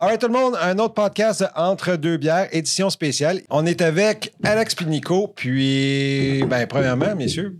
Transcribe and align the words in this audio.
Alright 0.00 0.20
tout 0.20 0.28
le 0.28 0.32
monde, 0.32 0.54
un 0.60 0.78
autre 0.78 0.94
podcast 0.94 1.44
entre 1.56 1.96
deux 1.96 2.18
bières, 2.18 2.48
édition 2.54 2.88
spéciale. 2.88 3.40
On 3.50 3.66
est 3.66 3.80
avec 3.82 4.32
Alex 4.44 4.76
Pinico, 4.76 5.26
puis 5.28 6.44
ben 6.44 6.66
premièrement, 6.68 7.16
messieurs, 7.16 7.58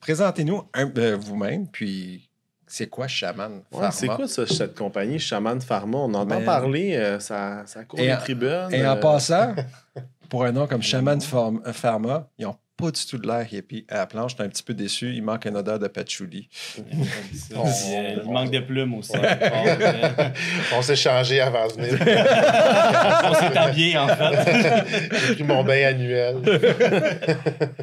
présentez-nous 0.00 0.64
un- 0.74 0.92
euh, 0.98 1.16
vous-même, 1.18 1.66
puis 1.66 2.28
c'est 2.66 2.88
quoi 2.88 3.08
Shaman 3.08 3.52
Ouais, 3.52 3.62
Pharma? 3.72 3.90
c'est 3.90 4.06
quoi 4.08 4.28
ça, 4.28 4.46
cette 4.46 4.76
compagnie 4.76 5.18
Shaman 5.18 5.62
Pharma? 5.62 5.96
On 5.96 6.12
entend 6.12 6.26
Ben, 6.26 6.44
parler, 6.44 6.94
euh, 6.94 7.18
ça, 7.20 7.62
ça 7.64 7.84
court 7.84 7.98
et 8.00 8.08
les 8.08 8.12
en- 8.12 8.18
tribunes. 8.18 8.68
Et 8.70 8.86
en 8.86 8.96
euh, 8.96 9.00
passant, 9.00 9.54
pour 10.28 10.44
un 10.44 10.52
nom 10.52 10.66
comme 10.66 10.82
Shaman 10.82 11.20
Pharm- 11.20 11.72
Pharma, 11.72 12.28
ils 12.38 12.44
n'ont 12.44 12.56
pas 12.78 12.92
du 12.92 13.04
tout 13.04 13.18
de 13.18 13.26
l'air 13.26 13.52
hippie 13.52 13.84
à 13.88 13.96
la 13.96 14.06
planche. 14.06 14.30
J'étais 14.30 14.44
un 14.44 14.48
petit 14.48 14.62
peu 14.62 14.72
déçu. 14.72 15.12
Il 15.12 15.22
manque 15.22 15.44
une 15.46 15.56
odeur 15.56 15.80
de 15.80 15.88
patchouli. 15.88 16.48
Il 16.78 18.22
manque 18.24 18.52
de 18.52 18.60
plumes 18.60 18.94
aussi. 18.94 19.12
On 20.76 20.80
s'est 20.80 20.96
changé 20.96 21.40
avant 21.40 21.66
de 21.66 21.72
venir. 21.72 21.94
on 23.24 23.34
s'est 23.34 23.58
habillé 23.58 23.98
en 23.98 24.08
fait. 24.08 24.86
J'ai 25.26 25.34
pris 25.34 25.42
mon 25.42 25.64
bain 25.64 25.88
annuel. 25.88 26.36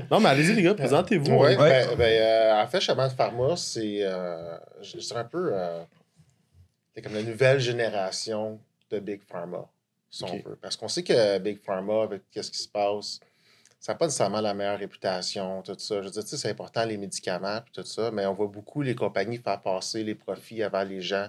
Non, 0.10 0.20
mais 0.22 0.30
allez-y, 0.30 0.54
les 0.54 0.62
gars, 0.62 0.74
présentez-vous. 0.74 1.36
Ouais, 1.36 1.56
hein. 1.56 1.58
ben, 1.60 1.98
ben, 1.98 2.22
euh, 2.22 2.64
en 2.64 2.68
fait, 2.68 2.80
Chaman 2.80 3.10
Pharma, 3.10 3.56
c'est 3.58 4.00
euh, 4.02 4.58
un 5.16 5.24
peu 5.26 5.50
euh, 5.54 5.84
c'est 6.94 7.02
comme 7.02 7.14
la 7.14 7.24
nouvelle 7.24 7.60
génération 7.60 8.60
de 8.90 9.00
Big 9.00 9.22
Pharma, 9.28 9.68
si 10.10 10.24
on 10.24 10.38
veut. 10.38 10.58
Parce 10.62 10.78
qu'on 10.78 10.88
sait 10.88 11.04
que 11.04 11.38
Big 11.40 11.60
Pharma, 11.62 12.04
avec 12.04 12.22
qu'est-ce 12.32 12.52
qui 12.52 12.60
se 12.60 12.70
passe, 12.70 13.20
ça 13.86 13.94
n'a 13.94 14.00
pas 14.00 14.06
nécessairement 14.06 14.42
la 14.42 14.56
meilleure 14.56 14.80
réputation, 14.80 15.62
tout 15.62 15.76
ça. 15.78 16.02
Je 16.02 16.06
veux 16.06 16.10
dire, 16.10 16.24
c'est 16.26 16.50
important 16.50 16.84
les 16.86 16.98
médicaments 16.98 17.62
puis 17.62 17.72
tout 17.72 17.88
ça, 17.88 18.10
mais 18.10 18.26
on 18.26 18.34
voit 18.34 18.48
beaucoup 18.48 18.82
les 18.82 18.96
compagnies 18.96 19.38
faire 19.38 19.62
passer 19.62 20.04
les 20.04 20.16
profits 20.16 20.64
avant 20.64 20.82
les 20.82 21.02
gens, 21.02 21.28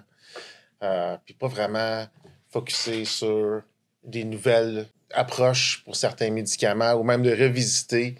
euh, 0.81 1.17
puis 1.23 1.35
pas 1.35 1.49
vraiment 1.49 2.07
focuser 2.49 3.05
sur 3.05 3.61
des 4.03 4.23
nouvelles 4.23 4.87
approches 5.13 5.83
pour 5.83 5.95
certains 5.95 6.31
médicaments 6.31 6.93
ou 6.93 7.03
même 7.03 7.21
de 7.21 7.29
revisiter 7.29 8.15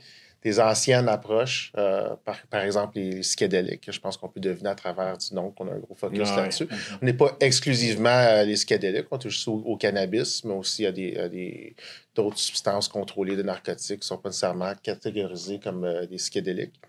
des 0.47 0.59
anciennes 0.61 1.09
approches, 1.09 1.71
euh, 1.77 2.15
par, 2.23 2.37
par 2.47 2.61
exemple 2.61 2.97
les 2.99 3.19
psychédéliques. 3.19 3.91
Je 3.91 3.99
pense 3.99 4.15
qu'on 4.17 4.29
peut 4.29 4.39
deviner 4.39 4.69
à 4.69 4.75
travers 4.75 5.17
du 5.17 5.33
nom 5.35 5.51
qu'on 5.51 5.67
a 5.67 5.73
un 5.73 5.79
gros 5.79 5.95
focus 5.95 6.29
Ouais. 6.29 6.35
là-dessus. 6.37 6.67
On 7.01 7.05
n'est 7.05 7.13
pas 7.13 7.35
exclusivement 7.41 8.09
euh, 8.09 8.43
les 8.43 8.53
psychédéliques, 8.53 9.07
on 9.11 9.17
touche 9.17 9.47
au, 9.47 9.55
au 9.65 9.75
cannabis, 9.77 10.43
mais 10.45 10.53
aussi 10.53 10.85
à 10.85 10.91
des, 10.91 11.17
à 11.17 11.27
des- 11.27 11.75
d'autres 12.15 12.37
substances 12.39 12.87
contrôlées 12.87 13.35
de 13.35 13.43
narcotiques 13.43 13.99
qui 13.99 14.05
ne 14.05 14.11
sont 14.13 14.17
pas 14.17 14.29
nécessairement 14.29 14.73
catégorisées 14.81 15.59
comme 15.59 15.83
euh, 15.83 16.05
des 16.05 16.15
psychédéliques. 16.17 16.79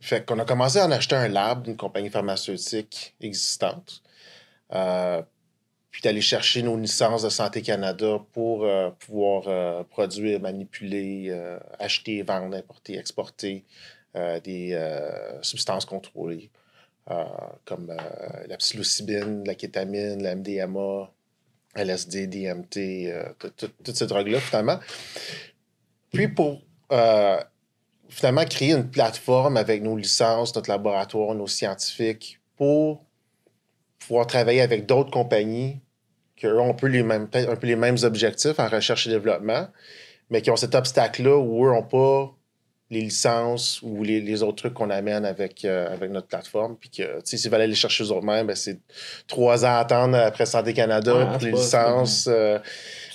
Fait 0.00 0.24
qu'on 0.26 0.38
a 0.38 0.44
commencé 0.44 0.78
à 0.78 0.86
en 0.86 0.90
acheter 0.90 1.16
un 1.16 1.28
lab 1.28 1.62
d'une 1.64 1.76
compagnie 1.76 2.10
pharmaceutique 2.10 3.14
existante. 3.20 4.02
Puis 5.92 6.00
d'aller 6.00 6.22
chercher 6.22 6.62
nos 6.62 6.76
licences 6.76 7.22
de 7.22 7.28
Santé 7.28 7.60
Canada 7.62 8.18
pour 8.32 8.64
euh, 8.64 8.90
pouvoir 8.98 9.44
euh, 9.46 9.84
produire, 9.84 10.40
manipuler, 10.40 11.26
euh, 11.28 11.58
acheter, 11.78 12.22
vendre, 12.22 12.56
importer, 12.56 12.98
exporter 12.98 13.64
des 14.44 14.78
substances 15.40 15.86
contrôlées 15.86 16.50
comme 17.64 17.86
la 18.46 18.56
psilocybine, 18.58 19.42
la 19.46 19.54
kétamine, 19.54 20.22
la 20.22 20.34
MDMA, 20.34 21.10
LSD, 21.74 22.26
DMT, 22.26 23.10
tout- 23.38 23.48
tout- 23.56 23.70
toutes 23.82 23.96
ces 23.96 24.06
drogues-là, 24.06 24.38
finalement. 24.40 24.78
Puis 26.12 26.28
pour 26.28 26.60
finalement 28.10 28.44
créer 28.44 28.72
une 28.72 28.90
plateforme 28.90 29.56
avec 29.56 29.82
nos 29.82 29.96
licences, 29.96 30.54
notre 30.54 30.68
laboratoire, 30.68 31.34
nos 31.34 31.46
scientifiques 31.46 32.38
pour 32.56 33.02
pouvoir 33.98 34.26
travailler 34.26 34.60
avec 34.60 34.84
d'autres 34.84 35.10
compagnies 35.10 35.80
qui 36.42 36.46
ont 36.52 36.70
un 36.70 36.74
peu 36.74 36.88
les 36.88 37.02
mêmes, 37.02 37.28
peut-être 37.28 37.50
un 37.50 37.56
peu 37.56 37.66
les 37.68 37.76
mêmes 37.76 37.96
objectifs 38.02 38.58
en 38.58 38.68
recherche 38.68 39.06
et 39.06 39.10
développement, 39.10 39.68
mais 40.30 40.42
qui 40.42 40.50
ont 40.50 40.56
cet 40.56 40.74
obstacle-là 40.74 41.36
où 41.38 41.66
eux 41.66 41.70
n'ont 41.72 41.82
pas 41.82 42.34
les 42.90 43.00
licences 43.02 43.80
ou 43.82 44.02
les, 44.02 44.20
les 44.20 44.42
autres 44.42 44.56
trucs 44.56 44.74
qu'on 44.74 44.90
amène 44.90 45.24
avec, 45.24 45.64
euh, 45.64 45.94
avec 45.94 46.10
notre 46.10 46.26
plateforme. 46.26 46.76
Puis 46.76 46.90
que, 46.90 47.02
tu 47.02 47.20
sais, 47.24 47.36
s'ils 47.38 47.50
veulent 47.50 47.62
aller 47.62 47.74
chercher 47.74 48.04
eux-mêmes, 48.04 48.46
ben, 48.48 48.56
c'est 48.56 48.80
trois 49.26 49.64
ans 49.64 49.68
à 49.68 49.78
attendre 49.78 50.16
après 50.18 50.44
Santé 50.44 50.74
Canada 50.74 51.14
Ouais, 51.16 51.24
pour 51.26 51.40
c'est 51.40 51.46
les 51.46 51.52
licences. 51.52 52.28
euh, 52.30 52.58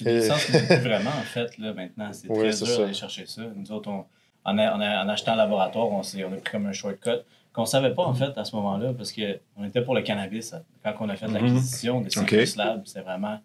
les 0.01 0.19
licences 0.21 0.49
vraiment 0.81 1.11
en 1.11 1.23
fait 1.23 1.57
là, 1.59 1.73
maintenant. 1.73 2.09
C'est 2.11 2.27
très 2.27 2.49
dur 2.65 2.79
d'aller 2.79 2.93
chercher 2.93 3.25
ça. 3.27 3.41
Nous 3.55 3.71
autres, 3.71 3.89
on, 3.89 4.05
en, 4.45 5.09
achetant 5.09 5.33
un 5.33 5.35
laboratoire, 5.35 5.87
on, 5.91 6.01
s'est- 6.01 6.23
on 6.23 6.33
a 6.33 6.37
pris 6.37 6.51
comme 6.51 6.65
un 6.65 6.71
shortcut 6.73 7.19
qu'on 7.57 7.63
ne 7.63 7.67
savait 7.67 7.93
pas 7.93 8.03
en 8.05 8.13
fait 8.13 8.37
à 8.37 8.45
ce 8.45 8.55
moment-là 8.55 8.93
parce 8.93 9.11
qu'on 9.11 9.63
était 9.65 9.81
pour 9.81 9.95
le 9.95 10.03
cannabis. 10.03 10.53
Quand 10.83 10.93
on 11.01 11.09
a 11.09 11.15
fait 11.15 11.27
l'acquisition 11.27 12.01
des 12.01 12.07
Ok. 12.17 12.29
Synchronous 12.29 12.55
Labs, 12.57 12.81
c'était 12.85 13.01
vraiment. 13.01 13.39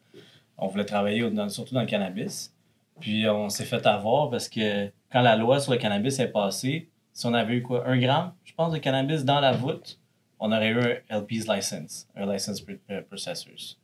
On 0.58 0.66
voulait 0.68 0.84
travailler 0.84 1.28
dans- 1.30 1.48
surtout 1.48 1.74
dans 1.74 1.80
le 1.80 1.86
cannabis. 1.86 2.54
Puis 3.00 3.26
on 3.28 3.48
s'est 3.48 3.64
fait 3.64 3.84
avoir 3.86 4.28
parce 4.30 4.48
que 4.50 4.88
quand 5.10 5.22
la 5.22 5.34
loi 5.36 5.58
sur 5.60 5.72
le 5.72 5.78
cannabis 5.78 6.18
est 6.20 6.28
passée, 6.28 6.90
si 7.14 7.26
on 7.26 7.32
avait 7.34 7.54
eu 7.54 7.62
quoi, 7.62 7.86
un 7.88 7.98
gramme, 7.98 8.32
je 8.44 8.52
pense, 8.54 8.72
de 8.72 8.78
cannabis 8.78 9.24
dans 9.24 9.40
la 9.40 9.52
voûte, 9.52 9.98
on 10.38 10.52
aurait 10.52 10.68
eu 10.68 10.78
un 11.08 11.18
LP's 11.20 11.48
license, 11.48 12.06
un 12.14 12.30
license 12.30 12.60
pr- 12.62 13.02
processors. 13.04 13.78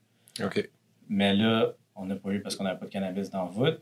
OK. 0.45 0.69
Mais 1.09 1.35
là, 1.35 1.73
on 1.97 2.05
n'a 2.05 2.17
pas 2.17 2.31
eu 2.31 2.41
parce 2.43 2.55
qu'on 2.55 2.65
n'avait 2.65 2.79
pas 2.79 2.85
de 2.87 2.91
cannabis 2.91 3.31
dans 3.31 3.45
la 3.45 3.51
voûte. 3.51 3.81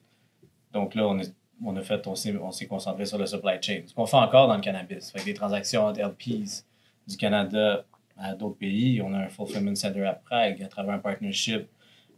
Donc 0.73 0.95
là, 0.95 1.07
on, 1.09 1.19
est, 1.19 1.35
on 1.65 1.77
a 1.77 1.83
fait, 1.83 2.07
on 2.07 2.15
s'est, 2.15 2.37
on 2.37 2.51
s'est 2.51 2.67
concentré 2.67 3.07
sur 3.07 3.19
le 3.19 3.27
supply 3.27 3.57
chain. 3.61 3.83
Ce 3.87 3.95
qu'on 3.95 4.07
fait 4.07 4.17
encore 4.17 4.49
dans 4.49 4.57
le 4.57 4.61
cannabis. 4.61 5.11
Fait 5.11 5.25
des 5.25 5.35
transactions 5.35 5.87
entre 5.87 6.01
LPs 6.01 6.65
du 7.07 7.17
Canada 7.17 7.85
à 8.17 8.35
d'autres 8.35 8.59
pays. 8.59 9.01
On 9.03 9.13
a 9.15 9.19
un 9.19 9.29
fulfillment 9.29 9.75
center 9.75 10.05
à 10.05 10.15
Prague 10.15 10.63
à 10.63 10.69
travers 10.69 10.95
un 10.95 10.99
partnership 10.99 11.69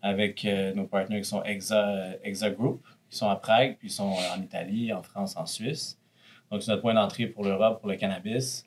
avec 0.03 0.45
euh, 0.45 0.73
nos 0.75 0.85
partenaires 0.87 1.23
qui 1.23 1.29
sont 1.29 1.43
Exa, 1.43 2.17
Exa 2.23 2.51
Group, 2.51 2.83
qui 3.11 3.17
sont 3.17 3.29
à 3.29 3.37
Prague, 3.37 3.77
puis 3.79 3.89
ils 3.89 3.93
sont 3.93 4.13
euh, 4.13 4.37
en 4.37 4.43
Italie, 4.43 4.93
en 4.93 5.03
France, 5.03 5.37
en 5.37 5.47
Suisse. 5.47 5.99
Donc 6.51 6.63
c'est 6.63 6.71
notre 6.71 6.83
point 6.83 6.95
d'entrée 6.95 7.27
pour 7.27 7.45
l'Europe, 7.45 7.81
pour 7.81 7.89
le 7.89 7.97
cannabis. 7.97 8.65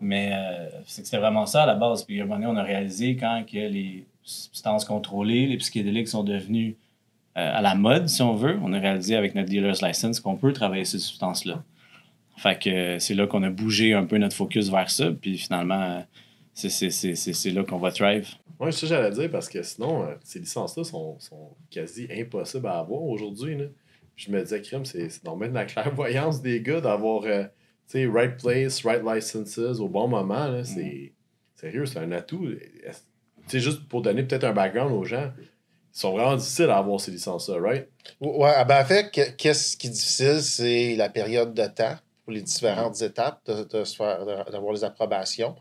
Mais 0.00 0.32
euh, 0.32 0.68
c'est 0.86 1.04
c'était 1.04 1.18
vraiment 1.18 1.46
ça 1.46 1.62
à 1.62 1.66
la 1.66 1.74
base. 1.74 2.04
Puis 2.04 2.20
à 2.20 2.24
un 2.24 2.26
moment 2.26 2.40
donné, 2.40 2.52
on 2.52 2.56
a 2.56 2.64
réalisé 2.64 3.16
quand 3.16 3.44
que 3.46 3.58
les 3.58 4.06
substances 4.22 4.84
contrôlées, 4.84 5.46
les 5.46 5.56
psychédéliques 5.58 6.08
sont 6.08 6.24
devenus 6.24 6.74
à 7.34 7.62
la 7.62 7.74
mode, 7.74 8.08
si 8.08 8.20
on 8.22 8.34
veut, 8.34 8.58
on 8.62 8.72
a 8.72 8.78
réalisé 8.78 9.16
avec 9.16 9.34
notre 9.34 9.48
dealer's 9.48 9.82
license 9.82 10.20
qu'on 10.20 10.36
peut 10.36 10.52
travailler 10.52 10.84
ces 10.84 10.98
substances-là. 10.98 11.64
Fait 12.36 12.58
que 12.58 12.70
euh, 12.70 12.98
c'est 12.98 13.14
là 13.14 13.26
qu'on 13.26 13.42
a 13.42 13.50
bougé 13.50 13.94
un 13.94 14.04
peu 14.04 14.18
notre 14.18 14.34
focus 14.36 14.70
vers 14.70 14.90
ça. 14.90 15.10
Puis 15.12 15.38
finalement, 15.38 15.80
euh, 15.82 16.00
c'est- 16.54 16.68
c'est 16.70 16.90
c'est- 16.90 17.14
c'est- 17.14 17.32
c'est 17.32 17.50
là 17.50 17.62
qu'on 17.64 17.78
va 17.78 17.92
thrive. 17.92 18.28
C'est 18.60 18.70
ça 18.72 18.80
que 18.82 18.86
j'allais 18.86 19.10
dire 19.10 19.30
parce 19.30 19.48
que 19.48 19.62
sinon, 19.62 20.04
euh, 20.04 20.14
ces 20.22 20.38
licences-là 20.38 20.84
sont, 20.84 21.18
sont 21.18 21.50
quasi 21.70 22.06
impossibles 22.10 22.66
à 22.68 22.78
avoir 22.78 23.02
aujourd'hui. 23.02 23.56
je 24.14 24.30
me 24.30 24.40
disais, 24.42 24.60
crème, 24.60 24.84
c'est 24.84 25.08
c'est 25.08 25.24
normal 25.24 25.48
de 25.50 25.54
la 25.54 25.64
clairvoyance 25.64 26.42
des 26.42 26.60
gars 26.60 26.80
d'avoir, 26.80 27.22
euh, 27.24 27.42
tu 27.44 27.48
sais, 27.98 28.06
right 28.06 28.36
place, 28.40 28.84
right 28.84 29.02
licenses 29.04 29.58
au 29.80 29.88
bon 29.88 30.06
moment. 30.06 30.46
là. 30.48 30.64
C'est 30.64 31.12
sérieux, 31.56 31.86
c'est 31.86 31.98
un 31.98 32.12
atout. 32.12 32.46
Sais, 33.48 33.58
juste 33.60 33.88
pour 33.88 34.02
donner 34.02 34.22
peut-être 34.22 34.44
un 34.44 34.52
background 34.52 34.92
aux 34.92 35.04
gens, 35.04 35.32
ils 35.94 35.98
sont 35.98 36.12
vraiment 36.12 36.36
difficiles 36.36 36.70
à 36.70 36.78
avoir 36.78 37.00
ces 37.00 37.10
licences-là, 37.10 37.58
right? 37.60 37.88
Ouais, 38.20 38.52
ah 38.56 38.64
ben 38.64 38.82
en 38.82 38.84
fait, 38.84 39.10
que- 39.10 39.30
qu'est-ce 39.32 39.76
qui 39.76 39.88
est 39.88 39.90
difficile, 39.90 40.40
c'est 40.42 40.96
la 40.96 41.08
période 41.08 41.52
de 41.54 41.66
temps 41.66 41.96
pour 42.24 42.32
les 42.32 42.42
différentes 42.42 43.00
étapes 43.02 43.40
de, 43.46 43.64
de 43.64 44.50
d'avoir 44.50 44.72
les 44.72 44.84
approbations. 44.84 45.54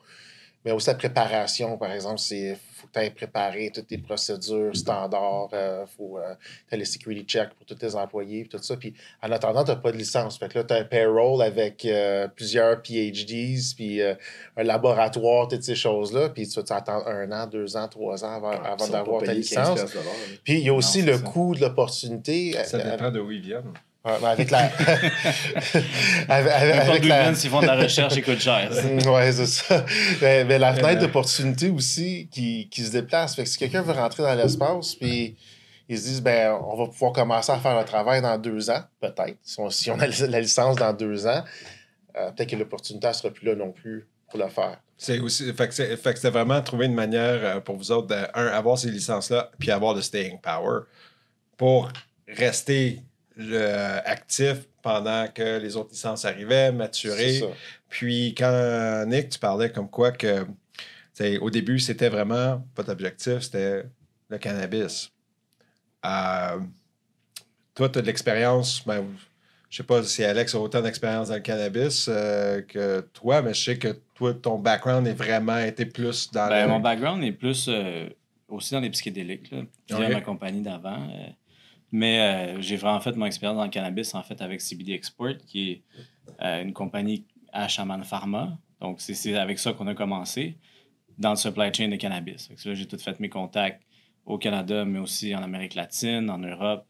Mais 0.64 0.72
aussi 0.72 0.88
la 0.88 0.96
préparation, 0.96 1.78
par 1.78 1.92
exemple, 1.92 2.20
c'est 2.20 2.58
tu 2.94 3.00
aies 3.00 3.12
préparé 3.12 3.72
toutes 3.74 3.88
tes 3.88 3.98
procédures 3.98 4.76
standards, 4.76 5.50
il 5.54 5.86
faut 5.98 6.18
euh, 6.18 6.34
tu 6.70 6.78
les 6.78 6.86
security 6.86 7.24
checks 7.24 7.54
pour 7.54 7.66
tous 7.66 7.76
tes 7.76 7.96
employés, 7.96 8.42
puis 8.42 8.58
tout 8.58 8.64
ça. 8.64 8.78
Puis 8.78 8.94
en 9.22 9.32
attendant, 9.32 9.64
tu 9.64 9.72
n'as 9.72 9.78
pas 9.78 9.92
de 9.92 9.98
licence. 9.98 10.38
Fait 10.38 10.50
que 10.50 10.60
là, 10.60 10.64
tu 10.64 10.74
as 10.74 10.78
un 10.78 10.84
payroll 10.84 11.42
avec 11.42 11.86
euh, 11.86 12.28
plusieurs 12.28 12.82
PhDs, 12.82 13.76
puis 13.76 14.02
euh, 14.02 14.16
un 14.58 14.64
laboratoire, 14.64 15.48
toutes 15.48 15.64
ces 15.64 15.76
choses-là. 15.76 16.30
Puis 16.30 16.48
tu 16.48 16.60
vas 16.60 16.76
attendre 16.76 17.08
un 17.08 17.32
an, 17.32 17.48
deux 17.48 17.76
ans, 17.78 17.88
trois 17.88 18.24
ans 18.24 18.36
avant, 18.36 18.58
pas 18.76 18.88
d'avoir 18.88 19.22
ta 19.22 19.32
payés 19.32 19.44
15 19.44 19.70
licence. 19.70 19.98
Puis 20.44 20.60
il 20.60 20.66
y 20.66 20.70
a 20.70 20.74
aussi 20.74 21.02
le 21.02 21.18
ça. 21.18 21.24
coût 21.24 21.56
de 21.56 21.62
l'opportunité. 21.62 22.54
Ça 22.64 22.78
euh, 22.78 22.92
dépend 22.92 23.12
de 23.12 23.20
où 23.20 23.32
ils 23.32 23.42
viennent. 23.42 23.74
Ouais, 24.04 24.14
mais 24.22 24.28
avec 24.28 24.50
la. 24.50 24.60
avec, 26.30 27.04
ils 27.04 27.08
la. 27.10 27.36
s'ils 27.36 27.50
font 27.50 27.62
de 27.62 27.68
la 27.68 27.76
recherche, 27.76 28.14
ça 28.16 28.22
coûte 28.22 28.40
cher. 28.40 28.70
Ouais, 29.08 29.32
c'est 29.32 29.46
ça. 29.46 29.86
Mais, 30.22 30.44
mais 30.46 30.58
la 30.60 30.74
fenêtre 30.74 31.04
Euh. 31.04 31.06
d'opportunité 31.08 31.70
aussi 31.70 32.28
qui, 32.32 32.68
qui 32.70 32.84
se 32.84 32.92
déplace. 32.92 33.36
Fait 33.36 33.44
que 33.44 33.50
si 33.50 33.58
quelqu'un 33.58 33.82
veut 33.82 33.94
rentrer 33.94 34.24
dans 34.24 34.34
l'espace, 34.34 34.96
puis 34.96 35.36
ils 35.88 35.98
se 36.00 36.04
disent, 36.06 36.22
ben, 36.22 36.58
on 36.68 36.76
va 36.78 36.88
pouvoir 36.88 37.12
commencer 37.12 37.52
à 37.52 37.60
faire 37.60 37.78
le 37.78 37.86
travail 37.86 38.22
dans 38.22 38.38
deux 38.38 38.70
ans, 38.70 38.82
peut-être. 39.00 39.38
Si 39.44 39.60
on, 39.60 39.70
si 39.70 39.92
on 39.92 40.00
a 40.00 40.08
la 40.08 40.40
licence 40.40 40.78
dans 40.78 40.94
deux 40.94 41.28
ans, 41.28 41.44
euh, 42.18 42.32
peut-être 42.32 42.50
que 42.50 42.56
l'opportunité 42.56 43.08
ne 43.08 43.14
sera 43.14 43.30
plus 43.30 43.46
là 43.46 43.56
non 43.56 43.72
plus 43.72 44.08
pour 44.30 44.40
le 44.40 44.48
faire. 44.50 44.80
C'est 44.98 45.20
aussi, 45.20 45.52
fait 45.54 45.68
que 45.68 45.74
c'est- 45.74 45.98
fait 45.98 46.14
que 46.14 46.20
c'était 46.20 46.30
vraiment 46.30 46.62
trouver 46.62 46.86
une 46.86 46.94
manière 46.94 47.40
euh, 47.44 47.60
pour 47.60 47.76
vous 47.76 47.92
autres 47.92 48.08
de, 48.08 48.16
un, 48.34 48.48
avoir 48.48 48.78
ces 48.78 48.90
licences-là, 48.90 49.52
puis 49.60 49.72
avoir 49.72 49.94
le 49.96 50.02
staying 50.02 50.40
power 50.40 50.82
pour 51.58 51.90
rester 52.28 53.02
actif 54.06 54.68
pendant 54.82 55.28
que 55.28 55.60
les 55.60 55.76
autres 55.76 55.92
licences 55.92 56.26
arrivaient, 56.26 56.72
ça. 57.40 57.46
Puis 57.90 58.34
quand 58.38 59.06
Nick, 59.08 59.30
tu 59.30 59.40
parlais 59.40 59.72
comme 59.72 59.90
quoi 59.90 60.12
que 60.12 60.46
au 61.40 61.50
début, 61.50 61.80
c'était 61.80 62.10
vraiment 62.10 62.66
votre 62.76 62.92
objectif, 62.92 63.40
c'était 63.42 63.84
le 64.30 64.38
cannabis. 64.38 65.12
Euh, 66.06 66.60
toi, 67.76 67.90
tu 67.90 68.00
as 68.00 68.02
de 68.02 68.08
l'expérience. 68.08 68.84
Ben, 68.86 69.06
je 69.70 69.78
sais 69.78 69.84
pas 69.84 70.04
si 70.04 70.24
Alex 70.24 70.56
a 70.56 70.60
autant 70.60 70.82
d'expérience 70.82 71.30
dans 71.30 71.36
le 71.36 71.42
cannabis 71.42 72.08
euh, 72.10 72.62
que 72.62 73.02
toi, 73.14 73.42
mais 73.42 73.54
je 73.54 73.64
sais 73.64 73.78
que 73.78 74.00
toi, 74.16 74.34
ton 74.34 74.58
background 74.58 75.08
est 75.08 75.14
vraiment 75.14 75.58
été 75.60 75.86
plus 75.86 76.32
dans 76.32 76.48
Ben, 76.50 76.64
le... 76.64 76.70
mon 76.70 76.80
background 76.80 77.24
est 77.24 77.32
plus 77.32 77.68
euh, 77.70 78.10
aussi 78.48 78.74
dans 78.74 78.80
les 78.82 78.90
psychédéliques, 78.90 79.52
là, 79.52 79.62
via 79.90 80.08
Ok. 80.08 80.14
ma 80.14 80.22
compagnie 80.22 80.62
d'avant. 80.62 81.08
Mais 81.92 82.20
euh, 82.58 82.62
j'ai 82.62 82.76
vraiment 82.78 83.00
fait 83.00 83.16
mon 83.16 83.26
expérience 83.26 83.58
dans 83.58 83.64
le 83.64 83.70
cannabis 83.70 84.14
en 84.16 84.24
fait 84.24 84.42
avec 84.42 84.62
CBD 84.62 84.94
Export, 84.94 85.38
qui 85.46 85.72
est 85.72 85.82
euh, 86.42 86.62
une 86.64 86.74
compagnie 86.74 87.26
à 87.52 87.68
Shaman 87.68 88.04
Pharma. 88.04 88.58
Donc, 88.80 89.02
c'est- 89.02 89.36
avec 89.36 89.60
ça 89.60 89.74
qu'on 89.74 89.88
a 89.88 89.94
commencé 89.94 90.58
dans 91.18 91.32
le 91.32 91.36
supply 91.36 91.72
chain 91.74 91.90
de 91.90 91.98
cannabis. 91.98 92.48
Que 92.48 92.70
là, 92.70 92.76
j'ai 92.76 92.88
tout 92.88 92.98
fait 92.98 93.20
mes 93.20 93.30
contacts 93.30 93.84
au 94.26 94.38
Canada, 94.38 94.86
mais 94.86 95.00
aussi 95.00 95.36
en 95.36 95.44
Amérique 95.44 95.76
latine, 95.76 96.30
en 96.30 96.38
Europe. 96.40 96.86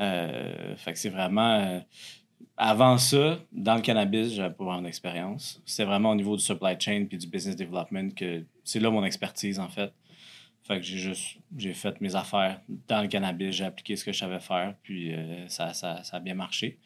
Euh, 0.00 0.76
fait 0.76 0.92
que 0.92 0.98
c'est 0.98 1.08
vraiment. 1.10 1.82
avant 2.56 2.98
ça, 2.98 3.38
dans 3.52 3.74
le 3.74 3.80
cannabis, 3.80 4.34
j'avais 4.34 4.54
pas 4.54 4.64
vraiment 4.64 4.82
d'expérience. 4.82 5.60
C'est 5.64 5.84
vraiment 5.84 6.10
au 6.10 6.14
niveau 6.14 6.36
du 6.36 6.42
supply 6.42 6.76
chain 6.78 7.06
puis 7.08 7.18
du 7.18 7.26
business 7.26 7.56
development 7.56 8.10
que 8.14 8.44
c'est 8.64 8.80
là 8.80 8.90
mon 8.90 9.04
expertise, 9.04 9.58
en 9.58 9.68
fait. 9.68 9.92
Fait 10.70 10.78
que 10.78 10.86
j'ai 10.86 10.98
juste 10.98 11.38
j'ai 11.58 11.74
fait 11.74 12.00
mes 12.00 12.14
affaires 12.14 12.60
dans 12.86 13.02
le 13.02 13.08
cannabis, 13.08 13.56
j'ai 13.56 13.64
appliqué 13.64 13.96
ce 13.96 14.04
que 14.04 14.12
je 14.12 14.20
savais 14.20 14.38
faire, 14.38 14.74
puis 14.84 15.12
euh, 15.12 15.48
ça, 15.48 15.74
ça, 15.74 16.04
ça 16.04 16.18
a 16.18 16.20
bien 16.20 16.34
marché. 16.34 16.78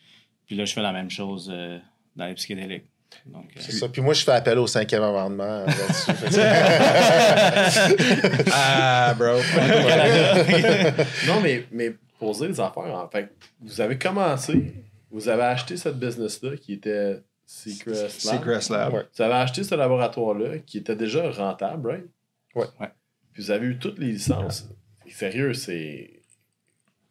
Puis 0.46 0.56
là, 0.56 0.64
je 0.64 0.72
fais 0.72 0.80
la 0.80 0.92
même 0.92 1.10
chose 1.10 1.50
euh, 1.52 1.78
dans 2.16 2.24
les 2.24 2.32
psychédéliques. 2.32 2.86
Donc, 3.26 3.44
euh, 3.54 3.60
C'est 3.60 3.72
ça. 3.72 3.90
Puis 3.90 4.00
moi, 4.00 4.14
je 4.14 4.24
fais 4.24 4.32
appel 4.32 4.58
au 4.58 4.66
cinquième 4.66 5.02
amendement 5.02 5.66
là-dessus. 5.66 6.10
Ah, 8.54 9.14
bro. 9.18 9.36
Non, 11.26 11.42
mais, 11.42 11.66
mais 11.70 11.94
poser 12.18 12.48
les 12.48 12.60
affaires, 12.60 12.84
en 12.84 13.08
fait, 13.10 13.30
vous 13.60 13.82
avez 13.82 13.98
commencé, 13.98 14.72
vous 15.10 15.28
avez 15.28 15.42
acheté 15.42 15.76
cette 15.76 15.98
business-là 15.98 16.56
qui 16.56 16.72
était 16.72 17.20
Secret 17.44 17.92
Lab. 17.92 18.08
Secret 18.08 18.60
Lab. 18.70 18.94
Ouais. 18.94 19.06
Vous 19.14 19.22
avez 19.22 19.34
acheté 19.34 19.62
ce 19.62 19.74
laboratoire-là 19.74 20.60
qui 20.64 20.78
était 20.78 20.96
déjà 20.96 21.30
rentable, 21.30 21.90
right? 21.90 22.06
Ouais. 22.54 22.64
Ouais. 22.80 22.88
Puis 23.34 23.42
vous 23.42 23.50
avez 23.50 23.66
eu 23.66 23.78
toutes 23.78 23.98
les 23.98 24.12
licences. 24.12 24.70
Sérieux, 25.08 25.52
c'est. 25.52 26.13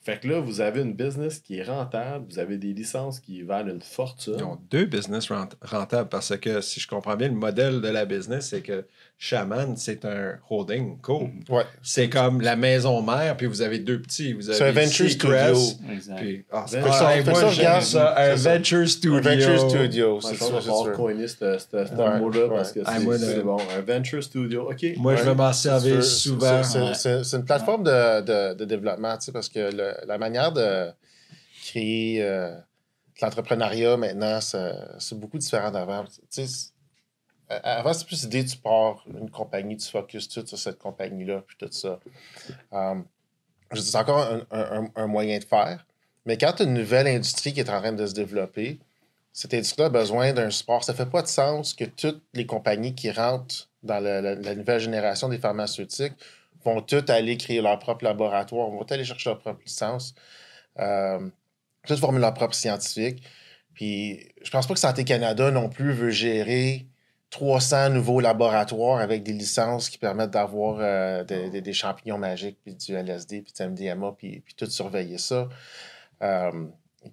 Fait 0.04 0.20
que 0.20 0.28
là, 0.28 0.42
vous 0.42 0.60
avez 0.60 0.82
une 0.82 0.94
business 0.94 1.40
qui 1.40 1.60
est 1.60 1.64
rentable, 1.64 2.26
vous 2.30 2.38
avez 2.40 2.58
des 2.58 2.74
licences 2.74 3.22
qui 3.22 3.42
valent 3.42 3.72
une 3.72 3.82
fortune. 3.82 4.36
Ils 4.38 4.44
ont 4.44 4.60
deux 4.70 4.84
business 4.86 5.32
rent- 5.32 5.48
rentables 5.62 6.10
parce 6.10 6.36
que, 6.38 6.60
si 6.60 6.82
je 6.82 6.88
comprends 6.90 7.16
bien, 7.16 7.30
le 7.30 7.36
modèle 7.36 7.80
de 7.80 7.88
la 7.88 8.04
business, 8.04 8.48
c'est 8.50 8.62
que 8.62 8.86
Shaman, 9.18 9.78
c'est 9.78 10.04
un 10.04 10.34
holding 10.50 11.00
co. 11.00 11.30
Ouais. 11.50 11.64
C'est 11.82 12.10
comme 12.10 12.42
la 12.42 12.58
maison 12.58 13.02
mère, 13.02 13.38
puis 13.38 13.46
vous 13.48 13.62
avez 13.62 13.80
deux 13.80 14.02
petits. 14.02 14.34
Vous 14.34 14.50
avez 14.50 14.58
C'est 14.58 14.68
un 14.68 14.72
venture 14.74 15.10
studio. 15.10 15.56
exact. 15.94 16.18
Puis, 16.20 16.44
que 16.44 16.90
ça. 16.92 16.92
ça, 16.92 17.22
moi, 17.24 17.40
ça, 17.40 17.50
regarde. 17.50 17.82
ça. 17.84 18.14
Un 18.18 18.36
C'est 18.36 18.44
ça. 18.44 18.54
venture 18.58 18.90
studio. 18.90 19.16
Un 19.16 19.22
venture 19.22 19.70
studio, 19.70 20.20
c'est 20.20 20.34
je 20.34 20.40
pense 20.40 20.48
sûr, 20.48 20.48
qu'il 20.48 20.48
c'est 20.48 20.52
va 20.54 20.62
falloir 20.62 20.84
sûr. 20.84 20.94
coiner 20.96 21.28
ce, 21.30 22.20
mot-là 22.20 22.50
parce 22.50 22.72
que 22.74 22.80
Ah, 22.86 22.96
c'est 22.98 23.04
moi, 23.06 23.14
le- 23.18 23.20
c'est 23.26 23.40
bon. 23.42 23.58
Un 23.78 23.82
venture 23.82 24.22
studio, 24.24 24.70
OK. 24.70 24.86
Moi, 24.98 25.16
je 25.16 25.24
vais 25.24 25.36
m'en 25.36 25.54
C'est 25.54 25.70
servir 25.70 26.04
souvent. 26.04 26.62
c'est- 26.64 27.34
une 27.38 27.46
plateforme 27.46 27.84
de, 27.84 28.22
de, 28.22 28.54
de 28.56 28.66
développement, 28.66 29.16
tu 29.18 29.26
sais, 29.26 29.32
parce 29.32 29.48
que 29.48 29.60
le- 29.74 29.93
la 30.06 30.18
manière 30.18 30.52
de 30.52 30.92
créer 31.64 32.22
euh, 32.22 32.56
l'entrepreneuriat 33.22 33.98
maintenant, 33.98 34.40
c'est 34.42 35.18
beaucoup 35.18 35.38
différent 35.38 35.72
d'avant. 35.72 36.06
A- 37.50 37.56
avant, 37.56 37.94
c'est 37.94 38.06
plus 38.06 38.24
l'idée, 38.24 38.46
tu 38.46 38.58
pars 38.58 39.04
une 39.08 39.30
compagnie, 39.30 39.78
tu 39.78 39.90
focuses 39.90 40.28
tout 40.28 40.46
sur 40.46 40.58
cette 40.58 40.80
compagnie-là, 40.80 41.44
puis 41.46 41.58
tout 41.58 41.72
ça. 41.72 42.00
C'est 43.74 43.96
encore 43.96 44.42
un, 44.52 45.08
moyen 45.08 45.40
de 45.40 45.44
faire, 45.44 45.86
mais 46.26 46.38
quand 46.38 46.54
tu 46.54 46.64
as 46.64 46.66
une 46.66 46.74
nouvelle 46.74 47.08
industrie 47.08 47.54
qui 47.54 47.60
est 47.60 47.70
en 47.70 47.80
train 47.80 47.92
de 47.92 48.06
se 48.06 48.14
développer, 48.14 48.80
cette 49.32 49.54
industrie 49.54 49.84
a 49.84 49.90
besoin 49.90 50.32
d'un 50.32 50.52
support. 50.52 50.84
Ça 50.84 50.94
fait 50.94 51.08
pas 51.08 51.24
de 51.24 51.28
sens 51.28 51.74
que 51.74 51.86
toutes 51.86 52.24
les 52.34 52.46
compagnies 52.46 52.94
qui 52.94 53.10
rentrent 53.12 53.68
dans 53.82 54.02
la 54.02 54.56
nouvelle 54.56 54.80
génération 54.80 55.28
des 55.28 55.40
pharmaceutiques 55.40 56.14
vont 56.64 56.82
toutes 56.82 57.10
aller 57.10 57.38
créer 57.38 57.62
leur 57.62 57.80
propre 57.80 58.04
laboratoire, 58.04 58.70
vont 58.70 58.84
aller 58.84 59.06
chercher 59.06 59.30
leur 59.32 59.40
propre 59.40 59.62
licence, 59.66 60.16
euh, 60.80 61.30
toutes 61.88 62.00
former 62.00 62.20
leur 62.20 62.34
propre 62.34 62.56
scientifique. 62.56 63.24
Puis 63.74 64.32
je 64.42 64.50
pense 64.52 64.68
pas 64.68 64.74
que 64.74 64.80
Santé 64.80 65.04
Canada 65.04 65.52
non 65.52 65.70
plus 65.70 65.94
veut 65.94 66.12
gérer 66.12 66.88
300 67.34 67.90
nouveaux 67.90 68.20
laboratoires 68.20 69.00
avec 69.00 69.24
des 69.24 69.34
licences 69.34 69.90
qui 69.90 69.98
permettent 69.98 70.30
d'avoir 70.30 70.78
euh, 70.80 71.24
des, 71.24 71.74
champignons 71.74 72.20
magiques, 72.20 72.60
puis 72.64 72.76
du 72.76 72.94
LSD, 72.94 73.42
puis 73.42 73.54
du 73.54 73.64
MDMA, 73.68 74.14
puis, 74.16 74.42
puis 74.42 74.54
tout 74.54 74.68
surveiller 74.68 75.18
ça. 75.18 75.50
Euh, 76.22 76.68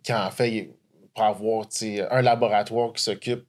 quand 0.04 0.22
en 0.22 0.30
fait, 0.30 0.70
pour 1.14 1.24
avoir 1.24 1.66
un 2.10 2.22
laboratoire 2.22 2.92
qui 2.92 3.02
s'occupe 3.02 3.46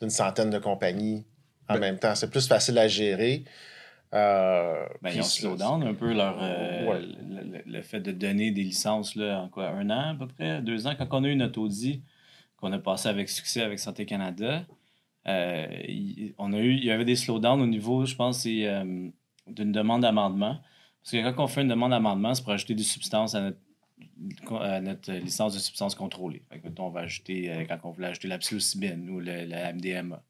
d'une 0.00 0.10
centaine 0.10 0.50
de 0.50 0.58
compagnies 0.58 1.24
en 1.68 1.74
Ben- 1.74 1.80
même 1.80 1.98
temps, 1.98 2.14
c'est 2.14 2.30
plus 2.30 2.46
facile 2.46 2.78
à 2.78 2.86
gérer. 2.86 3.44
Euh, 4.14 4.86
Ben, 5.00 5.10
ils 5.14 5.20
ont 5.20 5.22
slow 5.22 5.56
down 5.56 5.82
un 5.84 5.94
peu 5.94 6.12
leur, 6.12 6.36
euh, 6.40 6.86
Ouais. 6.86 7.00
le, 7.00 7.42
le- 7.58 7.62
le 7.64 7.82
fait 7.82 8.00
de 8.00 8.12
donner 8.12 8.50
des 8.50 8.62
licences 8.62 9.14
là, 9.16 9.40
en 9.40 9.48
quoi, 9.48 9.68
un 9.70 9.88
an 9.88 10.10
à 10.10 10.14
peu 10.14 10.26
près, 10.26 10.60
deux 10.60 10.86
ans. 10.86 10.94
Quand 10.98 11.08
on 11.12 11.24
a 11.24 11.28
eu 11.28 11.36
notre 11.36 11.58
audit 11.60 12.02
qu'on 12.56 12.72
a 12.72 12.78
passé 12.78 13.08
avec 13.08 13.28
succès 13.30 13.62
avec 13.62 13.78
Santé 13.78 14.04
Canada, 14.04 14.64
euh, 15.28 15.66
il, 15.88 16.34
on 16.36 16.52
a 16.52 16.58
eu, 16.58 16.72
il 16.74 16.84
y 16.84 16.90
avait 16.90 17.04
des 17.06 17.16
slowdowns 17.16 17.60
au 17.62 17.66
niveau, 17.66 18.04
je 18.04 18.14
pense, 18.14 18.40
c'est, 18.40 18.66
d'une 19.46 19.72
demande 19.72 20.02
d'amendement. 20.02 20.58
Parce 21.02 21.12
que 21.12 21.30
quand 21.32 21.44
on 21.44 21.48
fait 21.48 21.62
une 21.62 21.68
demande 21.68 21.90
d'amendement, 21.92 22.34
c'est 22.34 22.42
pour 22.44 22.52
ajouter 22.52 22.74
des 22.74 22.82
substances 22.82 23.34
à 23.34 23.40
notre, 23.40 23.58
à 24.60 24.80
notre 24.80 25.12
licence 25.12 25.54
de 25.54 25.58
substances 25.58 25.94
contrôlées. 25.94 26.42
Fait 26.50 26.58
que, 26.60 26.68
mettons, 26.68 26.86
on 26.86 26.90
va 26.90 27.00
ajouter, 27.00 27.66
quand 27.68 27.78
on 27.84 27.90
voulait 27.92 28.08
ajouter 28.08 28.28
la 28.28 28.38
psilocybine 28.38 29.08
ou 29.10 29.20
le, 29.20 29.46
le 29.46 29.72
MDMA 29.74 30.22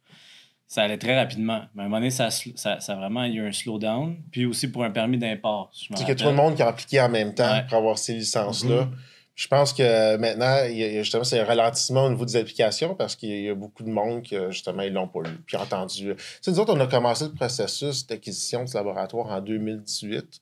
ça 0.72 0.84
allait 0.84 0.96
très 0.96 1.18
rapidement. 1.18 1.60
Mais 1.74 1.82
à 1.82 1.84
un 1.84 1.88
moment 1.88 1.98
donné, 1.98 2.10
ça, 2.10 2.30
ça, 2.30 2.80
ça 2.80 2.92
a 2.92 2.96
vraiment 2.96 3.24
il 3.24 3.34
y 3.34 3.38
a 3.38 3.42
eu 3.42 3.46
un 3.48 3.52
slowdown. 3.52 4.16
Puis 4.30 4.46
aussi 4.46 4.68
pour 4.68 4.84
un 4.84 4.90
permis 4.90 5.18
d'import. 5.18 5.70
C'est 5.74 5.88
que 6.06 6.12
tout 6.14 6.24
le 6.24 6.30
rappelle. 6.30 6.34
monde 6.34 6.54
qui 6.56 6.62
a 6.62 6.68
appliqué 6.68 6.98
en 7.00 7.10
même 7.10 7.34
temps 7.34 7.52
Ouais. 7.52 7.64
pour 7.68 7.76
avoir 7.76 7.98
ces 7.98 8.14
licences-là. 8.14 8.88
Je 9.34 9.48
pense 9.48 9.74
que 9.74 10.16
maintenant, 10.16 10.64
il 10.70 10.76
y 10.78 10.82
a- 10.84 10.92
y 10.92 10.98
a 10.98 11.02
justement, 11.02 11.24
c'est 11.24 11.40
un 11.40 11.44
ralentissement 11.44 12.04
au 12.04 12.10
niveau 12.10 12.24
des 12.24 12.36
applications 12.36 12.94
parce 12.94 13.16
qu'il 13.16 13.28
y 13.42 13.48
a 13.50 13.54
beaucoup 13.54 13.82
de 13.82 13.90
monde 13.90 14.22
qui, 14.22 14.34
justement, 14.50 14.80
ils 14.82 14.92
l'ont 14.94 15.08
pas 15.08 15.20
eu. 15.20 15.36
Puis 15.46 15.56
entendu. 15.58 16.14
Tu 16.16 16.22
sais, 16.40 16.50
nous 16.50 16.58
autres, 16.60 16.74
on 16.74 16.80
a 16.80 16.86
commencé 16.86 17.24
le 17.24 17.32
processus 17.32 18.06
d'acquisition 18.06 18.64
de 18.64 18.68
ce 18.68 18.76
laboratoire 18.78 19.26
en 19.30 19.40
2018. 19.42 20.40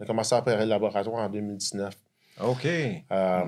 On 0.00 0.04
a 0.04 0.06
commencé 0.06 0.34
à 0.34 0.38
opérer 0.38 0.64
le 0.64 0.70
laboratoire 0.70 1.16
en 1.24 1.28
2019. 1.30 1.94
OK. 2.42 2.66
Euh, 2.66 3.40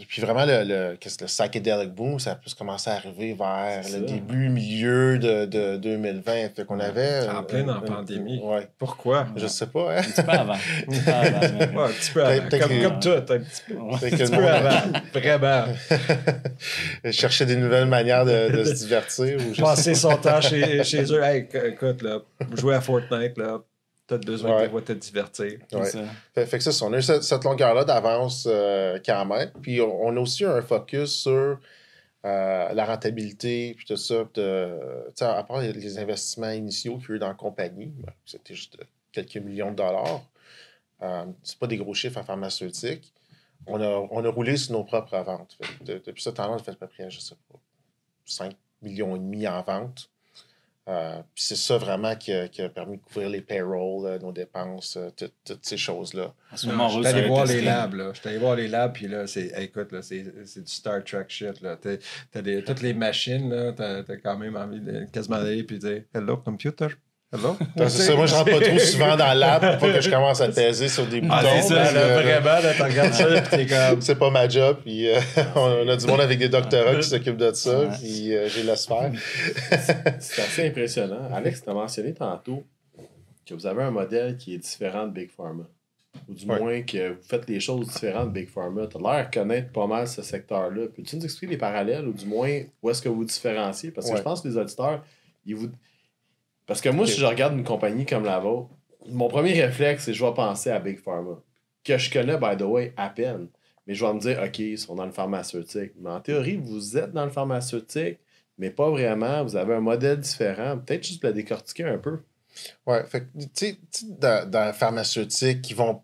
et 0.00 0.04
puis 0.06 0.22
vraiment, 0.22 0.44
le, 0.46 0.64
le, 0.64 0.90
le 0.92 1.26
psychedelic 1.26 1.90
boom, 1.94 2.18
ça 2.18 2.32
a 2.32 2.34
plus 2.36 2.54
commencé 2.54 2.88
à 2.90 2.94
arriver 2.94 3.34
vers 3.34 3.80
C'est 3.82 4.00
le 4.00 4.06
ça. 4.08 4.12
début, 4.14 4.48
milieu 4.48 5.18
de, 5.18 5.44
de 5.46 5.76
2020. 5.76 6.22
Fait 6.56 6.64
qu'on 6.64 6.80
avait... 6.80 7.28
En 7.28 7.38
euh, 7.40 7.42
pleine 7.42 7.70
en 7.70 7.76
euh, 7.82 7.86
pandémie. 7.86 8.40
Ouais. 8.42 8.68
Pourquoi? 8.78 9.26
Je 9.36 9.46
sais 9.46 9.66
pas, 9.66 9.96
hein? 9.98 10.00
Un 10.00 10.02
petit 10.02 10.22
peu 10.22 10.30
avant. 10.30 10.52
Un 10.88 10.90
petit 10.90 11.00
peu 11.00 11.10
avant, 11.12 11.40
mais- 11.58 11.68
Ouais, 11.76 11.84
un 11.84 11.88
petit 11.88 12.10
peu 12.10 12.24
avant. 12.24 12.48
Peut-être 12.48 12.68
Comme, 12.68 12.78
que- 12.78 12.82
comme 12.84 13.00
tout, 13.00 13.08
un 13.10 13.38
petit 13.38 13.62
peu, 13.68 13.74
Ouais. 13.74 13.94
Un 13.94 13.98
petit 13.98 14.32
peu 14.32 14.48
avant. 14.48 14.92
Vraiment. 15.12 15.74
chercher 17.10 17.46
des 17.46 17.56
nouvelles 17.56 17.86
manières 17.86 18.24
de, 18.24 18.50
de 18.56 18.64
se 18.64 18.72
divertir. 18.72 19.36
Ou 19.36 19.50
je 19.50 19.54
sais 19.56 19.62
Passer 19.62 19.94
son 19.94 20.16
temps 20.16 20.40
chez, 20.40 20.82
chez 20.84 21.02
eux. 21.12 21.22
Hey, 21.22 21.42
éc- 21.42 21.66
écoute, 21.72 22.02
là, 22.02 22.18
jouer 22.56 22.74
à 22.74 22.80
Fortnite, 22.80 23.36
là, 23.38 23.60
t'as 24.06 24.18
besoin 24.18 24.56
Ouais. 24.56 24.68
de 24.68 24.80
te 24.80 24.92
divertir. 24.92 25.58
Ouais. 25.72 25.84
C'est 25.84 25.90
ça. 25.92 26.04
Fait, 26.34 26.46
fait 26.46 26.58
que 26.58 26.64
ça, 26.70 26.84
on 26.86 26.92
a 26.92 26.98
eu 26.98 27.02
cette, 27.02 27.22
cette 27.22 27.44
longueur-là 27.44 27.84
d'avance 27.84 28.46
euh, 28.50 28.98
quand 29.04 29.24
même. 29.24 29.50
Puis 29.62 29.80
on, 29.80 30.02
on 30.06 30.16
a 30.16 30.20
aussi 30.20 30.44
un 30.44 30.60
focus 30.62 31.10
sur 31.12 31.58
euh, 32.24 32.72
la 32.72 32.84
rentabilité, 32.84 33.74
puis 33.76 33.84
tout 33.86 33.96
ça. 33.96 34.24
De, 34.34 34.78
tu 35.16 35.24
à 35.24 35.42
part 35.42 35.60
les, 35.60 35.72
les 35.72 35.98
investissements 35.98 36.50
initiaux 36.50 36.98
qu'il 36.98 37.08
y 37.10 37.12
a 37.12 37.14
eu 37.16 37.18
dans 37.18 37.28
la 37.28 37.34
compagnie, 37.34 37.86
ben, 37.86 38.12
c'était 38.24 38.54
juste 38.54 38.76
quelques 39.12 39.36
millions 39.36 39.70
de 39.70 39.76
dollars. 39.76 40.22
Euh, 41.02 41.24
c'est 41.42 41.58
pas 41.58 41.66
des 41.66 41.76
gros 41.78 41.94
chiffres 41.94 42.18
en 42.18 42.22
pharmaceutique. 42.22 43.12
On 43.66 43.80
a, 43.80 43.86
on 44.10 44.24
a 44.24 44.28
roulé 44.28 44.56
sur 44.56 44.72
nos 44.72 44.84
propres 44.84 45.16
ventes. 45.22 45.56
Fait 45.60 45.78
que 45.78 45.84
de- 45.84 46.02
depuis 46.04 46.22
ce 46.22 46.30
temps-là, 46.30 46.52
on 46.52 46.56
a 46.56 46.62
fait 46.62 46.72
à 46.72 46.74
peu 46.76 46.86
près, 46.86 47.10
je 47.10 47.18
sais 47.20 47.34
pas, 47.50 47.58
5 48.24 48.54
millions 48.82 49.16
et 49.16 49.18
demi 49.18 49.46
en 49.48 49.62
vente. 49.62 50.10
Euh, 50.88 51.18
puis 51.34 51.44
c'est 51.44 51.56
ça 51.56 51.78
vraiment 51.78 52.16
qui 52.16 52.32
a, 52.32 52.48
qui 52.48 52.60
a 52.60 52.68
permis 52.68 52.96
de 52.96 53.02
couvrir 53.02 53.28
les 53.28 53.40
payrolls, 53.40 54.04
euh, 54.04 54.18
nos 54.18 54.32
dépenses, 54.32 54.96
euh, 54.96 55.10
tout- 55.16 55.30
toutes 55.44 55.64
ces 55.64 55.76
choses-là. 55.76 56.34
En 56.52 56.56
ce 56.56 56.66
moment, 56.66 56.86
on 56.86 56.88
Je 56.88 57.08
suis 57.08 57.18
allé 57.18 57.28
voir 57.28 57.44
les 57.46 57.60
labs, 57.60 57.94
là. 57.94 58.10
Je 58.12 58.18
suis 58.18 58.28
allé 58.28 58.38
voir 58.38 58.56
les 58.56 58.66
labs, 58.66 58.92
puis 58.92 59.06
là, 59.06 59.26
c'est, 59.28 59.52
écoute, 59.62 59.92
là, 59.92 60.02
c'est, 60.02 60.24
c'est 60.44 60.64
du 60.64 60.72
Star 60.72 61.04
Trek 61.04 61.26
shit, 61.28 61.60
là. 61.60 61.76
T'as, 61.80 61.98
t'as 62.32 62.42
des, 62.42 62.64
toutes 62.64 62.82
les 62.82 62.94
machines, 62.94 63.48
là, 63.48 63.72
t'as, 63.72 64.02
t'as 64.02 64.16
quand 64.16 64.36
même 64.36 64.56
envie 64.56 64.80
de 64.80 65.06
quasiment 65.12 65.38
d'aller 65.38 65.62
puis 65.62 65.78
dire 65.78 66.02
«Hello, 66.14 66.36
computer? 66.38 66.88
Hello?» 67.32 67.56
C'est 67.78 67.88
ça, 67.88 68.14
moi 68.16 68.26
je 68.26 68.34
rentre 68.34 68.50
pas 68.50 68.60
trop 68.60 68.78
souvent 68.78 69.16
dans 69.16 69.32
l'app 69.32 69.60
pour 69.78 69.88
pas 69.88 69.94
que 69.94 70.00
je 70.02 70.10
commence 70.10 70.40
à 70.40 70.48
peser 70.48 70.88
sur 70.88 71.06
des 71.06 71.20
boutons. 71.20 71.32
Ah, 71.34 71.42
c'est 71.44 71.68
ça, 71.68 71.74
parce 71.76 71.94
là, 71.94 72.00
que, 72.00 72.22
vraiment, 72.22 72.72
tu 72.76 72.82
regardes 72.82 73.12
ça, 73.14 73.40
t'es 73.50 73.66
comme... 73.66 74.00
C'est 74.02 74.16
pas 74.18 74.30
ma 74.30 74.48
job, 74.48 74.78
puis 74.84 75.08
euh, 75.08 75.18
on 75.56 75.88
a 75.88 75.96
du 75.96 76.06
monde 76.06 76.20
avec 76.20 76.38
des 76.38 76.48
doctorats 76.48 76.96
qui 76.96 77.08
s'occupent 77.08 77.36
de 77.38 77.52
ça, 77.54 77.80
Ouais. 77.80 77.88
puis 77.98 78.36
euh, 78.36 78.48
j'ai 78.48 78.62
laisse 78.64 78.86
faire. 78.86 79.10
C'est 80.20 80.42
assez 80.42 80.66
impressionnant. 80.68 81.28
Alex, 81.32 81.62
tu 81.62 81.70
as 81.70 81.74
mentionné 81.74 82.12
tantôt 82.12 82.64
que 83.46 83.54
vous 83.54 83.66
avez 83.66 83.82
un 83.82 83.90
modèle 83.90 84.36
qui 84.36 84.54
est 84.54 84.58
différent 84.58 85.06
de 85.06 85.12
Big 85.12 85.30
Pharma. 85.30 85.64
ou 86.28 86.34
du 86.34 86.44
Ouais. 86.46 86.58
moins 86.60 86.82
que 86.82 87.12
vous 87.12 87.22
faites 87.22 87.48
les 87.48 87.58
choses 87.60 87.88
différentes 87.88 88.28
de 88.28 88.40
Big 88.40 88.48
Pharma. 88.50 88.86
Tu 88.86 88.98
as 88.98 89.00
l'air 89.00 89.28
de 89.30 89.34
connaître 89.34 89.72
pas 89.72 89.86
mal 89.86 90.06
ce 90.06 90.20
secteur-là. 90.22 90.86
Peux-tu 90.94 91.16
nous 91.16 91.24
expliquer 91.24 91.52
les 91.52 91.58
parallèles 91.58 92.06
ou 92.06 92.12
du 92.12 92.26
moins 92.26 92.60
où 92.82 92.90
est-ce 92.90 93.00
que 93.00 93.08
vous 93.08 93.24
différenciez? 93.24 93.90
Parce 93.90 94.06
que 94.06 94.12
Ouais. 94.12 94.18
je 94.18 94.22
pense 94.22 94.42
que 94.42 94.48
les 94.48 94.56
auditeurs, 94.58 95.02
ils 95.46 95.56
vous. 95.56 95.70
Parce 96.72 96.80
que 96.80 96.88
moi, 96.88 97.06
si 97.06 97.20
je 97.20 97.26
regarde 97.26 97.52
une 97.52 97.64
compagnie 97.64 98.06
comme 98.06 98.24
la 98.24 98.38
vôtre, 98.38 98.70
mon 99.06 99.28
premier 99.28 99.52
réflexe, 99.52 100.04
c'est 100.04 100.12
que 100.12 100.16
je 100.16 100.24
vais 100.24 100.32
penser 100.32 100.70
à 100.70 100.78
Big 100.78 100.98
Pharma. 100.98 101.38
Que 101.84 101.98
je 101.98 102.10
connais, 102.10 102.38
by 102.38 102.56
the 102.56 102.62
way, 102.62 102.94
à 102.96 103.10
peine. 103.10 103.48
Mais 103.86 103.92
je 103.92 104.02
vais 104.02 104.14
me 104.14 104.18
dire, 104.18 104.40
OK, 104.42 104.58
ils 104.58 104.78
sont 104.78 104.94
dans 104.94 105.04
le 105.04 105.12
pharmaceutique. 105.12 105.92
Mais 106.00 106.08
en 106.08 106.20
théorie, 106.20 106.56
vous 106.56 106.96
êtes 106.96 107.12
dans 107.12 107.26
le 107.26 107.30
pharmaceutique, 107.30 108.20
mais 108.56 108.70
pas 108.70 108.88
vraiment. 108.88 109.44
Vous 109.44 109.54
avez 109.54 109.74
un 109.74 109.82
modèle 109.82 110.18
différent. 110.18 110.78
Peut-être 110.78 111.06
juste 111.06 111.22
le 111.22 111.34
décortiquer 111.34 111.84
un 111.84 111.98
peu. 111.98 112.20
Ouais, 112.86 113.04
fait 113.04 113.20
que, 113.20 113.26
tu 113.38 113.48
sais, 113.52 113.76
tu 113.92 114.06
sais, 114.06 114.06
dans, 114.18 114.48
dans 114.48 114.64
la 114.64 114.72
pharmaceutique, 114.72 115.68
ils 115.68 115.76
vont. 115.76 116.00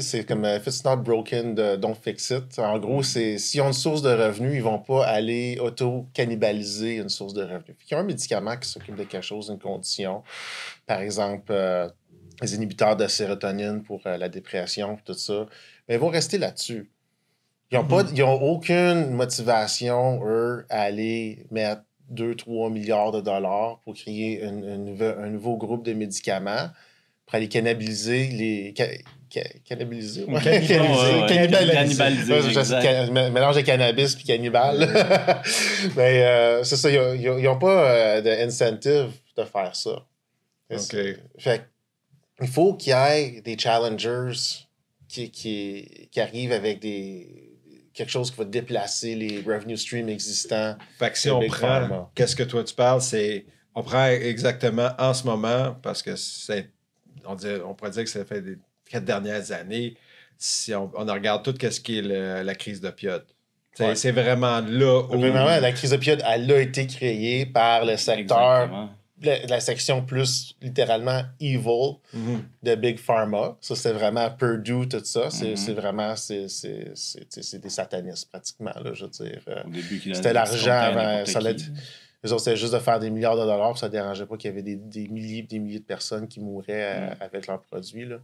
C'est 0.00 0.24
comme 0.24 0.44
euh, 0.46 0.56
if 0.56 0.66
it's 0.66 0.84
not 0.84 0.96
broken, 0.98 1.54
don't 1.54 1.94
fix 1.94 2.30
it. 2.30 2.58
En 2.58 2.78
gros, 2.78 3.02
c'est 3.02 3.36
s'ils 3.36 3.60
ont 3.60 3.66
une 3.66 3.72
source 3.74 4.00
de 4.00 4.08
revenus, 4.10 4.54
ils 4.54 4.62
vont 4.62 4.78
pas 4.78 5.04
aller 5.04 5.58
auto-cannibaliser 5.60 6.96
une 6.96 7.08
source 7.08 7.34
de 7.34 7.42
revenus. 7.42 7.76
Fait 7.78 7.84
qu'ils 7.86 7.96
ont 7.96 8.00
un 8.00 8.04
médicament 8.04 8.56
qui 8.56 8.68
s'occupe 8.68 8.96
de 8.96 9.04
quelque 9.04 9.22
chose, 9.24 9.48
d'une 9.48 9.58
condition. 9.58 10.22
Par 10.86 11.00
exemple, 11.00 11.50
euh, 11.52 11.88
les 12.40 12.54
inhibiteurs 12.54 12.96
de 12.96 13.06
sérotonine 13.06 13.82
pour 13.82 14.00
euh, 14.06 14.16
la 14.16 14.28
dépression, 14.28 14.98
tout 15.04 15.14
ça. 15.14 15.46
Mais 15.88 15.96
ils 15.96 16.00
vont 16.00 16.08
rester 16.08 16.38
là-dessus. 16.38 16.90
Ils 17.70 17.78
n'ont 17.78 17.86
ils 18.14 18.22
ont 18.22 18.40
aucune 18.42 19.10
motivation, 19.10 20.20
eux, 20.26 20.64
à 20.68 20.82
aller 20.82 21.46
mettre 21.50 21.82
2-3 22.12 22.70
milliards 22.70 23.12
de 23.12 23.20
dollars 23.20 23.80
pour 23.84 23.94
créer 23.94 24.42
une- 24.44 24.64
une 24.64 25.02
un 25.02 25.30
nouveau 25.30 25.56
groupe 25.56 25.82
de 25.84 25.94
médicaments 25.94 26.68
pour 27.26 27.36
aller 27.36 27.48
cannibaliser 27.48 28.26
les. 28.28 28.74
Ca- 29.32 29.42
ca- 29.42 29.58
cannibaliser? 29.64 30.24
Ouais. 30.24 30.40
Cannibaliser, 30.42 30.66
Cannibaliser. 30.76 31.20
ouais. 31.22 31.28
Cannibaliser. 31.28 31.72
Cannibaliser, 31.72 32.32
Ouais, 32.34 32.42
je- 32.42 32.58
exact. 32.58 32.82
ca- 32.82 33.06
mé- 33.06 33.30
mélange 33.30 33.56
de 33.56 33.60
cannabis 33.62 34.14
puis 34.14 34.24
cannibale. 34.24 34.78
Mais 35.96 36.24
euh, 36.24 36.64
c'est 36.64 36.76
ça, 36.76 36.90
ils 36.90 37.42
n'ont 37.42 37.58
pas 37.58 37.90
euh, 37.90 38.20
d'incentive 38.20 39.10
de 39.36 39.44
faire 39.44 39.74
ça. 39.74 40.04
OK. 40.70 40.96
Fait 41.38 41.62
il 42.40 42.48
faut 42.48 42.74
qu'il 42.74 42.92
y 42.92 42.96
ait 42.96 43.40
des 43.42 43.56
challengers 43.58 44.32
qui, 45.08 45.30
qui, 45.30 46.08
qui 46.10 46.20
arrivent 46.20 46.52
avec 46.52 46.80
des 46.80 47.48
quelque 47.94 48.10
chose 48.10 48.30
qui 48.30 48.38
va 48.38 48.44
déplacer 48.46 49.14
les 49.14 49.42
revenue 49.46 49.76
streams 49.76 50.08
existants. 50.08 50.76
Fait 50.98 51.10
que 51.10 51.18
si 51.18 51.28
on 51.30 51.46
prend, 51.46 52.10
qu'est-ce 52.14 52.34
que 52.34 52.42
toi 52.42 52.64
tu 52.64 52.74
parles, 52.74 53.02
c'est, 53.02 53.44
on 53.74 53.82
prend 53.82 54.06
exactement 54.06 54.88
en 54.98 55.12
ce 55.12 55.24
moment, 55.26 55.76
parce 55.82 56.02
que 56.02 56.16
c'est, 56.16 56.70
on, 57.26 57.34
dit- 57.34 57.46
on 57.64 57.74
pourrait 57.74 57.90
dire 57.90 58.04
que 58.04 58.08
ça 58.10 58.24
fait 58.24 58.40
des 58.40 58.56
quatre 58.92 59.04
dernières 59.04 59.50
années, 59.52 59.96
si 60.38 60.74
on, 60.74 60.90
on 60.94 61.04
regarde 61.06 61.42
tout 61.42 61.54
ce 61.70 61.80
qui 61.80 61.98
est 61.98 62.02
le- 62.02 62.42
la 62.42 62.54
crise 62.54 62.80
d'opioïdes. 62.80 63.22
C'est, 63.74 63.86
Ouais. 63.86 63.94
c'est 63.94 64.12
vraiment 64.12 64.60
là 64.60 65.00
où... 65.00 65.08
Premièrement, 65.08 65.58
la 65.60 65.72
crise 65.72 65.92
opioïde, 65.94 66.22
elle 66.28 66.50
a 66.52 66.60
été 66.60 66.86
créée 66.86 67.46
par 67.46 67.86
le 67.86 67.96
secteur, 67.96 68.90
la, 69.22 69.46
la 69.46 69.60
section 69.60 70.02
plus 70.04 70.54
littéralement 70.60 71.22
evil 71.40 71.94
Mhm. 72.12 72.42
de 72.64 72.74
Big 72.74 72.98
Pharma. 72.98 73.56
Ça, 73.62 73.74
c'est 73.76 73.92
vraiment 73.92 74.28
Purdue, 74.30 74.88
tout 74.88 75.02
ça. 75.04 75.30
C'est 75.30 75.54
Mhm. 75.54 75.74
vraiment, 75.74 76.14
c'est 76.16 76.46
des 77.62 77.68
satanistes 77.70 78.28
pratiquement, 78.30 78.72
là, 78.84 78.92
je 78.92 79.04
veux 79.04 79.10
dire. 79.10 79.40
Euh, 79.48 79.62
Au 79.66 79.70
début, 79.70 79.98
qu'il 80.00 80.14
C'était 80.14 80.32
l'argent 80.34 80.72
avant, 80.72 81.24
ça. 81.24 81.40
Eux 82.24 82.32
autres, 82.32 82.44
c'était 82.44 82.56
juste 82.56 82.72
de 82.74 82.78
faire 82.78 83.00
des 83.00 83.10
milliards 83.10 83.34
de 83.36 83.40
dollars, 83.40 83.72
puis 83.72 83.80
ça 83.80 83.86
ne 83.86 83.92
dérangeait 83.92 84.26
pas 84.26 84.36
qu'il 84.36 84.48
y 84.50 84.52
avait 84.52 84.62
des, 84.62 84.76
des 84.76 85.08
milliers 85.08 85.38
et 85.38 85.42
des 85.42 85.58
milliers 85.58 85.80
de 85.80 85.84
personnes 85.84 86.28
qui 86.28 86.38
mouraient 86.40 86.64
euh, 86.68 87.10
Mm. 87.10 87.16
avec 87.20 87.46
leurs 87.48 87.60
produits. 87.62 88.04
Là. 88.06 88.16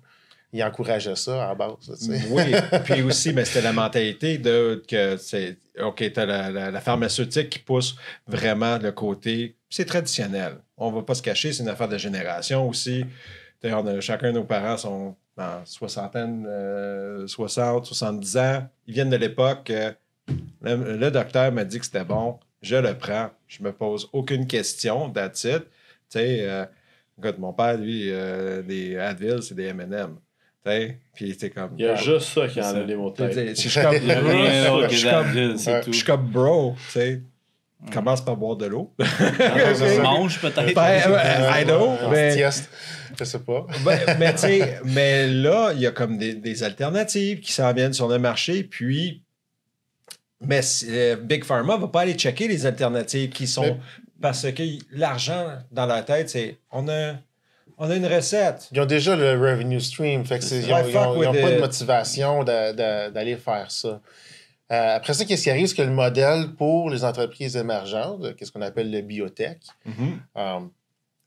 Ils 0.53 0.63
encourageaient 0.65 1.15
ça 1.17 1.45
à 1.45 1.49
la 1.49 1.55
base. 1.55 1.89
là, 1.89 1.95
tu 1.97 2.05
sais. 2.07 2.23
Oui, 2.31 2.43
puis 2.85 3.03
aussi, 3.03 3.33
mais 3.35 3.45
c'était 3.45 3.61
la 3.63 3.73
mentalité 3.73 4.39
de 4.39 4.83
que 4.89 5.17
c'est 5.19 5.59
OK, 5.81 6.11
t'as 6.13 6.25
la, 6.27 6.51
la, 6.51 6.71
la 6.71 6.81
pharmaceutique 6.81 7.51
qui 7.51 7.59
pousse 7.59 7.97
vraiment 8.27 8.79
le 8.79 8.91
côté. 8.93 9.57
C'est 9.69 9.85
traditionnel. 9.85 10.55
On 10.79 10.91
va 10.91 11.03
pas 11.03 11.15
se 11.15 11.23
cacher, 11.23 11.53
c'est 11.53 11.63
une 11.63 11.69
affaire 11.69 11.89
de 11.89 11.99
génération 11.99 12.67
aussi. 12.69 13.05
On 13.63 13.87
a- 13.87 14.01
chacun 14.01 14.29
de 14.33 14.39
nos 14.39 14.45
parents 14.45 14.77
sont 14.79 15.15
en 15.37 15.65
soixantaine, 15.67 16.47
euh, 16.49 17.27
60, 17.27 17.85
70 17.87 18.37
ans. 18.39 18.69
Ils 18.87 18.95
viennent 18.95 19.11
de 19.11 19.17
l'époque. 19.17 19.71
euh, 19.71 19.93
le, 20.63 20.97
le 20.97 21.11
docteur 21.11 21.53
m'a 21.53 21.65
dit 21.65 21.79
que 21.79 21.85
c'était 21.85 22.05
bon. 22.05 22.39
Je 22.63 22.77
le 22.77 22.97
prends. 22.97 23.31
Je 23.47 23.63
me 23.63 23.71
pose 23.73 24.09
aucune 24.13 24.47
question. 24.47 25.11
That's 25.11 25.45
it. 25.45 25.63
Tu 25.63 26.19
sais, 26.19 26.39
euh, 26.49 26.65
mon 27.39 27.53
père, 27.53 27.77
lui, 27.77 28.11
euh, 28.11 28.63
des 28.63 28.97
Advil, 28.99 29.43
c'est 29.43 29.55
des 29.55 29.67
M&M. 29.67 30.17
Tu 30.69 30.87
sais, 30.87 30.99
puis 31.15 31.37
c'est 31.39 31.51
comme. 31.51 31.71
Il 31.79 31.85
y 31.85 31.89
a 31.89 31.93
Ah, 31.93 31.97
juste 31.97 32.29
ça 32.29 32.47
qui 32.49 32.61
enlève 32.61 32.87
les 32.87 32.97
mots 32.97 33.11
de 33.11 33.17
tête. 33.29 33.61
Je 33.61 33.69
suis 33.69 33.81
comme, 33.81 33.95
Il 34.03 34.07
y 34.07 34.13
a 34.13 34.21
rien 34.21 34.71
d'autre 34.71 34.83
je 34.85 34.89
que 34.89 34.95
suis 34.97 35.09
comme, 35.09 35.27
Advil, 35.27 35.51
Ouais. 35.51 35.57
c'est 35.59 35.81
tout. 35.81 35.93
je 35.93 35.97
suis 35.97 36.07
comme 36.07 36.27
bro, 36.29 36.77
tu 36.87 36.91
sais. 36.93 37.23
Commence 37.93 38.25
par 38.25 38.37
boire 38.37 38.57
de 38.57 38.67
l'eau. 38.67 38.93
Ah. 39.01 39.05
Mange 40.03 40.41
peut-être. 40.41 40.75
Ben, 40.75 41.01
I 41.61 41.65
know, 41.65 41.93
mais-. 42.11 42.37
Je 43.19 43.25
sais 43.25 43.39
pas. 43.39 43.67
Ben, 43.85 44.17
mais 44.19 44.33
tu 44.33 44.39
sais, 44.41 44.81
mais 44.85 45.29
là, 45.29 45.71
il 45.75 45.81
y 45.81 45.87
a 45.87 45.93
comme 45.93 46.19
des, 46.19 46.35
des 46.35 46.63
alternatives 46.65 47.39
qui 47.41 47.53
s'en 47.53 47.73
viennent 47.73 47.93
sur 47.93 48.09
le 48.09 48.19
marché, 48.19 48.65
puis. 48.65 49.23
Mais 50.41 50.61
euh, 50.89 51.17
Big 51.17 51.45
Pharma 51.45 51.77
va 51.77 51.89
pas 51.89 52.03
aller 52.03 52.15
checker 52.15 52.47
les 52.49 52.65
alternatives 52.67 53.31
qui 53.31 53.47
sont. 53.47 53.63
Mais- 53.63 53.77
Parce 54.21 54.51
que 54.53 54.63
l'argent 54.93 55.47
dans 55.73 55.87
la 55.87 56.03
tête, 56.03 56.31
c'est. 56.31 56.59
On 56.73 56.89
a, 56.89 57.15
on 57.79 57.91
a 57.91 57.97
une 57.97 58.07
recette. 58.07 58.69
Ils 58.73 58.81
ont 58.81 58.87
déjà 58.87 59.17
le 59.17 59.33
revenue 59.33 59.81
stream. 59.81 60.25
Fait 60.25 60.39
que 60.39 60.45
c'est- 60.45 60.61
ils 60.63 60.69
n'ont 60.69 61.33
pas 61.33 61.51
de 61.53 61.61
motivation 61.61 62.45
d'aller 62.45 63.37
faire 63.37 63.71
ça. 63.71 64.01
Euh, 64.71 64.97
après 64.97 65.15
ça, 65.15 65.25
qu'est-ce 65.25 65.45
qui 65.45 65.51
arrive? 65.51 65.67
C'est 65.67 65.77
que 65.77 65.83
le 65.83 65.91
modèle 65.91 66.55
pour 66.57 66.91
les 66.91 67.03
entreprises 67.05 67.57
émergentes, 67.57 68.37
qu'est-ce 68.37 68.53
qu'on 68.53 68.61
appelle 68.63 68.91
le 68.91 69.01
biotech, 69.01 69.61
Euh, 70.37 70.61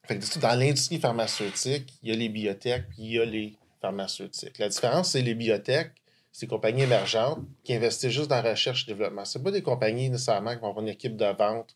fait 0.08 0.20
que 0.20 0.39
dans 0.39 0.53
l'industrie 0.60 1.00
pharmaceutique, 1.00 1.93
il 2.03 2.10
y 2.10 2.13
a 2.13 2.15
les 2.15 2.29
biotech 2.29 2.88
puis 2.89 2.98
il 3.00 3.12
y 3.13 3.20
a 3.20 3.25
les 3.25 3.55
pharmaceutiques. 3.81 4.60
La 4.60 4.70
différence, 4.70 5.10
c'est 5.12 5.24
les 5.24 5.34
biotech, 5.34 5.91
c'est 6.31 6.46
des 6.46 6.50
compagnies 6.50 6.84
émergentes 6.84 7.39
qui 7.63 7.74
investissent 7.74 8.12
juste 8.12 8.29
dans 8.29 8.41
la 8.41 8.51
recherche 8.51 8.84
et 8.88 8.91
développement. 8.91 9.25
Ce 9.25 9.39
pas 9.39 9.50
des 9.51 9.63
compagnies 9.63 10.10
nécessairement 10.12 10.53
qui 10.53 10.62
vont 10.62 10.70
avoir 10.70 10.84
une 10.84 10.89
équipe 10.91 11.17
de 11.17 11.25
vente 11.25 11.75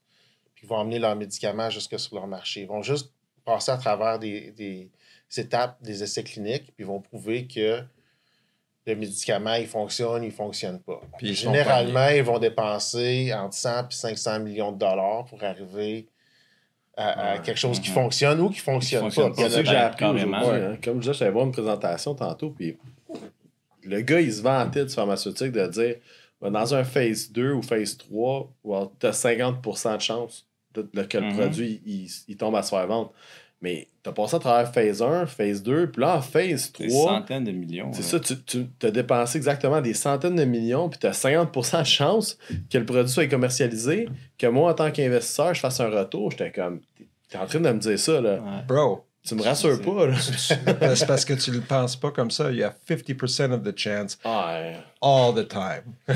puis 0.53 0.61
qui 0.61 0.67
vont 0.67 0.75
emmener 0.77 0.99
leurs 0.99 1.15
médicaments 1.15 1.71
jusque 1.71 1.99
sur 1.99 2.15
leur 2.15 2.27
marché. 2.27 2.61
Ils 2.61 2.67
vont 2.67 2.83
juste 2.83 3.11
passer 3.45 3.71
à 3.71 3.77
travers 3.77 4.19
des, 4.19 4.51
des 4.51 4.89
étapes, 5.37 5.81
des 5.81 6.03
essais 6.03 6.23
cliniques, 6.23 6.65
puis 6.67 6.75
ils 6.79 6.85
vont 6.85 6.99
prouver 6.99 7.45
que 7.47 7.81
le 8.87 8.95
médicament, 8.95 9.55
il 9.55 9.67
fonctionne, 9.67 10.23
il 10.23 10.27
ne 10.27 10.31
fonctionne 10.31 10.79
pas. 10.79 11.01
Puis 11.17 11.29
ils 11.29 11.35
Généralement, 11.35 12.07
ils 12.09 12.21
vont 12.23 12.37
dépenser 12.39 13.33
entre 13.33 13.55
100 13.55 13.89
et 13.89 13.93
500 13.93 14.39
millions 14.41 14.71
de 14.71 14.77
dollars 14.77 15.25
pour 15.25 15.43
arriver 15.43 16.07
à, 16.97 17.09
à 17.09 17.35
Ouais. 17.35 17.41
quelque 17.41 17.57
chose 17.59 17.79
qui 17.79 17.89
Mhm. 17.89 17.95
fonctionne 17.95 18.39
ou 18.41 18.49
qui 18.49 18.57
ne 18.57 18.61
fonctionne, 18.61 19.01
fonctionne 19.01 19.33
pas. 19.35 19.41
C'est 19.43 19.49
ça 19.49 19.61
que 19.63 19.67
j'ai 19.69 19.75
appris 19.75 20.05
aujourd'hui. 20.05 20.33
hein. 20.63 20.77
Comme 20.83 20.95
je 20.97 20.99
disais, 21.01 21.13
j'allais 21.13 21.31
voir 21.31 21.45
une 21.45 21.51
présentation 21.51 22.13
tantôt, 22.15 22.51
puis 22.51 22.77
le 23.83 24.01
gars, 24.01 24.21
il 24.21 24.33
se 24.33 24.41
vantait 24.41 24.85
du 24.85 24.93
pharmaceutique 24.93 25.51
de 25.51 25.67
dire 25.67 25.95
ben, 26.41 26.51
dans 26.51 26.73
un 26.75 26.83
phase 26.83 27.31
2 27.31 27.53
ou 27.53 27.61
phase 27.61 27.97
3, 27.97 28.51
tu 28.99 29.07
as 29.07 29.11
50% 29.13 29.95
de 29.97 30.01
chance 30.01 30.47
de, 30.75 30.89
de- 30.93 31.03
que 31.03 31.17
le 31.17 31.27
Mhm. 31.27 31.33
produit 31.37 31.81
il, 31.85 32.07
il 32.27 32.37
tombe 32.37 32.55
à 32.55 32.61
se 32.63 32.69
faire 32.69 32.85
vendre. 32.87 33.11
Mais 33.61 33.87
tu 34.03 34.09
as 34.09 34.13
passé 34.13 34.35
à 34.35 34.39
travers 34.39 34.71
phase 34.71 35.01
1, 35.01 35.25
phase 35.25 35.63
2, 35.63 35.89
puis 35.89 36.01
là, 36.01 36.17
en 36.17 36.21
phase 36.21 36.71
Des 36.73 36.87
3, 36.89 37.15
centaines 37.19 37.45
de 37.45 37.51
millions. 37.51 37.91
c'est 37.93 38.03
ça, 38.03 38.19
tu, 38.19 38.35
tu 38.45 38.67
as 38.85 38.91
dépensé 38.91 39.37
exactement 39.37 39.81
des 39.81 39.93
centaines 39.93 40.35
de 40.35 40.43
millions, 40.43 40.89
puis 40.89 40.99
tu 40.99 41.07
as 41.07 41.13
50% 41.13 41.79
de 41.79 41.83
chance 41.85 42.37
que 42.69 42.77
le 42.77 42.85
produit 42.85 43.09
soit 43.09 43.27
commercialisé, 43.27 44.07
que 44.37 44.47
moi, 44.47 44.71
en 44.71 44.73
tant 44.75 44.91
qu'investisseur, 44.91 45.53
je 45.53 45.61
fasse 45.61 45.79
un 45.79 45.89
retour. 45.89 46.31
J'étais 46.31 46.51
comme, 46.51 46.81
t'es 47.29 47.37
en 47.37 47.45
train 47.47 47.59
de 47.61 47.71
me 47.71 47.79
dire 47.79 47.97
ça, 47.97 48.19
là. 48.21 48.33
Ouais. 48.35 48.63
Bro, 48.67 49.05
Tu 49.27 49.33
me 49.35 49.41
rassures 49.41 49.81
pas, 49.81 50.05
là. 50.07 50.15
c'est 50.19 50.63
parce 51.07 51.25
que 51.25 51.33
tu 51.33 51.49
le 51.51 51.61
penses 51.61 51.95
pas 51.95 52.11
comme 52.11 52.29
ça. 52.29 52.51
Il 52.51 52.57
y 52.57 52.63
a 52.63 52.73
50% 52.87 53.51
of 53.53 53.63
the 53.63 53.75
chance 53.77 54.19
Ah, 54.23 54.59
ouais. 54.61 54.75
all 55.01 55.33
the 55.33 55.47
time. 55.47 55.93
Ouais, 56.07 56.15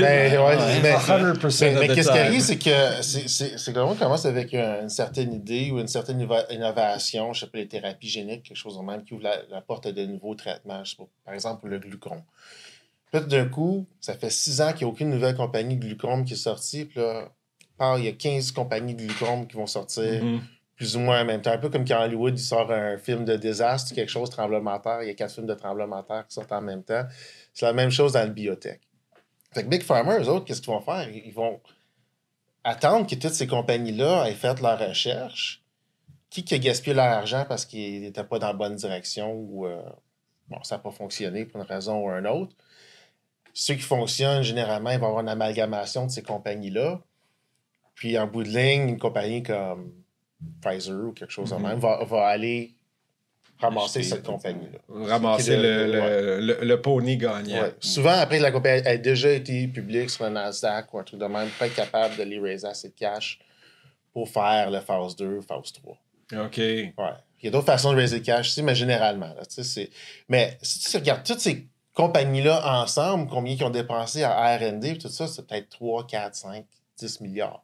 ben, 0.00 0.32
ouais, 0.38 0.38
Ouais. 0.56 0.80
mais- 0.82 0.94
100% 0.94 1.64
mais, 1.74 1.88
mais 1.88 1.94
qu'est-ce 1.94 2.12
qui 2.12 2.18
arrive, 2.18 2.40
c'est 2.40 2.58
que 2.58 3.02
c'est- 3.02 3.26
c'est 3.28 3.58
c'est 3.58 3.72
que 3.72 3.78
monde 3.80 3.98
commence 3.98 4.24
avec 4.24 4.54
un- 4.54 4.82
une 4.82 4.88
certaine 4.88 5.32
idée 5.32 5.70
ou 5.72 5.80
une 5.80 5.88
certaine 5.88 6.20
innova- 6.22 6.46
innovation, 6.52 7.32
je 7.32 7.40
sais 7.40 7.46
pas, 7.48 7.58
les 7.58 7.66
thérapies 7.68 8.08
géniques, 8.08 8.44
quelque 8.44 8.56
chose 8.56 8.78
de 8.78 8.82
même, 8.84 9.02
qui 9.04 9.14
ouvre 9.14 9.24
la, 9.24 9.36
la 9.50 9.60
porte 9.60 9.86
à 9.86 9.92
de 9.92 10.04
nouveaux 10.06 10.34
traitements, 10.36 10.84
je 10.84 10.90
sais 10.90 10.96
pas, 10.96 11.08
par 11.24 11.34
exemple 11.34 11.60
pour 11.60 11.68
le 11.68 11.78
glucon. 11.80 12.22
Puis 13.10 13.20
d'un 13.22 13.46
coup, 13.46 13.86
ça 14.00 14.14
fait 14.14 14.30
six 14.30 14.60
ans 14.60 14.72
qu'il 14.72 14.86
n'y 14.86 14.90
a 14.90 14.92
aucune 14.92 15.10
nouvelle 15.10 15.36
compagnie 15.36 15.76
de 15.76 15.84
glucome 15.84 16.24
qui 16.24 16.34
est 16.34 16.36
sortie. 16.36 16.84
Puis 16.84 17.00
là, 17.00 17.28
par- 17.78 17.98
il 17.98 18.04
y 18.04 18.08
a 18.08 18.12
15 18.12 18.52
compagnies 18.52 18.94
de 18.94 19.04
glucome 19.06 19.46
qui 19.46 19.56
vont 19.56 19.66
sortir 19.66 20.22
Mhm. 20.24 20.40
Plus 20.84 20.96
ou 20.96 21.00
moins 21.00 21.22
en 21.22 21.24
même 21.24 21.40
temps. 21.40 21.52
Un 21.52 21.58
peu 21.58 21.70
comme 21.70 21.86
quand 21.86 22.02
Hollywood 22.02 22.38
il 22.38 22.42
sort 22.42 22.70
un 22.70 22.98
film 22.98 23.24
de 23.24 23.36
désastre, 23.36 23.94
quelque 23.94 24.10
chose 24.10 24.28
de 24.28 24.34
tremblement 24.34 24.78
terre, 24.78 25.02
il 25.02 25.08
y 25.08 25.10
a 25.10 25.14
quatre 25.14 25.32
films 25.32 25.46
de 25.46 25.54
tremblement 25.54 26.02
de 26.02 26.06
terre 26.06 26.26
qui 26.26 26.34
sortent 26.34 26.52
en 26.52 26.60
même 26.60 26.84
temps. 26.84 27.04
C'est 27.54 27.64
la 27.64 27.72
même 27.72 27.90
chose 27.90 28.12
dans 28.12 28.24
le 28.24 28.30
biotech. 28.30 28.82
Fait 29.54 29.62
que 29.62 29.68
Big 29.68 29.82
Pharma, 29.82 30.18
eux 30.18 30.28
autres, 30.28 30.44
qu'est-ce 30.44 30.60
qu'ils 30.60 30.74
vont 30.74 30.82
faire? 30.82 31.08
Ils 31.08 31.32
vont 31.32 31.58
attendre 32.64 33.06
que 33.06 33.14
toutes 33.14 33.32
ces 33.32 33.46
compagnies-là 33.46 34.28
aient 34.28 34.34
fait 34.34 34.60
leur 34.60 34.78
recherche. 34.78 35.62
Qui 36.28 36.44
qui 36.44 36.54
a 36.54 36.58
gaspillé 36.58 36.94
leur 36.94 37.06
argent 37.06 37.46
parce 37.48 37.64
qu'ils 37.64 38.02
n'étaient 38.02 38.24
pas 38.24 38.38
dans 38.38 38.48
la 38.48 38.52
bonne 38.52 38.74
direction 38.74 39.32
ou 39.32 39.66
euh, 39.66 39.82
bon, 40.48 40.62
ça 40.64 40.76
n'a 40.76 40.82
pas 40.82 40.90
fonctionné 40.90 41.46
pour 41.46 41.62
une 41.62 41.66
raison 41.66 42.04
ou 42.04 42.10
une 42.10 42.26
autre? 42.26 42.54
Ceux 43.54 43.74
qui 43.74 43.80
fonctionnent, 43.80 44.42
généralement, 44.42 44.90
ils 44.90 44.98
vont 44.98 45.06
avoir 45.06 45.22
une 45.22 45.30
amalgamation 45.30 46.04
de 46.04 46.10
ces 46.10 46.22
compagnies-là. 46.22 47.00
Puis, 47.94 48.18
en 48.18 48.26
bout 48.26 48.42
de 48.42 48.48
ligne, 48.48 48.90
une 48.90 48.98
compagnie 48.98 49.42
comme 49.42 50.03
Pfizer 50.60 50.94
ou 51.08 51.12
quelque 51.12 51.30
chose 51.32 51.50
de 51.50 51.56
Mhm. 51.56 51.62
même 51.62 51.78
va, 51.78 52.04
va 52.04 52.26
aller 52.26 52.74
ramasser 53.58 54.00
Acheter, 54.00 54.16
cette 54.16 54.24
compagnie-là. 54.26 54.78
Ramasser 54.88 55.56
le, 55.56 55.86
le- 55.86 55.92
le, 55.92 56.40
le, 56.40 56.58
le 56.64 56.82
pony 56.82 57.16
gagnant. 57.16 57.62
Ouais. 57.62 57.74
Souvent, 57.80 58.10
après, 58.12 58.38
la 58.40 58.50
compagnie 58.50 58.86
a 58.86 58.96
déjà 58.96 59.30
été 59.30 59.66
publique 59.68 60.10
sur 60.10 60.24
le 60.24 60.30
Nasdaq 60.30 60.92
ou 60.92 60.98
un 60.98 61.04
truc 61.04 61.20
de 61.20 61.26
même, 61.26 61.48
pas 61.58 61.66
être 61.66 61.74
capable 61.74 62.16
de 62.16 62.24
les 62.24 62.38
raiser 62.38 62.66
assez 62.66 62.88
de 62.88 62.94
cash 62.94 63.38
pour 64.12 64.28
faire 64.28 64.70
le 64.70 64.80
phase 64.80 65.16
2, 65.16 65.40
phase 65.40 65.72
3. 65.72 65.96
OK. 66.46 66.56
Ouais. 66.58 66.92
Il 67.40 67.44
y 67.44 67.48
a 67.48 67.50
d'autres 67.50 67.66
façons 67.66 67.92
de 67.92 67.96
raiser 67.96 68.22
cash, 68.22 68.48
tu 68.48 68.54
sais, 68.54 68.62
mais 68.62 68.74
généralement. 68.74 69.26
Là, 69.34 69.44
tu 69.44 69.54
sais, 69.54 69.64
c'est... 69.64 69.90
Mais 70.28 70.58
si 70.62 70.80
tu 70.90 70.96
regardes 70.96 71.24
toutes 71.24 71.40
ces 71.40 71.66
compagnies-là 71.94 72.80
ensemble, 72.82 73.28
combien 73.30 73.54
ils 73.54 73.64
ont 73.64 73.70
dépensé 73.70 74.24
en 74.24 74.30
RD, 74.56 74.98
tout 74.98 75.08
ça, 75.08 75.26
c'est 75.26 75.46
peut-être 75.46 75.68
3, 75.70 76.06
4, 76.06 76.34
5, 76.34 76.64
10 76.98 77.20
milliards. 77.20 77.63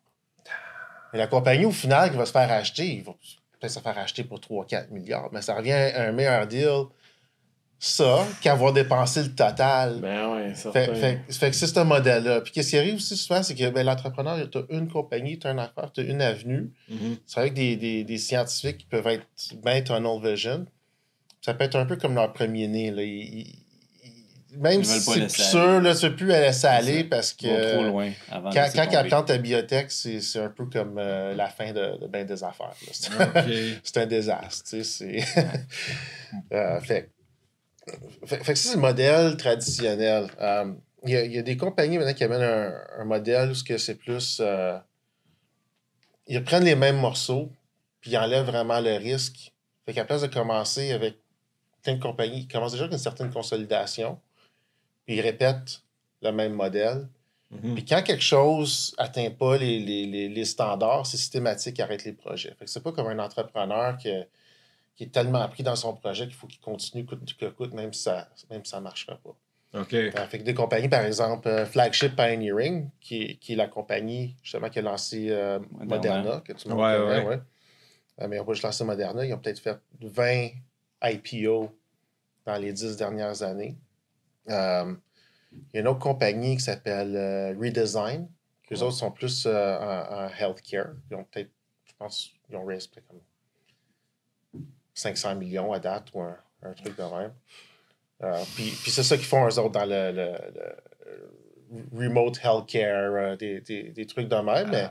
Mais 1.12 1.18
la 1.18 1.26
compagnie, 1.26 1.64
au 1.64 1.70
final, 1.72 2.10
qui 2.10 2.16
va 2.16 2.26
se 2.26 2.32
faire 2.32 2.50
acheter, 2.50 2.86
il 2.94 3.02
va 3.02 3.12
peut-être 3.58 3.72
se 3.72 3.80
faire 3.80 3.98
acheter 3.98 4.24
pour 4.24 4.40
3, 4.40 4.66
4 4.66 4.90
milliards. 4.90 5.28
Mais 5.32 5.42
ça 5.42 5.54
revient 5.54 5.72
à 5.72 6.08
un 6.08 6.12
meilleur 6.12 6.46
deal, 6.46 6.84
ça, 7.78 8.26
qu'avoir 8.42 8.72
dépensé 8.74 9.22
le 9.22 9.34
total. 9.34 10.00
Ben 10.00 10.28
ouais. 10.34 10.54
Fait, 10.70 10.86
fait- 10.94 11.20
fait 11.32 11.50
que 11.50 11.56
c'est 11.56 11.66
ce 11.66 11.80
modèle-là. 11.80 12.42
Puis 12.42 12.52
qu'est-ce 12.52 12.70
qui 12.70 12.78
arrive 12.78 12.96
aussi 12.96 13.16
souvent, 13.16 13.42
c'est 13.42 13.54
que 13.54 13.70
ben, 13.70 13.86
l'entrepreneur, 13.86 14.38
tu 14.50 14.58
as 14.58 14.62
une 14.68 14.86
compagnie, 14.88 15.38
tu 15.38 15.46
as 15.46 15.52
une 15.52 15.58
affaire, 15.60 15.90
tu 15.92 16.00
as 16.00 16.04
une 16.04 16.20
avenue. 16.20 16.70
Mhm. 16.90 17.16
C'est 17.24 17.40
avec 17.40 17.54
des, 17.54 17.76
des, 17.76 18.04
des 18.04 18.18
scientifiques 18.18 18.78
qui 18.78 18.86
peuvent 18.86 19.06
être 19.06 19.24
bien 19.62 19.80
tunnel 19.80 20.20
vision. 20.22 20.66
Ça 21.40 21.54
peut 21.54 21.64
être 21.64 21.76
un 21.76 21.86
peu 21.86 21.96
comme 21.96 22.14
leur 22.14 22.34
premier-né. 22.34 22.90
Là. 22.90 23.02
Ils- 23.02 23.08
ils- 23.08 23.40
ils- 23.48 23.64
même 24.56 24.82
si 24.84 25.00
c'est 25.00 25.20
plus 25.20 25.30
sûr, 25.30 25.80
là, 25.80 25.94
tu 25.94 26.04
ne 26.04 26.10
peux 26.10 26.16
plus 26.16 26.26
la 26.26 26.40
laisser 26.40 26.66
aller 26.66 27.04
parce 27.04 27.32
vont 27.32 27.48
trop 27.48 27.56
que 27.82 27.86
loin 27.88 28.10
avant 28.30 28.50
quand, 28.50 28.66
quand 28.74 28.86
ils 29.02 29.08
plantent 29.08 29.26
ta 29.28 29.38
biotech, 29.38 29.90
c'est 29.90 30.20
c'est 30.20 30.40
un 30.40 30.48
peu 30.50 30.66
comme 30.66 30.96
euh, 30.98 31.34
la 31.34 31.48
fin 31.48 31.72
de, 31.72 31.98
de 32.00 32.06
bien 32.06 32.24
des 32.24 32.42
affaires. 32.42 32.68
là. 32.86 32.92
C'est- 32.92 33.78
c'est 33.84 33.96
un 33.98 34.06
désastre. 34.06 34.64
Tu 34.68 34.84
sais, 34.84 34.84
c'est... 34.84 35.42
Euh, 36.52 36.80
fait, 36.80 37.10
fait, 38.24 38.38
que 38.38 38.54
c'est 38.54 38.74
le 38.74 38.80
modèle 38.80 39.36
traditionnel. 39.36 40.28
Euh, 40.40 40.72
Il 41.04 41.10
y, 41.10 41.16
a, 41.16 41.24
y 41.24 41.38
a 41.38 41.42
des 41.42 41.56
compagnies 41.56 41.98
maintenant 41.98 42.14
qui 42.14 42.22
amènent 42.22 42.42
un, 42.42 42.72
un 43.00 43.04
modèle 43.04 43.50
où 43.50 43.54
ce 43.54 43.64
que 43.64 43.78
c'est 43.78 43.96
plus... 43.96 44.38
euh, 44.40 44.78
ils 46.28 46.42
prennent 46.44 46.64
les 46.64 46.76
mêmes 46.76 46.98
morceaux, 46.98 47.50
puis 48.00 48.12
ils 48.12 48.16
enlèvent 48.18 48.44
vraiment 48.46 48.78
le 48.80 48.96
risque. 48.96 49.52
Fait 49.86 49.92
qu'à 49.92 50.04
place 50.04 50.22
de 50.22 50.28
commencer 50.28 50.92
avec 50.92 51.16
plein 51.82 51.94
de 51.96 52.00
compagnies, 52.00 52.42
ils 52.42 52.48
commencent 52.48 52.72
déjà 52.72 52.84
avec 52.84 52.92
une 52.92 52.98
certaine 52.98 53.30
consolidation, 53.32 54.20
ils 55.16 55.20
répètent 55.20 55.82
le 56.22 56.30
même 56.32 56.52
modèle. 56.52 57.08
Mhm. 57.50 57.74
Puis 57.74 57.84
quand 57.84 58.02
quelque 58.02 58.22
chose 58.22 58.94
atteint 58.98 59.30
pas 59.30 59.56
les, 59.56 59.80
les, 59.80 60.06
les, 60.06 60.28
les 60.28 60.44
standards, 60.44 61.06
c'est 61.06 61.16
systématique 61.16 61.74
qui 61.76 61.82
arrête 61.82 62.04
les 62.04 62.12
projets. 62.12 62.54
Fait 62.58 62.64
que 62.64 62.70
c'est 62.70 62.82
pas 62.82 62.92
comme 62.92 63.08
un 63.08 63.18
entrepreneur 63.18 63.96
qui, 63.98 64.10
qui 64.94 65.04
est 65.04 65.08
tellement 65.12 65.48
pris 65.48 65.62
dans 65.64 65.74
son 65.76 65.94
projet 65.94 66.26
qu'il 66.26 66.34
faut 66.36 66.46
qu'il 66.46 66.60
continue 66.60 67.04
coûte 67.04 67.36
que 67.36 67.46
coûte, 67.46 67.74
même 67.74 67.92
si 67.92 68.02
ça 68.02 68.28
même 68.50 68.64
si 68.64 68.70
ça 68.70 68.80
marchera 68.80 69.16
pas. 69.16 69.34
OK. 69.80 69.94
Euh, 69.94 70.10
fait 70.28 70.38
que 70.40 70.42
des 70.44 70.54
compagnies, 70.54 70.88
par 70.88 71.04
exemple, 71.04 71.46
euh, 71.48 71.64
Flagship 71.64 72.16
Pioneering, 72.16 72.90
qui, 73.00 73.22
est- 73.22 73.34
qui 73.36 73.52
est 73.52 73.56
la 73.56 73.68
compagnie 73.68 74.34
justement 74.42 74.68
qui 74.68 74.80
a 74.80 74.82
lancé 74.82 75.28
euh, 75.30 75.58
Moderna. 75.70 76.16
Moderna. 76.22 76.40
que 76.40 76.52
tout 76.52 76.68
le 76.68 76.74
monde 76.74 76.84
Ouais, 76.84 76.96
connaît, 76.98 77.18
ouais. 77.20 77.26
ouais. 77.36 77.40
Euh, 78.20 78.28
mais 78.28 78.36
ils 78.36 78.38
n'ont 78.40 78.44
pas 78.44 78.52
juste 78.52 78.64
lancé 78.64 78.84
Moderna, 78.84 79.24
ils 79.24 79.32
ont 79.32 79.38
peut-être 79.38 79.60
fait 79.60 79.78
20 80.00 80.48
IPO 81.04 81.70
dans 82.46 82.56
les 82.56 82.72
10 82.72 82.96
dernières 82.96 83.42
années. 83.42 83.76
Euh, 84.50 84.94
il 85.52 85.74
y 85.74 85.76
a 85.78 85.80
une 85.80 85.88
autre 85.88 85.98
compagnie 86.00 86.56
qui 86.56 86.62
s'appelle 86.62 87.16
euh, 87.16 87.54
Redesign. 87.60 88.28
Les 88.70 88.76
Ouais. 88.76 88.82
autres 88.84 88.96
sont 88.96 89.10
plus 89.10 89.46
euh, 89.46 89.78
en, 89.78 90.26
en 90.26 90.28
healthcare. 90.28 90.90
Ils 91.10 91.16
ont 91.16 91.24
peut-être, 91.24 91.50
je 91.86 91.92
pense, 91.98 92.30
ils 92.48 92.56
ont 92.56 92.64
raised 92.64 92.90
comme 93.08 93.18
500 94.94 95.34
millions 95.36 95.72
à 95.72 95.78
date 95.80 96.08
ou 96.14 96.20
un, 96.20 96.36
un 96.62 96.72
truc 96.72 96.96
de 96.96 97.02
même. 97.02 97.32
Euh, 98.22 98.42
puis 98.54 98.70
puis 98.82 98.90
c'est 98.90 99.02
ça 99.02 99.16
qu'ils 99.16 99.26
font 99.26 99.44
eux 99.48 99.58
autres 99.58 99.70
dans 99.70 99.86
le, 99.86 100.12
le- 100.12 100.52
le 101.72 102.06
remote 102.06 102.38
healthcare, 102.44 103.36
des, 103.38 103.60
des, 103.60 103.84
des 103.90 104.06
trucs 104.06 104.28
de 104.28 104.36
même. 104.36 104.70
Mais 104.70 104.88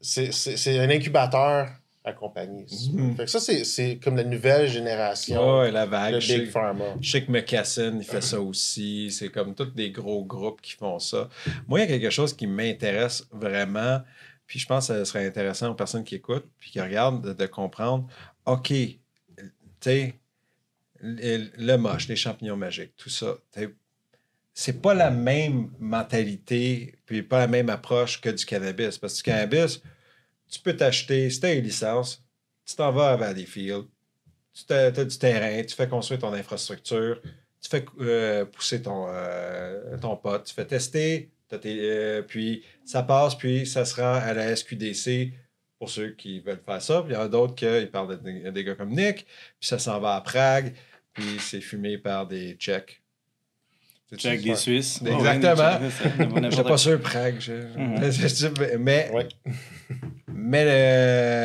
c'est- 0.00 0.32
c'est 0.32 0.56
c'est 0.56 0.78
un 0.78 0.88
incubateur 0.90 1.68
veux. 2.12 3.02
Mhm. 3.02 3.16
Fait 3.16 3.24
que 3.24 3.30
ça, 3.30 3.40
c'est- 3.40 3.64
c'est 3.64 3.96
comme 4.02 4.16
la 4.16 4.24
nouvelle 4.24 4.68
génération 4.68 5.60
Ouais, 5.60 5.70
la 5.70 5.86
vague. 5.86 6.14
de 6.14 6.18
Big 6.20 6.50
Pharma. 6.50 6.84
Sais 7.02 7.24
que 7.24 7.30
McKesson, 7.30 7.96
il 7.98 8.04
fait 8.04 8.20
ça 8.22 8.40
aussi. 8.40 9.10
C'est 9.10 9.28
comme 9.30 9.54
tous 9.54 9.66
des 9.66 9.90
gros 9.90 10.24
groupes 10.24 10.60
qui 10.60 10.72
font 10.72 10.98
ça. 10.98 11.28
Moi, 11.66 11.80
il 11.80 11.82
y 11.82 11.84
a 11.84 11.98
quelque 11.98 12.10
chose 12.10 12.32
qui 12.34 12.46
m'intéresse 12.46 13.26
vraiment, 13.32 14.02
puis 14.46 14.58
je 14.58 14.66
pense 14.66 14.88
que 14.88 14.94
ce 14.98 15.04
serait 15.04 15.26
intéressant 15.26 15.70
aux 15.70 15.74
personnes 15.74 16.04
qui 16.04 16.14
écoutent, 16.16 16.48
puis 16.58 16.70
qui 16.70 16.80
regardent, 16.80 17.26
de, 17.26 17.32
de 17.32 17.46
comprendre, 17.46 18.06
OK, 18.46 18.68
tu 18.68 19.00
sais, 19.80 20.14
le, 21.00 21.48
le 21.58 21.76
moche, 21.76 22.08
les 22.08 22.16
champignons 22.16 22.56
magiques, 22.56 22.92
tout 22.96 23.10
ça, 23.10 23.36
c'est 24.54 24.80
pas 24.80 24.94
la 24.94 25.10
même 25.10 25.70
mentalité, 25.78 26.94
puis 27.04 27.22
pas 27.22 27.40
la 27.40 27.46
même 27.46 27.68
approche 27.68 28.20
que 28.22 28.30
du 28.30 28.44
cannabis. 28.46 28.96
Parce 28.96 29.14
que 29.14 29.18
du 29.18 29.22
cannabis, 29.24 29.82
tu 30.50 30.60
peux 30.60 30.74
t'acheter, 30.76 31.28
si 31.30 31.40
tu 31.40 31.46
as 31.46 31.54
une 31.54 31.64
licence, 31.64 32.22
tu 32.64 32.74
t'en 32.76 32.92
vas 32.92 33.10
à 33.12 33.16
Valleyfield, 33.16 33.84
tu 34.54 34.72
as, 34.72 34.90
du 34.90 35.18
terrain, 35.18 35.62
tu 35.62 35.74
fais 35.74 35.88
construire 35.88 36.20
ton 36.20 36.32
infrastructure, 36.32 37.20
tu 37.60 37.68
fais 37.70 37.84
euh, 38.00 38.44
pousser 38.44 38.82
ton, 38.82 39.06
euh, 39.08 39.96
ton 39.98 40.16
pot, 40.16 40.38
tu 40.44 40.54
fais 40.54 40.64
tester, 40.64 41.30
t'as 41.48 41.58
tes- 41.58 41.78
euh, 41.80 42.22
puis 42.22 42.64
ça 42.84 43.02
passe, 43.02 43.34
puis 43.36 43.66
ça 43.66 43.84
se 43.84 44.00
rend 44.00 44.14
à 44.14 44.32
la 44.34 44.54
SQDC 44.56 45.32
pour 45.78 45.90
ceux 45.90 46.10
qui 46.12 46.40
veulent 46.40 46.62
faire 46.64 46.80
ça. 46.80 47.02
Puis 47.02 47.12
il 47.12 47.14
y 47.14 47.18
en 47.18 47.22
a 47.22 47.28
d'autres 47.28 47.54
qui 47.54 47.86
parlent 47.86 48.18
de, 48.22 48.30
de- 48.30 48.50
des 48.50 48.64
gars 48.64 48.74
comme 48.74 48.90
Nick, 48.94 49.26
puis 49.58 49.68
ça 49.68 49.78
s'en 49.78 50.00
va 50.00 50.14
à 50.16 50.20
Prague, 50.22 50.74
puis 51.12 51.38
c'est 51.38 51.60
fumé 51.60 51.98
par 51.98 52.26
des 52.26 52.54
Tchèques. 52.54 53.02
Check 54.16 54.40
des 54.42 54.56
Suisses. 54.56 55.02
Exactement. 55.04 55.90
Je 56.16 56.40
n'importe 56.40 56.68
pas 56.68 56.78
sûr, 56.78 57.00
Prague. 57.00 57.36
je- 57.40 57.52
Mhm. 57.52 58.78
Mais, 58.78 59.10
Ouais. 59.10 59.28
mais 60.48 60.64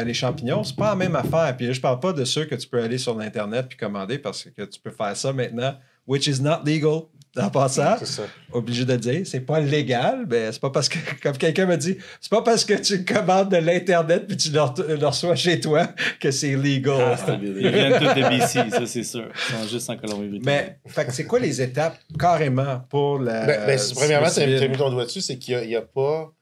le- 0.02 0.06
les 0.08 0.14
champignons, 0.14 0.64
c'est 0.64 0.76
pas 0.76 0.90
la 0.90 0.96
même 0.96 1.16
affaire. 1.16 1.56
Puis 1.58 1.68
là, 1.68 1.74
je 1.74 1.82
parle 1.82 2.00
pas 2.00 2.14
de 2.14 2.24
ceux 2.26 2.46
que 2.46 2.56
tu 2.56 2.68
peux 2.68 2.82
aller 2.82 2.98
sur 2.98 3.16
l'Internet 3.18 3.66
puis 3.70 3.78
commander 3.78 4.18
parce 4.20 4.44
que 4.44 4.64
tu 4.64 4.80
peux 4.80 4.92
faire 4.92 5.16
ça 5.18 5.34
maintenant, 5.34 5.74
which 6.08 6.28
is 6.28 6.42
not 6.42 6.60
legal. 6.66 7.02
En 7.38 7.50
passant, 7.50 7.96
ça. 8.04 8.24
obligé 8.52 8.84
de 8.84 8.92
le 8.92 8.98
dire, 9.00 9.22
c'est 9.24 9.40
pas 9.40 9.62
légal, 9.62 10.26
mais 10.30 10.52
c'est 10.52 10.60
pas 10.60 10.70
parce 10.70 10.90
que, 10.90 10.98
comme 11.24 11.38
quelqu'un 11.38 11.66
m'a 11.66 11.78
dit, 11.78 11.96
c'est 12.20 12.30
pas 12.30 12.42
parce 12.42 12.66
que 12.66 12.74
tu 12.74 13.06
commandes 13.06 13.50
de 13.50 13.56
l'Internet 13.56 14.28
puis 14.28 14.36
tu 14.36 14.50
le, 14.52 14.60
re- 14.60 14.86
le 15.00 15.08
reçois 15.08 15.36
chez 15.38 15.58
toi 15.62 15.88
que 16.20 16.30
c'est 16.30 16.58
legal. 16.58 17.14
Ah, 17.14 17.16
c'est 17.18 17.36
Ils 17.42 17.54
viennent 17.70 17.94
tous 18.00 18.20
de 18.20 18.30
BC, 18.38 18.70
ça 18.70 18.86
c'est 18.86 19.04
sûr. 19.06 19.30
Ils 19.50 19.56
sont 19.56 19.68
juste 19.70 19.90
en 19.90 19.96
Colombie-Britannique. 19.96 20.46
mais, 20.46 20.78
fait 20.88 21.06
que 21.06 21.14
c'est 21.14 21.24
quoi 21.24 21.40
les 21.40 21.62
étapes 21.62 21.98
carrément 22.20 22.82
pour 22.90 23.20
la. 23.20 23.46
Ben, 23.46 23.66
ben, 23.66 23.78
c'est- 23.78 23.96
premièrement, 23.96 24.28
tu 24.28 24.32
psilocybine? 24.34 24.64
as 24.64 24.68
mis 24.68 24.78
ton 24.78 24.90
doigt 24.92 25.06
dessus, 25.06 25.22
c'est 25.22 25.38
qu'il 25.38 25.58
n'y 25.66 25.76
a, 25.78 25.82
pas. 25.84 26.34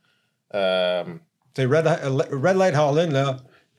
euh, 0.56 1.04
Tu 1.54 1.62
sais, 1.62 1.66
Red, 1.68 1.86
Red 2.32 2.58
Light 2.58 2.76
Holland, 2.76 3.12
là, 3.12 3.38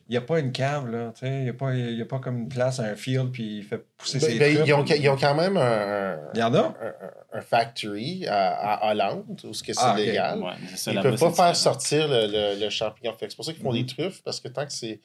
il 0.09 0.13
n'y 0.13 0.17
a 0.17 0.21
pas 0.23 0.41
une 0.41 0.51
cave, 0.51 0.91
là. 0.91 1.13
tu 1.15 1.21
sais, 1.21 1.29
Il 1.39 1.43
n'y 1.45 1.51
a, 1.51 1.53
pas- 1.55 1.73
il 1.75 1.97
y 1.97 2.03
a 2.03 2.05
pas 2.05 2.19
comme 2.19 2.39
une 2.39 2.49
place, 2.49 2.81
un 2.81 2.97
field, 2.97 3.31
puis 3.31 3.59
il 3.59 3.63
fait 3.65 3.79
pousser 3.97 4.19
ben, 4.19 4.27
ses 4.29 4.39
ben, 4.41 4.55
trucs. 4.57 4.67
ils, 4.67 4.73
ont, 4.75 4.85
ils 4.85 5.09
ont 5.09 5.17
quand 5.17 5.35
même 5.37 5.57
un, 5.57 6.19
Il 6.35 6.41
y 6.41 6.43
en 6.43 6.53
a? 6.55 6.59
un, 6.59 6.71
un- 6.71 7.39
un 7.39 7.41
factory 7.41 8.27
à, 8.27 8.75
à 8.75 8.91
Hollande, 8.91 9.41
où 9.45 9.55
ce 9.55 9.63
que 9.63 9.73
c'est 9.73 9.81
Ah, 9.83 9.95
légal. 9.97 10.41
Ouais, 10.41 10.51
ça, 10.75 10.91
Ils 10.91 10.97
ne 10.99 11.03
peuvent 11.03 11.13
pas 11.13 11.19
faire 11.31 11.31
différent. 11.31 11.55
sortir 11.55 12.09
le, 12.09 12.27
le- 12.27 12.61
le 12.65 12.71
champignon. 12.71 13.15
C'est 13.21 13.37
pour 13.37 13.45
ça 13.45 13.53
qu'ils 13.53 13.63
font 13.63 13.73
des 13.73 13.87
truffes, 13.87 14.21
parce 14.25 14.41
que 14.41 14.49
tant 14.49 14.67
que, 14.67 14.73
c'est, 14.73 14.97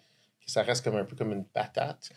que 0.43 0.51
ça 0.51 0.63
reste 0.63 0.84
comme 0.84 0.95
un 0.95 1.06
peu 1.06 1.15
comme 1.15 1.32
une 1.34 1.45
patate, 1.45 2.10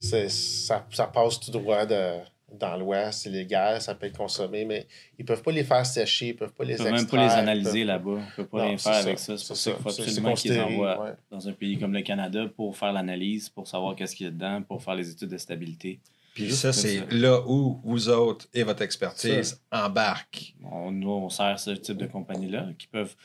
c'est, 0.00 0.28
ça, 0.28 0.84
ça 0.90 1.06
passe 1.06 1.38
tout 1.38 1.52
droit 1.52 1.86
de, 1.86 2.14
dans 2.52 2.76
l'Ouest, 2.76 3.22
c'est 3.22 3.30
légal, 3.30 3.80
ça 3.80 3.94
peut 3.94 4.06
être 4.06 4.16
consommé, 4.16 4.64
mais 4.64 4.86
ils 5.18 5.22
ne 5.22 5.26
peuvent 5.26 5.42
pas 5.42 5.50
les 5.52 5.64
faire 5.64 5.84
sécher, 5.84 6.26
ils 6.28 6.32
ne 6.32 6.38
peuvent 6.38 6.52
pas 6.52 6.64
les 6.64 6.74
Ils 6.74 6.76
peuvent 6.78 6.86
même 6.86 6.94
extraire. 7.02 7.28
pas 7.28 7.34
les 7.34 7.40
analyser 7.40 7.80
peuvent- 7.80 7.86
là-bas. 7.88 8.10
Ils 8.12 8.16
ne 8.30 8.36
peuvent 8.36 8.46
pas 8.48 8.58
Non, 8.58 8.64
rien 8.68 8.78
c'est 8.78 8.84
faire 8.84 8.94
ça, 8.94 9.00
avec 9.00 9.18
ça. 9.18 9.36
C'est 9.38 9.54
c'est 9.54 9.72
pour 9.74 9.90
ça 9.90 10.02
qu'il 10.02 10.04
faut 10.04 10.08
absolument 10.10 10.36
c'est 10.36 10.42
qu'ils 10.42 10.52
les 10.52 10.60
envoient 10.60 11.02
ouais. 11.04 11.12
dans 11.30 11.48
un 11.48 11.52
pays 11.52 11.78
comme 11.78 11.92
le 11.92 12.02
Canada 12.02 12.46
pour 12.56 12.76
faire 12.76 12.92
l'analyse, 12.92 13.48
pour 13.48 13.66
savoir 13.66 13.96
qu'est-ce 13.96 14.14
qu'il 14.14 14.26
y 14.26 14.28
a 14.28 14.32
dedans, 14.32 14.62
pour 14.62 14.82
faire 14.82 14.94
les 14.94 15.10
études 15.10 15.28
de 15.30 15.38
stabilité. 15.38 16.00
Puis 16.34 16.52
ça, 16.52 16.72
c'est 16.72 17.10
là 17.12 17.40
où 17.48 17.80
vous 17.82 18.08
autres 18.10 18.46
et 18.52 18.62
votre 18.62 18.82
expertise 18.82 19.60
embarquent. 19.72 20.54
On, 20.70 20.90
nous, 20.92 21.08
on 21.10 21.30
sert 21.30 21.58
ce 21.58 21.70
type 21.70 21.96
de 21.96 22.06
compagnie-là 22.06 22.68
qui 22.78 22.86
peuvent. 22.86 23.16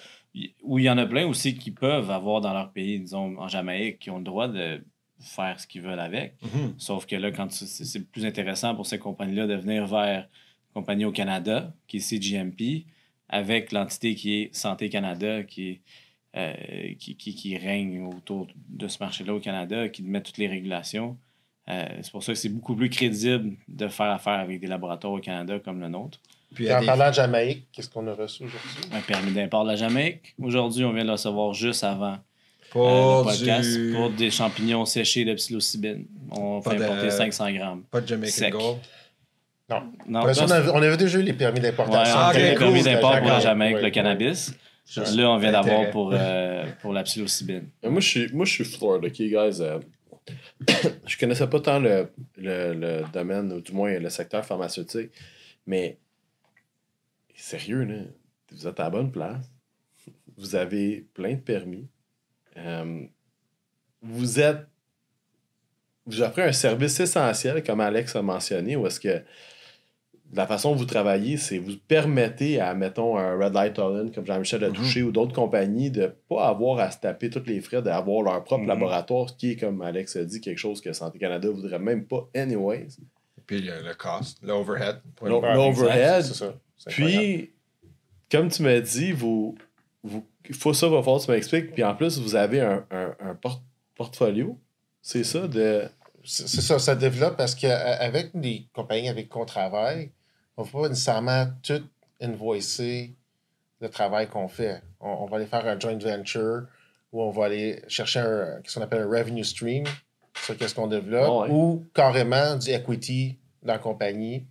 Où 0.63 0.79
il 0.79 0.85
y 0.85 0.89
en 0.89 0.97
a 0.97 1.05
plein 1.05 1.27
aussi 1.27 1.55
qui 1.55 1.71
peuvent 1.71 2.09
avoir 2.09 2.39
dans 2.39 2.53
leur 2.53 2.71
pays, 2.71 3.01
disons 3.01 3.37
en 3.37 3.49
Jamaïque, 3.49 3.99
qui 3.99 4.09
ont 4.09 4.17
le 4.17 4.23
droit 4.23 4.47
de 4.47 4.81
faire 5.21 5.59
ce 5.59 5.67
qu'ils 5.67 5.81
veulent 5.81 5.99
avec. 5.99 6.35
Mhm. 6.41 6.73
Sauf 6.77 7.05
que 7.05 7.15
là, 7.15 7.31
quand 7.31 7.51
c'est 7.51 8.09
plus 8.11 8.25
intéressant 8.25 8.75
pour 8.75 8.85
ces 8.85 8.99
compagnies-là 8.99 9.47
de 9.47 9.55
venir 9.55 9.85
vers 9.87 10.19
une 10.23 10.73
compagnie 10.73 11.05
au 11.05 11.11
Canada, 11.11 11.73
qui 11.87 11.97
est 11.97 11.99
CGMP, 11.99 12.85
avec 13.29 13.71
l'entité 13.71 14.15
qui 14.15 14.41
est 14.41 14.55
Santé 14.55 14.89
Canada, 14.89 15.43
qui, 15.43 15.69
est, 15.69 15.81
euh, 16.35 16.93
qui, 16.99 17.15
qui, 17.15 17.33
qui 17.35 17.57
règne 17.57 18.01
autour 18.03 18.47
de 18.69 18.87
ce 18.87 18.97
marché-là 18.99 19.33
au 19.33 19.39
Canada, 19.39 19.87
qui 19.89 20.03
met 20.03 20.21
toutes 20.21 20.37
les 20.37 20.47
régulations. 20.47 21.17
Euh, 21.69 21.85
c'est 22.01 22.11
pour 22.11 22.23
ça 22.23 22.33
que 22.33 22.39
c'est 22.39 22.49
beaucoup 22.49 22.75
plus 22.75 22.89
crédible 22.89 23.55
de 23.67 23.87
faire 23.87 24.09
affaire 24.11 24.39
avec 24.39 24.59
des 24.59 24.67
laboratoires 24.67 25.13
au 25.13 25.19
Canada 25.19 25.59
comme 25.59 25.79
le 25.79 25.87
nôtre. 25.87 26.19
Puis 26.53 26.69
En 26.73 26.81
des- 26.81 26.85
parlant 26.85 27.09
de 27.09 27.13
Jamaïque, 27.13 27.67
qu'est-ce 27.71 27.89
qu'on 27.89 28.05
a 28.07 28.13
reçu 28.13 28.43
aujourd'hui? 28.43 28.81
Un 28.91 28.99
permis 29.01 29.31
d'import 29.31 29.63
de 29.63 29.69
la 29.69 29.75
Jamaïque. 29.77 30.33
Aujourd'hui, 30.37 30.83
on 30.83 30.91
vient 30.91 31.03
de 31.03 31.07
le 31.07 31.13
recevoir 31.13 31.53
juste 31.53 31.83
avant 31.85 32.17
euh, 32.75 32.79
pour 32.79 33.19
le 33.19 33.23
podcast 33.25 33.69
du- 33.77 33.93
pour 33.93 34.09
des 34.11 34.31
champignons 34.31 34.85
séchés 34.85 35.25
de 35.25 35.33
psilocybine. 35.33 36.05
On 36.31 36.61
Pas 36.61 36.71
fait 36.71 36.77
de- 36.77 36.83
importer 36.83 37.11
500 37.11 37.51
grammes. 37.53 37.83
Pas 37.91 38.01
de 38.01 38.07
Jamaican 38.07 38.31
Sec. 38.33 38.53
Gold. 38.53 38.77
Non, 40.07 40.33
ça, 40.33 40.45
on, 40.73 40.81
avait 40.81 40.97
déjà 40.97 41.19
eu 41.19 41.21
les 41.21 41.31
permis 41.31 41.59
Ouais, 41.59 41.67
d'importation. 41.67 42.15
on 42.15 42.19
Ah, 42.19 42.27
a 42.27 42.29
ok, 42.31 42.35
fait 42.35 42.51
le 42.51 42.57
cool, 42.57 42.65
permis 42.67 42.83
d'import 42.83 43.17
pour 43.19 43.27
la. 43.29 43.39
Jamaïque, 43.39 43.75
Ouais, 43.75 43.79
le 43.81 43.85
ouais. 43.85 43.91
cannabis. 43.91 44.53
Juste 44.85 45.15
Là, 45.15 45.29
on 45.31 45.37
vient 45.37 45.53
d'avoir 45.53 45.89
pour, 45.91 46.11
euh, 46.13 46.65
pour 46.81 46.91
la 46.91 47.03
psilocybine. 47.03 47.69
Mais 47.81 47.89
Moi, 47.89 48.01
je 48.01 48.07
suis, 48.07 48.33
moi, 48.33 48.43
je 48.45 48.51
suis 48.51 48.65
Florida, 48.65 49.07
OK, 49.07 49.13
guys? 49.13 49.61
Euh, 49.61 49.79
je 51.07 51.17
connaissais 51.17 51.47
pas 51.47 51.61
tant 51.61 51.79
le, 51.79 52.11
le, 52.37 52.73
le 52.73 53.03
domaine, 53.13 53.53
ou 53.53 53.61
du 53.61 53.71
moins 53.71 53.97
le 53.97 54.09
secteur 54.09 54.43
pharmaceutique, 54.43 55.11
mais 55.65 55.97
sérieux, 57.35 57.83
là, 57.83 57.95
vous 58.51 58.67
êtes 58.67 58.79
à 58.79 58.83
la 58.83 58.89
bonne 58.89 59.11
place. 59.11 59.49
Vous 60.37 60.55
avez 60.55 61.05
plein 61.13 61.35
de 61.35 61.39
permis. 61.39 61.87
Euh, 62.57 63.03
vous 64.01 64.39
êtes. 64.39 64.65
Vous 66.05 66.21
offrez 66.21 66.43
un 66.43 66.51
service 66.51 66.99
essentiel, 66.99 67.63
comme 67.63 67.79
Alex 67.79 68.15
a 68.15 68.21
mentionné, 68.21 68.75
où 68.75 68.87
est-ce 68.87 68.99
que 68.99 69.21
la 70.33 70.47
façon 70.47 70.71
dont 70.71 70.77
vous 70.77 70.85
travaillez, 70.85 71.37
c'est 71.37 71.57
vous 71.59 71.73
permettez 71.87 72.59
à, 72.59 72.73
mettons, 72.73 73.17
un 73.17 73.37
Red 73.37 73.53
Light 73.53 73.77
Holland, 73.77 74.13
comme 74.13 74.25
Jean-Michel 74.25 74.63
a 74.63 74.69
Mhm. 74.69 74.73
touché, 74.75 75.03
ou 75.03 75.11
d'autres 75.11 75.33
compagnies, 75.33 75.91
de 75.91 76.11
pas 76.29 76.47
avoir 76.47 76.79
à 76.79 76.89
se 76.89 76.99
taper 76.99 77.29
tous 77.29 77.43
les 77.45 77.61
frais, 77.61 77.81
d'avoir 77.81 78.23
leur 78.23 78.43
propre 78.43 78.63
Mhm. 78.63 78.69
laboratoire, 78.69 79.29
ce 79.29 79.35
qui 79.35 79.51
est, 79.51 79.55
comme 79.57 79.81
Alex 79.81 80.15
a 80.15 80.23
dit, 80.23 80.41
quelque 80.41 80.57
chose 80.57 80.81
que 80.81 80.91
Santé 80.93 81.19
Canada 81.19 81.49
voudrait 81.49 81.79
même 81.79 82.05
pas, 82.05 82.27
anyways. 82.35 82.87
Puis 83.45 83.61
le, 83.61 83.81
le 83.83 83.93
cost, 83.93 84.39
l'overhead. 84.41 85.01
L'overhead. 85.21 85.55
Incroyable. 86.25 86.27
Puis, 86.87 87.51
comme 88.31 88.47
tu 88.49 88.63
m'as 88.63 88.79
dit, 88.79 89.11
vous, 89.11 89.55
vous, 90.03 90.25
il 90.49 90.55
faut 90.55 90.73
ça, 90.73 90.87
va 90.87 91.01
falloir 91.01 91.19
que 91.21 91.25
tu 91.25 91.31
m'expliques. 91.31 91.73
Puis 91.73 91.83
en 91.83 91.95
plus, 91.95 92.19
vous 92.19 92.35
avez 92.35 92.61
un, 92.61 92.85
un, 92.91 93.15
un 93.19 93.35
port- 93.35 93.61
portfolio. 93.95 94.57
C'est 95.01 95.23
ça 95.23 95.47
de. 95.47 95.89
C'est 96.23 96.61
ça, 96.61 96.77
ça 96.77 96.95
développe 96.95 97.35
parce 97.35 97.55
qu'avec 97.55 98.29
les 98.35 98.67
compagnies 98.73 99.09
avec 99.09 99.29
qui 99.29 99.37
on 99.37 99.45
travaille, 99.45 100.11
on 100.55 100.61
ne 100.63 100.67
va 100.67 100.81
pas 100.81 100.89
nécessairement 100.89 101.47
tout 101.63 101.81
invoicer 102.21 103.15
le 103.79 103.89
travail 103.89 104.27
qu'on 104.27 104.47
fait. 104.47 104.83
On, 104.99 105.09
on 105.09 105.25
va 105.25 105.37
aller 105.37 105.47
faire 105.47 105.65
un 105.65 105.79
joint 105.79 105.97
venture 105.97 106.67
où 107.11 107.23
on 107.23 107.31
va 107.31 107.45
aller 107.45 107.81
chercher 107.87 108.19
un, 108.19 108.59
ce 108.63 108.75
qu'on 108.75 108.83
appelle 108.83 109.01
un 109.01 109.09
revenue 109.09 109.43
stream 109.43 109.85
sur 110.43 110.55
qu'est-ce 110.55 110.75
qu'on 110.75 110.87
développe 110.87 111.47
ouais. 111.47 111.53
ou 111.53 111.85
carrément 111.93 112.55
du 112.55 112.69
equity 112.69 113.37
dans 113.63 113.73
la 113.73 113.79
compagnie 113.79 114.45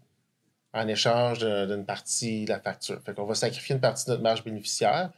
en 0.73 0.87
échange 0.89 1.39
d'une 1.39 1.85
partie 1.85 2.45
de 2.45 2.51
la 2.51 2.61
facture. 2.61 3.01
Fait 3.05 3.15
qu'on 3.15 3.25
va 3.25 3.35
sacrifier 3.35 3.77
une 3.77 3.81
partie 3.81 4.07
de 4.07 4.11
notre 4.11 4.23
marge 4.23 4.45
bénéficiaire 4.45 5.11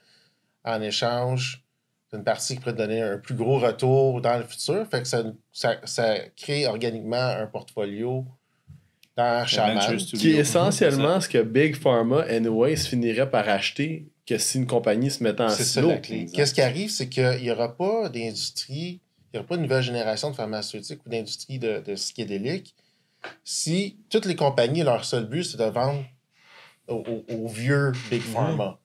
en 0.64 0.80
échange 0.80 1.64
d'une 2.12 2.24
partie 2.24 2.54
qui 2.54 2.60
pourrait 2.60 2.74
donner 2.74 3.00
un 3.00 3.18
plus 3.18 3.34
gros 3.34 3.58
retour 3.58 4.20
dans 4.20 4.36
le 4.36 4.44
futur. 4.44 4.86
Fait 4.90 5.02
que 5.02 5.08
ça, 5.08 5.24
ça, 5.50 5.76
ça 5.84 6.18
crée 6.36 6.66
organiquement 6.66 7.16
un 7.16 7.46
portfolio 7.46 8.26
dans 9.16 9.46
Shaman. 9.46 9.96
Qui 9.96 10.32
est 10.32 10.36
essentiellement 10.40 11.20
ce 11.20 11.28
que 11.28 11.42
Big 11.42 11.76
Pharma, 11.76 12.22
anyways, 12.28 12.76
finirait 12.76 13.30
par 13.30 13.48
acheter 13.48 14.08
que 14.26 14.38
si 14.38 14.58
une 14.58 14.66
compagnie 14.66 15.10
se 15.10 15.22
mettait 15.22 15.42
en 15.42 15.48
C'est 15.48 15.64
ça 15.64 15.80
silo. 15.80 15.94
Qu'est-ce 16.32 16.54
qui 16.54 16.60
arrive, 16.60 16.90
c'est 16.90 17.08
qu'il 17.08 17.40
n'y 17.40 17.50
aura 17.50 17.76
pas 17.76 18.08
d'industrie, 18.08 19.00
il 19.32 19.34
n'y 19.34 19.38
aura 19.38 19.48
pas 19.48 19.56
de 19.56 19.62
nouvelle 19.62 19.82
génération 19.82 20.30
de 20.30 20.36
pharmaceutiques 20.36 21.00
ou 21.04 21.08
d'industrie 21.08 21.58
de, 21.58 21.80
de 21.80 21.94
psychédéliques 21.94 22.74
si 23.44 23.98
toutes 24.10 24.26
les 24.26 24.36
compagnies, 24.36 24.82
leur 24.82 25.04
seul 25.04 25.26
but, 25.26 25.44
c'est 25.44 25.58
de 25.58 25.64
vendre 25.64 26.04
aux, 26.88 27.24
aux 27.28 27.48
vieux 27.48 27.92
Big 28.10 28.22
Pharma. 28.22 28.78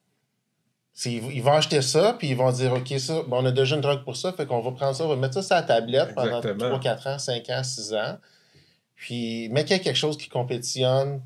Ils, 1.04 1.32
ils 1.32 1.42
vont 1.42 1.52
acheter 1.52 1.82
ça, 1.82 2.14
puis 2.18 2.28
ils 2.28 2.36
vont 2.36 2.50
dire 2.50 2.72
OK, 2.72 2.92
ça, 2.98 3.22
bon, 3.26 3.42
on 3.42 3.46
a 3.46 3.52
déjà 3.52 3.76
une 3.76 3.82
drogue 3.82 4.04
pour 4.04 4.16
ça, 4.16 4.32
fait 4.32 4.46
qu'on 4.46 4.60
va 4.60 4.72
prendre 4.72 4.96
ça, 4.96 5.04
on 5.04 5.08
va 5.08 5.16
mettre 5.16 5.34
ça 5.34 5.42
sur 5.42 5.54
la 5.54 5.62
tablette 5.62 6.14
pendant 6.14 6.38
Exactement. 6.38 6.78
3, 6.78 6.80
4 6.80 7.06
ans, 7.06 7.18
5 7.18 7.50
ans, 7.50 7.62
6 7.62 7.94
ans. 7.94 8.18
Puis, 8.96 9.48
mais 9.50 9.64
qu'il 9.64 9.76
y 9.76 9.80
ait 9.80 9.82
quelque 9.82 9.96
chose 9.96 10.18
qui 10.18 10.28
compétitionne, 10.28 11.20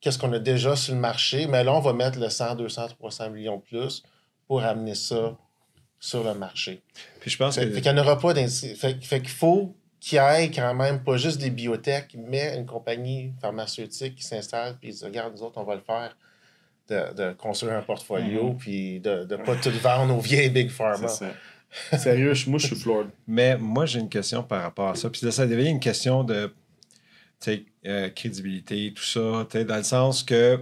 qu'est-ce 0.00 0.18
qu'on 0.18 0.32
a 0.32 0.38
déjà 0.38 0.74
sur 0.74 0.94
le 0.94 1.00
marché, 1.00 1.46
mais 1.46 1.62
là, 1.62 1.72
on 1.72 1.80
va 1.80 1.92
mettre 1.92 2.18
le 2.18 2.28
100, 2.28 2.56
200, 2.56 2.88
300 2.98 3.30
millions 3.30 3.56
de 3.58 3.62
plus 3.62 4.02
pour 4.48 4.62
amener 4.62 4.94
ça 4.94 5.36
sur 6.00 6.24
le 6.24 6.34
marché. 6.34 6.82
Puis 7.20 7.30
je 7.30 7.38
pense 7.38 7.54
Fait, 7.54 7.70
que. 7.70 7.78
qu'il 7.78 7.92
n'y 7.92 7.98
en 7.98 8.02
aura 8.02 8.18
pas. 8.18 8.34
Fait, 8.34 8.76
fait 8.76 9.20
qu'il 9.20 9.28
faut 9.28 9.74
qu'il 10.00 10.18
y 10.18 10.20
ait 10.20 10.50
quand 10.50 10.74
même 10.74 11.02
pas 11.02 11.16
juste 11.16 11.38
des 11.38 11.48
biotech, 11.48 12.14
mais 12.18 12.58
une 12.58 12.66
compagnie 12.66 13.32
pharmaceutique 13.40 14.16
qui 14.16 14.22
s'installe 14.22 14.76
puis 14.78 14.92
dit 14.92 15.04
Regarde, 15.04 15.32
nous 15.34 15.42
autres, 15.42 15.58
on 15.58 15.64
va 15.64 15.76
le 15.76 15.80
faire. 15.80 16.14
De, 16.88 17.14
de 17.14 17.32
construire 17.32 17.74
un 17.78 17.82
portfolio 17.82 18.52
puis 18.58 19.00
de 19.00 19.24
ne 19.24 19.36
pas 19.36 19.56
tout 19.56 19.70
vendre 19.82 20.14
aux 20.16 20.20
vieilles 20.20 20.50
Big 20.50 20.68
Pharma. 20.68 21.08
Sérieux, 21.96 22.34
je- 22.34 22.50
moi, 22.50 22.58
je 22.58 22.66
suis 22.66 22.76
Florida. 22.76 23.10
Mais 23.26 23.56
moi, 23.56 23.86
j'ai 23.86 24.00
une 24.00 24.08
question 24.10 24.42
par 24.42 24.62
rapport 24.62 24.90
à 24.90 24.94
ça. 24.94 25.08
Puis 25.08 25.24
là, 25.24 25.32
ça 25.32 25.46
devient 25.46 25.70
une 25.70 25.80
question 25.80 26.24
de 26.24 26.52
euh, 27.86 28.10
crédibilité, 28.10 28.92
tout 28.94 29.02
ça, 29.02 29.20
dans 29.64 29.76
le 29.76 29.82
sens 29.82 30.22
que 30.22 30.60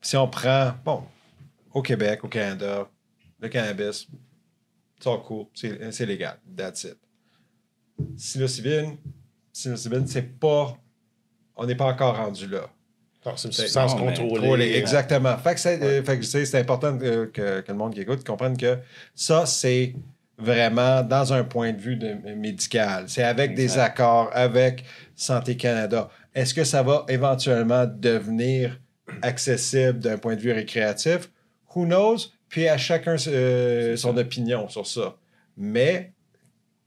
si 0.00 0.16
on 0.16 0.28
prend, 0.28 0.72
bon, 0.84 1.02
au 1.74 1.82
Québec, 1.82 2.22
au 2.24 2.28
Canada, 2.28 2.88
le 3.40 3.48
cannabis, 3.48 4.08
ça 5.00 5.10
court, 5.24 5.50
c'est 5.54 5.92
c'est 5.92 6.06
légal, 6.06 6.38
that's 6.56 6.84
it. 6.84 6.96
Psilocybine, 8.16 8.96
psilocybine, 9.52 10.06
c'est 10.06 10.38
pas, 10.38 10.76
on 11.56 11.66
n'est 11.66 11.74
pas 11.74 11.86
encore 11.92 12.16
rendu 12.16 12.46
là. 12.46 12.70
Non, 13.26 13.36
c'est 13.36 13.72
contrôlée. 13.74 14.30
Contrôlé, 14.30 14.76
exactement. 14.76 15.36
Fait 15.36 15.54
que 15.54 15.60
c'est 15.60 15.82
euh, 15.82 16.02
fait 16.02 16.16
que, 16.16 16.22
tu 16.22 16.28
sais, 16.28 16.44
c'est 16.46 16.58
important 16.58 16.96
euh, 17.02 17.26
que, 17.26 17.60
que 17.60 17.72
le 17.72 17.76
monde 17.76 17.92
qui 17.92 18.00
écoute 18.00 18.24
comprenne 18.24 18.56
que 18.56 18.78
ça, 19.14 19.44
c'est 19.44 19.94
vraiment 20.40 21.02
dans 21.02 21.32
un 21.32 21.44
point 21.44 21.72
de 21.72 21.80
vue 21.80 21.96
de, 21.96 22.14
médical. 22.34 23.04
C'est 23.08 23.22
avec 23.22 23.54
des 23.54 23.78
accords 23.78 24.30
avec 24.32 24.84
Santé 25.14 25.56
Canada. 25.56 26.08
Est-ce 26.34 26.54
que 26.54 26.64
ça 26.64 26.82
va 26.82 27.04
éventuellement 27.08 27.86
devenir 27.86 28.80
accessible 29.22 29.98
d'un 29.98 30.16
point 30.16 30.36
de 30.36 30.40
vue 30.40 30.52
récréatif? 30.52 31.30
Who 31.74 31.84
knows? 31.84 32.32
Puis 32.48 32.68
à 32.68 32.78
chacun 32.78 33.16
euh, 33.26 33.96
son 33.96 34.16
opinion 34.16 34.68
sur 34.68 34.86
ça. 34.86 35.16
Mais 35.56 36.12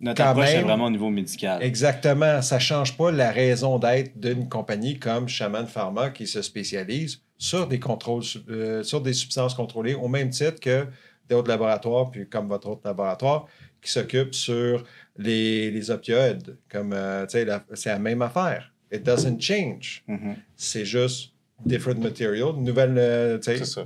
Notre 0.03 0.21
Quand 0.21 0.31
approche 0.31 0.49
est 0.49 0.57
même. 0.57 0.65
vraiment 0.65 0.85
au 0.85 0.89
niveau 0.89 1.09
médical. 1.09 1.63
Exactement. 1.63 2.41
Ça 2.41 2.55
ne 2.55 2.61
change 2.61 2.97
pas 2.97 3.09
la 3.09 3.31
raison 3.31 3.79
d'être 3.79 4.19
d'une 4.19 4.49
compagnie 4.49 4.99
comme 4.99 5.29
Shaman 5.29 5.65
Pharma 5.65 6.09
qui 6.09 6.27
se 6.27 6.41
spécialise 6.41 7.21
sur 7.37 7.67
des 7.67 7.79
contrôles, 7.79 8.23
euh, 8.49 8.83
sur 8.83 8.99
des 8.99 9.13
substances 9.13 9.53
contrôlées 9.53 9.93
au 9.93 10.09
même 10.09 10.29
titre 10.29 10.59
que 10.59 10.87
d'autres 11.29 11.47
laboratoires, 11.47 12.11
puis 12.11 12.27
comme 12.27 12.49
votre 12.49 12.67
autre 12.67 12.81
laboratoire, 12.83 13.47
qui 13.81 13.91
s'occupe 13.91 14.35
sur 14.35 14.83
les, 15.17 15.71
les 15.71 15.89
opioïdes. 15.89 16.57
Comme, 16.69 16.91
euh, 16.91 17.25
c'est 17.29 17.45
la 17.85 17.99
même 17.99 18.21
affaire. 18.21 18.73
It 18.91 19.03
doesn't 19.03 19.39
change. 19.39 20.03
Mhm. 20.07 20.35
C'est 20.57 20.85
juste 20.85 21.31
different 21.65 22.01
material, 22.01 22.49
une 22.57 22.65
nouvelle, 22.65 22.95
euh, 22.97 23.39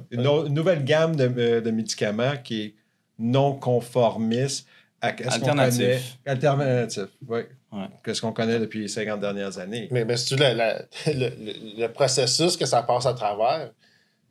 une, 0.10 0.24
nouvelle 0.52 0.84
gamme 0.84 1.16
de, 1.16 1.60
de 1.60 1.72
médicaments 1.72 2.38
qui 2.44 2.62
est 2.64 2.76
non 3.20 3.54
conformiste 3.54 4.68
à 5.02 5.08
à 5.08 5.12
ce 5.32 5.40
qu'on 5.40 5.48
connaît? 5.48 5.62
Alternatif. 5.64 6.18
Alternatif, 6.26 7.04
oui. 7.28 7.42
Ouais. 7.72 7.88
Que 8.04 8.14
ce 8.14 8.22
qu'on 8.22 8.34
connaît 8.34 8.60
depuis 8.60 8.82
les 8.82 8.88
50 8.88 9.20
dernières 9.20 9.58
années? 9.60 9.88
Mais, 9.92 10.06
mais 10.06 10.18
si 10.18 10.26
tu 10.28 10.36
veux, 10.36 10.40
la- 10.42 10.54
la- 10.54 10.80
le, 11.08 11.14
le- 11.30 11.82
le 11.82 11.88
processus 11.92 12.56
que 12.58 12.66
ça 12.66 12.82
passe 12.84 13.06
à 13.06 13.14
travers, 13.14 13.72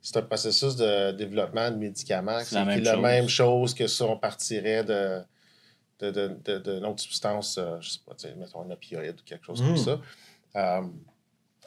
c'est 0.01 0.17
un 0.17 0.21
processus 0.23 0.75
de 0.75 1.11
développement 1.11 1.69
de 1.71 1.75
médicaments. 1.77 2.39
C'est 2.43 2.55
la 2.55 2.63
qui 2.63 2.69
est 2.69 2.75
même 2.75 2.83
la 2.83 2.93
chose. 2.93 3.01
même 3.01 3.29
chose 3.29 3.73
que 3.75 3.87
si 3.87 4.01
on 4.01 4.17
partirait 4.17 4.83
de, 4.83 5.19
de, 5.99 6.11
de, 6.11 6.27
de, 6.43 6.57
de- 6.59 6.75
d'une 6.75 6.85
autre 6.85 7.01
substance, 7.01 7.57
euh, 7.57 7.77
je 7.79 7.89
sais 7.91 7.99
pas, 8.05 8.13
tu 8.15 8.27
sais, 8.27 8.35
mettons 8.35 8.61
un 8.61 8.71
opioïde 8.71 9.15
ou 9.19 9.23
quelque 9.23 9.45
chose 9.45 9.61
Mm. 9.61 9.65
comme 9.67 9.77
ça. 9.77 9.99
Euh, 10.55 10.81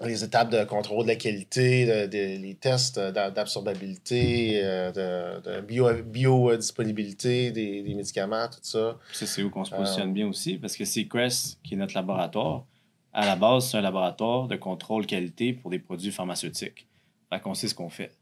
les 0.07 0.25
étapes 0.25 0.51
de 0.51 0.65
contrôle 0.65 1.05
de 1.05 1.09
la 1.11 1.17
qualité, 1.17 1.85
de- 1.85 2.07
de- 2.07 2.41
les 2.43 2.55
tests 2.55 2.99
d'a- 2.99 3.31
d'absorbabilité, 3.31 4.61
euh, 4.63 4.93
de, 4.93 5.41
de 5.57 5.61
bio- 5.61 6.03
biodisponibilité 6.03 7.51
des, 7.51 7.83
des 7.83 7.95
médicaments, 7.95 8.49
tout 8.49 8.61
ça. 8.63 8.99
Ça, 9.13 9.27
c'est 9.27 9.43
où 9.43 9.51
qu'on 9.51 9.65
se 9.65 9.75
Euh, 9.75 9.79
positionne 9.79 10.13
bien 10.13 10.27
aussi, 10.27 10.57
parce 10.59 10.77
que 10.77 10.85
Seacrest, 10.85 11.59
qui 11.63 11.75
est 11.75 11.77
notre 11.77 11.95
laboratoire, 11.95 12.65
à 13.13 13.27
la 13.27 13.37
base, 13.37 13.71
c'est 13.71 13.77
un 13.77 13.81
laboratoire 13.83 14.49
de 14.49 14.57
contrôle 14.57 15.05
qualité 15.07 15.53
pour 15.53 15.71
des 15.71 15.79
produits 15.79 16.13
pharmaceutiques. 16.13 16.87
Fait 17.29 17.41
qu'on 17.41 17.55
sait 17.55 17.69
ce 17.69 17.75
qu'on 17.75 17.91
fait. 17.91 18.13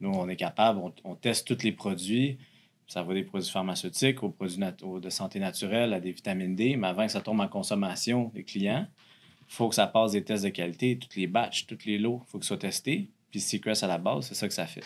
Nous, 0.00 0.10
on 0.10 0.28
est 0.28 0.36
capable, 0.36 0.80
on, 0.80 0.92
on 1.04 1.14
teste 1.14 1.46
tous 1.46 1.62
les 1.62 1.72
produits. 1.72 2.38
Ça 2.86 3.02
va 3.02 3.12
des 3.12 3.22
produits 3.22 3.50
pharmaceutiques 3.50 4.22
aux 4.22 4.30
produits 4.30 4.58
de 4.58 5.10
santé 5.10 5.38
naturelle, 5.38 5.92
à 5.92 6.00
des 6.00 6.10
vitamines 6.10 6.56
D, 6.56 6.76
mais 6.76 6.88
avant 6.88 7.04
que 7.04 7.12
ça 7.12 7.20
tombe 7.20 7.40
en 7.40 7.48
consommation 7.48 8.32
des 8.34 8.44
clients, 8.44 8.86
faut 9.48 9.68
que 9.68 9.74
ça 9.74 9.86
passe 9.86 10.12
des 10.12 10.22
tests 10.22 10.44
de 10.44 10.50
qualité, 10.50 10.98
tous 10.98 11.16
les 11.18 11.26
batchs, 11.26 11.66
tous 11.66 11.84
les 11.86 11.98
lots, 11.98 12.22
il 12.26 12.30
faut 12.30 12.38
que 12.38 12.44
ça 12.44 12.48
soit 12.48 12.58
testé. 12.58 13.08
Puis 13.30 13.40
Seacrest, 13.40 13.82
à 13.82 13.86
la 13.88 13.98
base, 13.98 14.26
c'est 14.28 14.34
ça 14.34 14.46
que 14.48 14.54
ça 14.54 14.66
fait. 14.66 14.84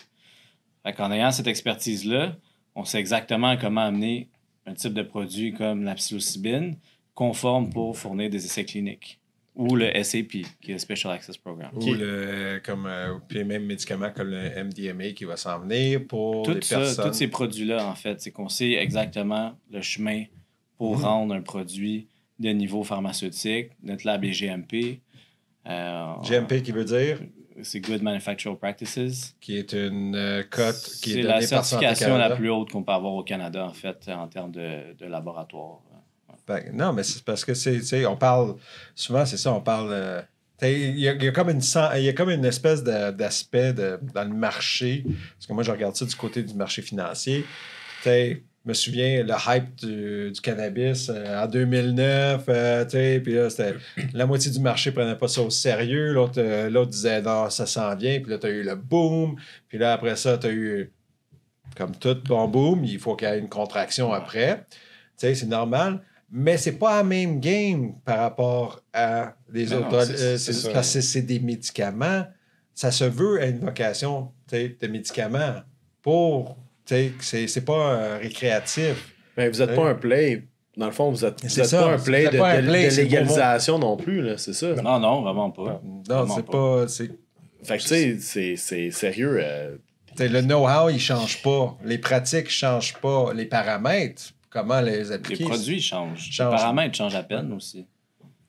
Fait 0.83 0.93
qu'en 0.93 1.11
ayant 1.11 1.31
cette 1.31 1.47
expertise-là, 1.47 2.35
on 2.75 2.83
sait 2.85 2.99
exactement 2.99 3.55
comment 3.57 3.81
amener 3.81 4.29
un 4.65 4.73
type 4.73 4.93
de 4.93 5.03
produit 5.03 5.53
comme 5.53 5.83
la 5.83 5.95
psilocybine 5.95 6.77
conforme 7.13 7.69
pour 7.69 7.97
fournir 7.97 8.29
des 8.29 8.45
essais 8.45 8.65
cliniques. 8.65 9.19
Ou 9.55 9.75
le 9.75 9.91
SAP, 10.03 10.29
qui 10.29 10.69
est 10.69 10.73
le 10.73 10.77
Special 10.79 11.13
Access 11.13 11.37
Program. 11.37 11.69
Ou 11.75 11.93
le, 11.93 12.59
comme, 12.65 12.87
euh, 12.87 13.19
puis 13.27 13.43
même 13.43 13.65
médicaments 13.65 14.09
comme 14.11 14.29
le 14.29 14.49
MDMA 14.63 15.11
qui 15.11 15.25
va 15.25 15.37
s'en 15.37 15.59
venir 15.59 16.07
pour 16.07 16.43
Tout 16.43 16.55
les 16.55 16.61
ça, 16.63 16.79
personnes. 16.79 17.11
tous 17.11 17.13
ces 17.17 17.27
produits-là, 17.27 17.85
en 17.87 17.93
fait, 17.93 18.19
c'est 18.19 18.31
qu'on 18.31 18.49
sait 18.49 18.71
exactement 18.71 19.53
le 19.69 19.81
chemin 19.83 20.23
pour 20.75 20.97
Mhm. 20.97 21.03
rendre 21.03 21.35
un 21.35 21.41
produit 21.41 22.07
de 22.39 22.49
niveau 22.49 22.83
pharmaceutique. 22.83 23.71
Notre 23.83 24.05
lab 24.05 24.23
est 24.25 24.31
GMP. 24.31 25.01
Euh, 25.67 26.13
GMP 26.23 26.61
qui 26.61 26.71
veut 26.71 26.85
dire? 26.85 27.19
C'est 27.61 27.79
Good 27.79 28.01
Manufacturing 28.01 28.57
Practices. 28.57 29.35
qui 29.39 29.57
est 29.57 29.73
une 29.73 30.15
euh, 30.15 30.43
cote 30.49 30.75
qui 31.03 31.11
est, 31.11 31.13
C'est 31.13 31.21
donnée 31.21 31.27
la 31.27 31.33
par 31.47 31.63
certification 31.65 32.17
la 32.17 32.35
plus 32.35 32.49
haute 32.49 32.71
qu'on 32.71 32.83
peut 32.83 32.91
avoir 32.91 33.13
au 33.13 33.23
Canada, 33.23 33.65
en 33.65 33.73
fait, 33.73 34.09
en 34.09 34.27
termes 34.27 34.51
de, 34.51 34.93
de 34.97 35.05
laboratoire. 35.05 35.79
Que- 36.47 36.71
non, 36.73 36.91
mais 36.93 37.03
c'est 37.03 37.23
parce 37.23 37.45
que 37.45 37.53
c'est, 37.53 37.77
tu 37.77 37.83
sais, 37.85 38.05
on 38.07 38.17
parle, 38.17 38.55
souvent 38.95 39.25
c'est 39.25 39.37
ça, 39.37 39.53
on 39.53 39.61
parle, 39.61 39.89
euh, 39.93 40.21
il 40.63 40.99
y, 40.99 41.07
a- 41.07 41.13
il 41.13 41.23
y 41.23 41.27
a 41.27 41.31
comme 41.31 41.49
une, 41.51 41.61
il 41.95 42.03
y 42.03 42.09
a 42.09 42.13
comme 42.13 42.31
une 42.31 42.43
espèce 42.43 42.83
d'aspect 42.83 43.71
dans 43.73 44.27
le 44.27 44.33
marché, 44.35 45.05
parce 45.35 45.45
que 45.47 45.53
moi 45.53 45.63
je 45.63 45.71
regarde 45.71 45.95
ça 45.95 46.05
du 46.05 46.15
côté 46.15 46.41
du 46.43 46.53
marché 46.55 46.81
financier, 46.81 47.43
tu 47.43 48.03
sais, 48.03 48.43
je 48.65 48.69
me 48.69 48.73
souviens 48.73 49.23
le 49.23 49.33
hype 49.47 49.75
du, 49.75 50.31
du 50.31 50.41
cannabis 50.41 51.09
euh, 51.09 51.43
en 51.43 51.47
2009, 51.47 52.45
euh, 52.47 52.85
tu 52.85 52.91
sais, 52.91 53.19
puis 53.21 53.33
là, 53.33 53.49
c'était, 53.49 53.75
la 54.13 54.25
moitié 54.25 54.51
du 54.51 54.59
marché 54.59 54.91
prenait 54.91 55.17
pas 55.17 55.27
ça 55.27 55.41
au 55.41 55.49
sérieux, 55.49 56.13
l'autre, 56.13 56.35
euh, 56.37 56.69
l'autre 56.69 56.91
disait 56.91 57.21
non, 57.21 57.49
ça 57.49 57.65
s'en 57.65 57.93
vient, 57.95 58.19
puis 58.21 58.31
là, 58.31 58.37
tu 58.37 58.47
as 58.47 58.51
eu 58.51 58.63
le 58.63 58.75
boom, 58.75 59.35
puis 59.67 59.77
là, 59.77 59.93
après 59.93 60.15
ça, 60.15 60.37
tu 60.37 60.47
as 60.47 60.51
eu, 60.51 60.91
comme 61.75 61.93
tout 61.95 62.15
bon 62.25 62.47
boom, 62.47 62.85
il 62.85 62.99
faut 62.99 63.15
qu'il 63.15 63.27
y 63.27 63.31
ait 63.31 63.39
une 63.39 63.49
contraction 63.49 64.13
après, 64.13 64.65
tu 64.69 64.77
sais, 65.17 65.35
c'est 65.35 65.45
normal. 65.47 66.01
Mais 66.35 66.57
c'est 66.57 66.79
pas 66.79 66.97
la 66.97 67.03
même 67.03 67.39
game 67.39 67.93
par 68.05 68.17
rapport 68.17 68.81
à 68.91 69.35
les 69.51 69.67
Non, 69.67 69.77
autres. 69.77 69.91
non, 69.91 70.73
parce 70.73 70.93
que 70.93 71.01
c'est 71.01 71.21
des 71.21 71.39
médicaments. 71.39 72.25
Ça 72.73 72.89
se 72.91 73.03
veut 73.03 73.39
à 73.39 73.45
une 73.45 73.59
vocation 73.59 74.31
tu 74.47 74.55
sais, 74.55 74.77
de 74.81 74.87
médicaments 74.87 75.61
pour. 76.01 76.57
C'est 76.85 77.47
c'est 77.47 77.65
pas 77.65 77.93
euh, 77.93 78.17
récréatif. 78.21 79.13
Mais 79.37 79.49
vous 79.49 79.59
n'êtes 79.59 79.75
pas 79.75 79.89
un 79.89 79.95
play. 79.95 80.43
Dans 80.75 80.87
le 80.87 80.91
fond, 80.91 81.11
vous 81.11 81.23
n'êtes 81.25 81.39
C'est 81.47 81.61
êtes 81.61 81.67
ça, 81.67 81.83
pas 81.83 81.93
un 81.93 81.99
play 81.99 82.29
de, 82.29 82.37
pas 82.37 82.49
un 82.51 82.61
play, 82.63 82.89
de 82.89 82.95
légalisation 82.95 83.77
non 83.77 83.95
plus, 83.95 84.21
là, 84.23 84.37
c'est 84.37 84.53
ça. 84.53 84.73
Non, 84.75 84.99
non, 84.99 85.21
vraiment 85.21 85.51
pas. 85.51 85.81
Non, 86.09 86.27
c'est 86.35 86.45
pas. 86.45 86.51
pas. 86.51 86.87
c'est- 86.87 87.11
Fait 87.63 87.77
que 87.77 87.81
tu 87.83 87.87
sais, 87.87 88.17
c'est- 88.19 88.55
c'est 88.57 88.91
sérieux. 88.91 89.37
euh, 89.41 89.75
tu 90.07 90.17
sais, 90.17 90.27
le 90.29 90.41
know-how, 90.41 90.89
il 90.89 90.99
change 90.99 91.41
pas. 91.43 91.77
Les 91.85 91.97
pratiques 91.99 92.49
changent 92.49 92.95
pas. 92.95 93.33
Les 93.33 93.45
paramètres, 93.45 94.23
comment 94.49 94.81
les 94.81 94.97
Les 94.97 95.11
appliquer. 95.11 95.45
produits 95.45 95.79
changent. 95.81 96.29
Changent. 96.31 96.53
Les 96.53 96.57
paramètres 96.57 96.95
changent 96.97 97.15
à 97.15 97.23
peine 97.23 97.53
aussi. 97.53 97.85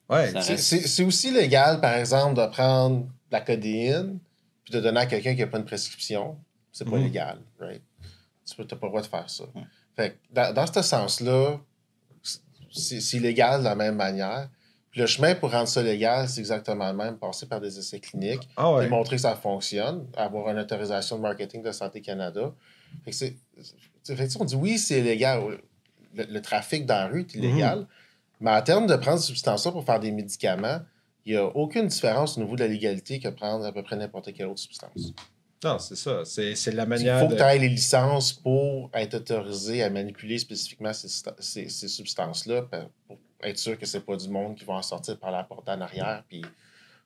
Ouais, 0.09 0.27
c'est- 0.31 0.37
reste- 0.53 0.57
C'est 0.57 0.87
c'est 0.87 1.03
aussi 1.03 1.31
légal, 1.31 1.79
par 1.79 1.95
exemple, 1.95 2.39
de 2.41 2.45
prendre 2.47 3.01
de 3.05 3.07
la 3.31 3.41
codéine 3.41 4.19
puis 4.63 4.73
de 4.73 4.79
donner 4.79 4.99
à 5.01 5.05
quelqu'un 5.05 5.33
qui 5.35 5.41
n'a 5.41 5.47
pas 5.47 5.57
une 5.59 5.65
prescription. 5.65 6.35
C'est 6.71 6.85
pas 6.89 6.97
Mhm. 6.97 7.03
légal, 7.03 7.37
right? 7.59 7.81
Tu 8.45 8.61
n'as 8.61 8.67
pas 8.67 8.77
le 8.83 8.87
droit 8.89 9.01
de 9.01 9.07
faire 9.07 9.29
ça. 9.29 9.43
Fait 9.95 10.11
que 10.11 10.15
dans, 10.31 10.53
dans 10.53 10.67
ce 10.71 10.81
sens-là, 10.81 11.59
c'est 12.71 13.19
légal 13.19 13.59
de 13.59 13.65
la 13.65 13.75
même 13.75 13.95
manière. 13.95 14.49
Puis 14.91 15.01
le 15.01 15.07
chemin 15.07 15.35
pour 15.35 15.51
rendre 15.51 15.67
ça 15.67 15.81
légal, 15.81 16.27
c'est 16.29 16.39
exactement 16.39 16.89
le 16.89 16.95
même, 16.95 17.17
passer 17.17 17.47
par 17.47 17.59
des 17.59 17.77
essais 17.77 17.99
cliniques, 17.99 18.47
Ah 18.55 18.71
ouais. 18.73 18.83
démontrer 18.85 19.15
que 19.17 19.21
ça 19.21 19.35
fonctionne, 19.35 20.07
avoir 20.15 20.49
une 20.49 20.59
autorisation 20.59 21.17
de 21.17 21.21
marketing 21.21 21.61
de 21.63 21.71
Santé 21.71 22.01
Canada. 22.01 22.53
Fait 23.03 23.11
que 23.11 23.17
c'est- 23.17 23.35
on 24.39 24.45
dit 24.45 24.55
oui, 24.55 24.77
c'est 24.77 24.99
illégal. 24.99 25.59
Le, 26.13 26.23
le 26.23 26.41
trafic 26.41 26.85
dans 26.85 26.95
la 26.95 27.07
rue 27.07 27.21
est 27.21 27.35
illégal. 27.35 27.87
Mais 28.39 28.51
en 28.51 28.61
termes 28.61 28.87
de 28.87 28.95
prendre 28.95 29.19
ces 29.19 29.27
substances-là 29.27 29.71
pour 29.71 29.83
faire 29.85 29.99
des 29.99 30.11
médicaments, 30.11 30.79
il 31.25 31.33
n'y 31.33 31.37
a 31.37 31.45
aucune 31.45 31.87
différence 31.87 32.37
au 32.37 32.41
niveau 32.41 32.55
de 32.55 32.61
la 32.61 32.67
légalité 32.67 33.19
que 33.19 33.27
prendre 33.29 33.65
à 33.65 33.71
peu 33.73 33.81
près 33.83 33.95
n'importe 33.95 34.31
quelle 34.33 34.45
autre 34.47 34.59
substance. 34.59 35.13
Non, 35.65 35.79
c'est 35.79 35.95
ça. 35.95 36.23
C'est 36.25 36.71
la 36.71 36.83
Il 36.83 36.89
manière. 36.89 37.19
faut 37.19 37.27
de- 37.27 37.33
que 37.33 37.37
tu 37.37 37.43
aies 37.43 37.57
les 37.59 37.69
licences 37.69 38.31
pour 38.33 38.89
être 38.93 39.15
autorisé 39.15 39.83
à 39.83 39.89
manipuler 39.89 40.37
spécifiquement 40.37 40.93
ces, 40.93 41.07
ces- 41.39 41.69
ces 41.69 41.87
substances-là 41.87 42.61
pour 43.07 43.17
être 43.43 43.57
sûr 43.57 43.77
que 43.77 43.85
c'est 43.85 43.99
pas 44.01 44.15
du 44.15 44.29
monde 44.29 44.55
qui 44.55 44.63
va 44.63 44.73
en 44.75 44.81
sortir 44.81 45.17
par 45.17 45.31
la 45.31 45.43
porte 45.43 45.67
en 45.67 45.81
arrière 45.81 46.23
puis 46.27 46.41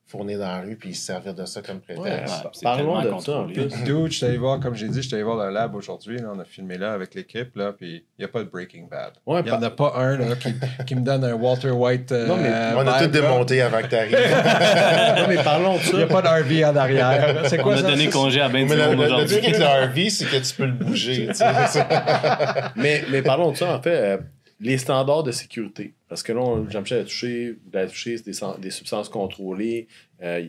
fournir 0.10 0.40
dans 0.40 0.48
la 0.48 0.62
rue 0.62 0.76
puis 0.76 0.96
se 0.96 1.06
servir 1.06 1.34
de 1.36 1.46
ça 1.46 1.62
comme 1.62 1.78
ouais, 1.88 1.96
prétexte. 1.96 2.34
Ouais, 2.44 2.50
c'est 2.54 2.64
parlons 2.64 3.00
de 3.02 3.22
ça. 3.22 3.46
Dude, 3.86 4.08
je 4.12 4.18
suis 4.18 4.26
allé 4.26 4.38
voir, 4.38 4.60
comme 4.60 4.74
j'ai 4.74 4.88
dit, 4.88 5.02
je 5.02 5.08
suis 5.08 5.14
allé 5.14 5.24
voir 5.24 5.38
le 5.46 5.54
lab 5.54 5.76
aujourd'hui. 5.76 6.18
On 6.28 6.40
a 6.40 6.44
filmé 6.46 6.78
là 6.80 6.94
avec 6.94 7.14
l'équipe, 7.14 7.56
là, 7.56 7.74
puis 7.78 8.04
il 8.18 8.22
n'y 8.22 8.26
a 8.26 8.28
pas 8.28 8.40
de 8.40 8.50
Breaking 8.50 8.88
Bad. 8.90 9.14
Ouais, 9.28 9.42
Il 9.42 9.46
n'y 9.46 9.52
en 9.52 9.62
a 9.62 9.70
pas 9.70 9.94
un 9.98 10.18
là, 10.18 10.36
qui, 10.36 10.54
qui 10.88 10.96
me 10.96 11.02
donne 11.02 11.24
un 11.24 11.34
Walter 11.34 11.70
White. 11.70 12.12
euh, 12.12 12.26
Non, 12.28 12.38
mais 12.38 12.50
On 12.76 12.80
a 12.88 12.94
tout 12.98 13.02
là. 13.02 13.08
démonté 13.08 13.62
avant 13.62 13.82
que 13.82 13.88
tu 13.88 13.96
arrives. 13.96 14.14
non, 15.18 15.26
mais 15.28 15.44
parlons 15.44 15.76
de 15.76 15.82
Il 15.92 15.96
n'y 15.98 16.04
a 16.04 16.08
ça. 16.08 16.22
pas 16.22 16.22
d'RV 16.42 16.66
en 16.66 16.76
arrière. 16.76 17.44
C'est 17.46 17.60
On 17.60 17.64
quoi 17.64 17.74
a 17.76 17.78
ça? 17.78 17.84
donné 17.84 18.06
C'est- 18.06 18.10
congé 18.10 18.42
à 18.42 18.50
ben 18.50 18.66
du 18.66 18.74
Mais 18.74 18.76
le, 18.90 18.96
monde 18.96 19.20
le- 19.20 19.26
truc 19.28 19.44
avec 19.44 19.60
le 19.60 19.66
RV, 19.86 20.10
c'est 20.10 20.26
que 20.26 20.38
tu 20.38 20.54
peux 20.56 20.66
le 20.66 20.72
bouger. 20.72 21.30
mais, 22.76 23.04
mais 23.12 23.22
parlons 23.22 23.52
de 23.52 23.58
ça, 23.58 23.76
en 23.76 23.82
fait. 23.82 24.20
Les 24.60 24.78
standards 24.78 25.24
de 25.24 25.32
sécurité. 25.32 25.94
Parce 26.08 26.22
que 26.24 26.32
là, 26.34 26.42
on- 26.42 26.70
Jean-Michel 26.70 27.00
a 27.02 27.04
touché, 27.04 27.52
vous 27.52 27.72
l'avez 27.72 27.90
touché, 27.90 28.18
c'est 28.18 28.26
des, 28.30 28.62
des 28.62 28.72
substances 28.72 29.10
contrôlées. 29.10 29.88
Euh, 30.22 30.48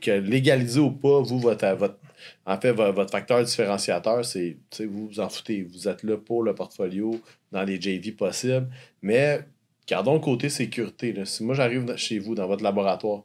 que 0.00 0.10
légaliser 0.20 0.80
ou 0.80 0.90
pas, 0.90 1.20
vous, 1.22 1.38
votre, 1.40 1.66
votre, 1.76 1.96
en 2.44 2.60
fait, 2.60 2.72
vo- 2.72 2.92
votre 2.92 3.10
facteur 3.10 3.42
différenciateur, 3.42 4.22
c'est, 4.24 4.58
tu 4.70 4.76
sais, 4.76 4.84
vous 4.84 5.08
vous 5.08 5.20
en 5.20 5.28
foutez. 5.30 5.62
Vous 5.62 5.88
êtes 5.88 6.02
là 6.02 6.16
pour 6.18 6.42
le 6.42 6.54
portfolio 6.54 7.18
dans 7.50 7.62
les 7.64 7.80
JV 7.80 8.12
possibles. 8.12 8.68
Mais 9.00 9.40
gardons 9.86 10.14
le 10.14 10.20
côté 10.20 10.48
sécurité. 10.50 11.12
là. 11.14 11.24
Si 11.24 11.42
moi, 11.42 11.54
j'arrive 11.54 11.96
chez 11.96 12.18
vous, 12.18 12.34
dans 12.34 12.46
votre 12.46 12.62
laboratoire, 12.62 13.22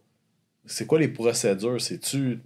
c'est 0.65 0.87
quoi 0.87 0.99
les 0.99 1.09
procédures? 1.09 1.81
C'est-tu... 1.81 2.39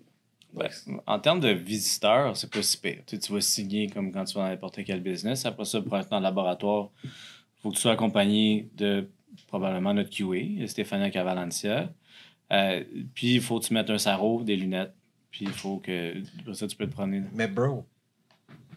Ben, 0.53 0.69
en 1.07 1.19
termes 1.19 1.39
de 1.39 1.49
visiteurs, 1.49 2.35
c'est 2.35 2.49
pas 2.51 2.61
si 2.61 2.77
pire. 2.77 2.97
Tu, 3.07 3.15
sais, 3.15 3.21
tu 3.21 3.31
vas 3.33 3.41
signer 3.41 3.87
comme 3.87 4.11
quand 4.11 4.25
tu 4.25 4.35
vas 4.35 4.41
dans 4.43 4.49
n'importe 4.49 4.83
quel 4.85 5.01
business. 5.01 5.45
Après 5.45 5.65
ça, 5.65 5.81
pour 5.81 5.97
être 5.97 6.09
dans 6.09 6.17
le 6.17 6.23
laboratoire, 6.23 6.89
il 7.03 7.09
faut 7.61 7.69
que 7.69 7.75
tu 7.75 7.81
sois 7.81 7.93
accompagné 7.93 8.69
de 8.75 9.09
probablement 9.47 9.93
notre 9.93 10.09
QA, 10.09 10.67
Stéphania 10.67 11.09
Cavalancia. 11.09 11.89
Euh, 12.51 12.83
puis, 13.13 13.35
il 13.35 13.41
faut 13.41 13.59
que 13.59 13.65
tu 13.65 13.73
mettes 13.73 13.89
un 13.89 13.97
sarrau, 13.97 14.43
des 14.43 14.57
lunettes. 14.57 14.93
Puis, 15.31 15.45
il 15.45 15.51
faut 15.53 15.77
que. 15.77 16.15
Pour 16.43 16.53
ça, 16.55 16.67
tu 16.67 16.75
peux 16.75 16.85
te 16.87 16.91
promener. 16.91 17.23
Mais 17.33 17.47
bro, 17.47 17.85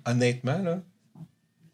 honnêtement, 0.06 0.58
là, 0.58 0.80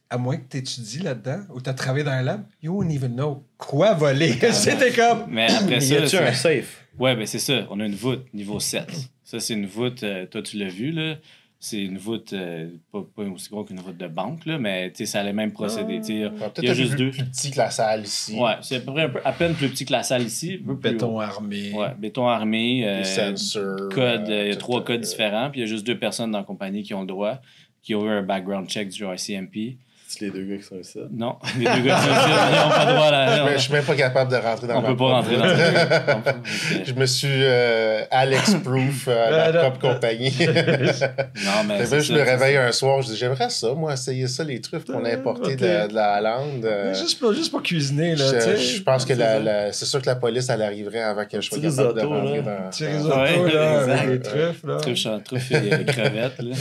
à 0.08 0.16
moins 0.18 0.38
que 0.38 0.48
tu 0.48 0.56
étudies 0.56 1.00
là-dedans 1.00 1.42
ou 1.54 1.60
tu 1.60 1.68
as 1.70 1.74
travaillé 1.74 2.04
dans 2.04 2.10
un 2.12 2.22
lab, 2.22 2.44
you 2.62 2.72
won't 2.74 2.90
even 2.90 3.12
know 3.14 3.44
quoi 3.58 3.92
voler. 3.94 4.32
C'était 4.52 4.92
comme. 4.92 5.26
Mais 5.28 5.52
après 5.52 5.76
Y 5.76 5.80
ça. 5.82 5.94
a-tu 5.96 6.08
c'est- 6.08 6.18
un 6.26 6.32
safe? 6.32 6.86
Ouais, 6.98 7.14
ben 7.16 7.26
c'est 7.26 7.38
ça. 7.38 7.66
On 7.70 7.78
a 7.80 7.86
une 7.86 7.94
voûte 7.94 8.26
niveau 8.34 8.58
7. 8.60 8.86
Ça, 9.30 9.38
c'est 9.40 9.54
une 9.54 9.66
voûte, 9.66 10.02
euh, 10.02 10.26
toi, 10.26 10.42
tu 10.42 10.56
l'as 10.58 10.68
vu, 10.68 10.90
là. 10.90 11.16
C'est 11.62 11.82
une 11.82 11.98
voûte 11.98 12.32
euh, 12.32 12.70
pas, 12.90 13.04
pas 13.14 13.22
aussi 13.24 13.50
gros 13.50 13.64
qu'une 13.64 13.80
voûte 13.80 13.98
de 13.98 14.08
banque, 14.08 14.46
là, 14.46 14.58
mais 14.58 14.90
tu 14.90 14.96
sais, 14.96 15.06
ça 15.06 15.20
a 15.20 15.24
les 15.24 15.34
mêmes 15.34 15.52
procédés. 15.52 15.98
Ouais, 15.98 16.30
Il 16.58 16.64
y 16.64 16.68
a 16.70 16.74
juste 16.74 16.96
deux. 16.96 17.10
plus, 17.10 17.24
petit 17.24 17.50
que 17.50 17.58
la 17.58 17.70
salle 17.70 18.02
ici. 18.04 18.34
Ouais, 18.38 18.54
c'est 18.62 18.76
à 18.76 18.80
peu 18.80 18.92
près 18.92 19.02
un 19.02 19.08
peu- 19.10 19.20
à 19.24 19.32
peine 19.32 19.54
plus 19.54 19.68
petit 19.68 19.84
que 19.84 19.92
la 19.92 20.02
salle 20.02 20.22
ici. 20.22 20.56
Béton 20.56 21.16
haut. 21.16 21.20
armé. 21.20 21.70
Ouais, 21.74 21.88
béton 21.98 22.26
armé. 22.26 22.88
euh, 22.88 22.98
Des 23.00 23.04
sensors. 23.04 23.90
code, 23.90 24.30
euh, 24.30 24.44
il 24.46 24.48
y 24.48 24.52
a 24.52 24.56
trois 24.56 24.82
codes 24.82 25.02
différents, 25.02 25.50
puis 25.50 25.60
il 25.60 25.64
y 25.64 25.66
a 25.66 25.68
juste 25.68 25.86
deux 25.86 25.98
personnes 25.98 26.30
dans 26.30 26.38
la 26.38 26.44
compagnie 26.44 26.82
qui 26.82 26.94
ont 26.94 27.02
le 27.02 27.06
droit, 27.06 27.40
qui 27.82 27.94
ont 27.94 28.06
eu 28.06 28.08
un 28.10 28.22
background 28.22 28.66
check 28.68 28.88
du 28.88 29.04
ICMP. 29.04 29.76
C'est 30.12 30.22
les 30.24 30.30
deux 30.32 30.42
gars 30.44 30.56
qui 30.56 30.64
sont 30.64 30.74
ici. 30.76 30.98
Non, 31.12 31.36
les 31.56 31.64
deux 31.66 31.82
gars 31.82 31.94
qui 31.94 32.02
sont 32.02 32.10
ici, 32.10 32.30
ils 32.50 32.56
n'ont 32.58 32.68
pas 32.70 32.84
le 32.84 32.92
droit 32.94 33.06
à 33.06 33.10
la. 33.12 33.46
Je 33.46 33.52
je 33.52 33.58
suis 33.62 33.72
même 33.72 33.84
pas 33.84 33.94
capable 33.94 34.30
de 34.32 34.36
rentrer 34.36 34.66
dans 34.66 34.78
on 34.78 34.82
ma 34.82 34.88
peut 34.88 34.96
pas 34.96 35.22
propre 35.22 35.28
rentrer 35.30 35.36
dans 35.36 35.44
ce 35.44 36.84
Je 36.86 36.92
me 36.94 37.06
suis 37.06 37.28
euh, 37.30 38.02
Alex 38.10 38.54
Proof 38.64 39.06
euh, 39.06 39.26
Ah, 39.28 39.30
ma 39.30 39.52
non. 39.52 39.70
propre 39.70 39.94
compagnie. 39.94 40.34
Non, 40.40 41.64
mais. 41.68 41.78
Je 41.80 42.00
ça, 42.00 42.12
me 42.12 42.22
réveille 42.22 42.56
un 42.56 42.72
soir, 42.72 43.02
je 43.02 43.08
dis 43.08 43.16
j'aimerais 43.16 43.50
ça, 43.50 43.72
moi, 43.74 43.92
essayer 43.94 44.26
ça, 44.26 44.42
les 44.42 44.60
truffes 44.60 44.84
qu'on 44.84 45.04
a 45.04 45.10
importés 45.12 45.54
de, 45.56 45.94
la 45.94 46.18
Hollande. 46.18 46.64
euh, 46.64 46.92
Juste, 46.94 47.20
pour, 47.20 47.32
juste 47.32 47.50
pour 47.52 47.62
cuisiner, 47.62 48.16
là. 48.16 48.24
je, 48.56 48.74
tu 48.76 48.82
pense 48.82 49.04
que 49.04 49.14
C'est 49.14 49.20
la- 49.20 49.38
la- 49.38 49.72
sûr 49.72 50.00
que 50.02 50.06
la 50.06 50.16
police, 50.16 50.48
elle 50.48 50.62
arriverait 50.62 51.02
avant 51.02 51.24
que 51.24 51.40
je 51.40 51.48
sois 51.48 51.58
capable 51.60 52.00
de 52.00 52.04
rentrer 52.06 52.36
là. 52.38 52.42
dans... 52.42 52.86
Dans- 52.86 52.92
risotto, 52.92 53.16
Ouais, 53.44 53.52
là, 53.52 53.80
avec 54.00 54.10
des 54.10 54.20
truffes, 54.28 54.64
là. 54.64 54.76
Truffe, 54.78 54.96
chan- 54.98 55.20
truffe 55.20 55.50
et 55.52 55.72
euh, 55.72 55.84
crevettes, 55.84 56.38
là. 56.40 56.56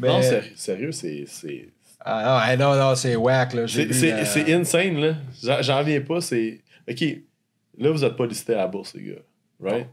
Non, 0.00 0.22
sérieux, 0.22 0.42
sérieux, 0.56 0.92
c'est... 0.92 1.24
c'est... 1.98 2.04
Ah, 2.10 2.44
non, 2.46 2.50
hey, 2.52 2.58
non, 2.58 2.76
non, 2.88 2.94
c'est 2.94 3.16
whack, 3.16 3.54
là. 3.54 3.66
J'ai 3.66 3.92
C'est 3.92 4.52
insane, 4.54 4.98
là. 5.00 5.14
J'en- 5.62 5.78
reviens 5.78 6.00
pas, 6.00 6.20
c'est... 6.20 6.60
OK, 6.90 7.00
là, 7.78 7.90
vous 7.90 8.04
êtes 8.04 8.16
pas 8.16 8.26
listé 8.26 8.54
à 8.54 8.58
la 8.58 8.66
bourse, 8.66 8.94
les 8.94 9.02
gars. 9.04 9.22
Right? 9.60 9.86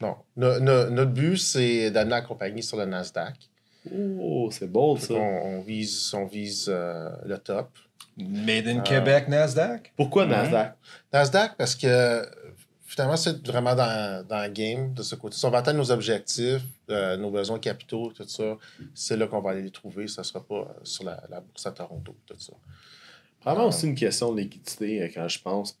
Non. 0.00 0.16
No- 0.36 0.60
no- 0.60 0.90
notre 0.90 1.12
but, 1.12 1.36
c'est 1.38 1.90
d'amener 1.90 2.10
la 2.16 2.20
compagnie 2.22 2.62
sur 2.62 2.76
le 2.76 2.84
Nasdaq. 2.84 3.34
Oh, 4.20 4.48
c'est 4.52 4.70
bold, 4.70 4.98
Fait 5.00 5.14
ça. 5.14 5.20
On, 5.20 5.60
vise, 5.60 6.12
on 6.14 6.26
vise 6.26 6.66
euh, 6.68 7.08
le 7.24 7.38
top. 7.38 7.70
Made 8.18 8.66
in 8.68 8.78
Ah. 8.78 8.82
Québec, 8.82 9.28
Nasdaq? 9.28 9.92
Pourquoi. 9.96 10.26
Nasdaq? 10.26 10.74
Nasdaq, 11.12 11.52
parce 11.56 11.74
que 11.74 12.22
finalement, 12.86 13.16
c'est 13.16 13.44
vraiment 13.46 13.74
dans, 13.74 14.26
dans 14.26 14.42
le 14.42 14.48
game 14.48 14.94
de 14.94 15.02
ce 15.02 15.14
côté. 15.16 15.36
Si 15.36 15.44
on 15.44 15.50
va 15.50 15.58
atteindre 15.58 15.78
nos 15.78 15.90
objectifs, 15.90 16.62
euh, 16.88 17.16
nos 17.16 17.30
besoins 17.30 17.58
capitaux, 17.58 18.12
tout 18.12 18.26
ça, 18.28 18.56
c'est 18.94 19.16
là 19.16 19.26
qu'on 19.26 19.40
va 19.40 19.50
aller 19.50 19.62
les 19.62 19.70
trouver. 19.70 20.06
Ça 20.08 20.22
ne 20.22 20.24
sera 20.24 20.42
pas 20.42 20.54
euh, 20.54 20.64
sur 20.84 21.04
la, 21.04 21.22
la 21.28 21.40
bourse 21.40 21.66
à 21.66 21.72
Toronto, 21.72 22.14
tout 22.24 22.36
ça. 22.38 22.52
Vraiment 23.44 23.66
aussi 23.66 23.86
une 23.86 23.94
question 23.94 24.32
de 24.32 24.40
liquidité 24.40 25.02
euh, 25.02 25.08
quand 25.12 25.28
je 25.28 25.40
pense. 25.40 25.78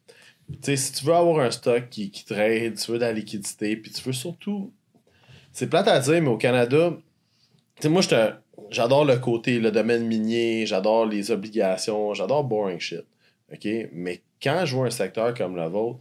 Tu 0.50 0.58
sais, 0.62 0.76
si 0.76 0.92
tu 0.92 1.04
veux 1.04 1.14
avoir 1.14 1.40
un 1.40 1.50
stock 1.50 1.88
qui, 1.88 2.10
qui 2.10 2.24
trade, 2.24 2.76
tu 2.76 2.90
veux 2.90 2.98
de 2.98 3.04
la 3.04 3.12
liquidité, 3.12 3.76
puis 3.76 3.90
tu 3.90 4.02
veux 4.02 4.12
surtout. 4.12 4.72
C'est 5.52 5.68
plate 5.68 5.88
à 5.88 5.98
dire, 6.00 6.20
mais 6.20 6.28
au 6.28 6.36
Canada, 6.36 6.92
tu 7.76 7.82
sais, 7.82 7.88
moi, 7.88 8.02
j'adore 8.70 9.04
le 9.04 9.16
côté, 9.16 9.58
le 9.58 9.70
domaine 9.70 10.06
minier, 10.06 10.66
j'adore 10.66 11.06
les 11.06 11.30
obligations, 11.30 12.14
j'adore 12.14 12.44
boring 12.44 12.78
shit. 12.78 13.04
OK? 13.52 13.66
Mais 13.92 14.22
quand 14.42 14.64
je 14.64 14.74
vois 14.74 14.86
un 14.86 14.90
secteur 14.90 15.34
comme 15.34 15.56
le 15.56 15.66
vôtre, 15.66 16.00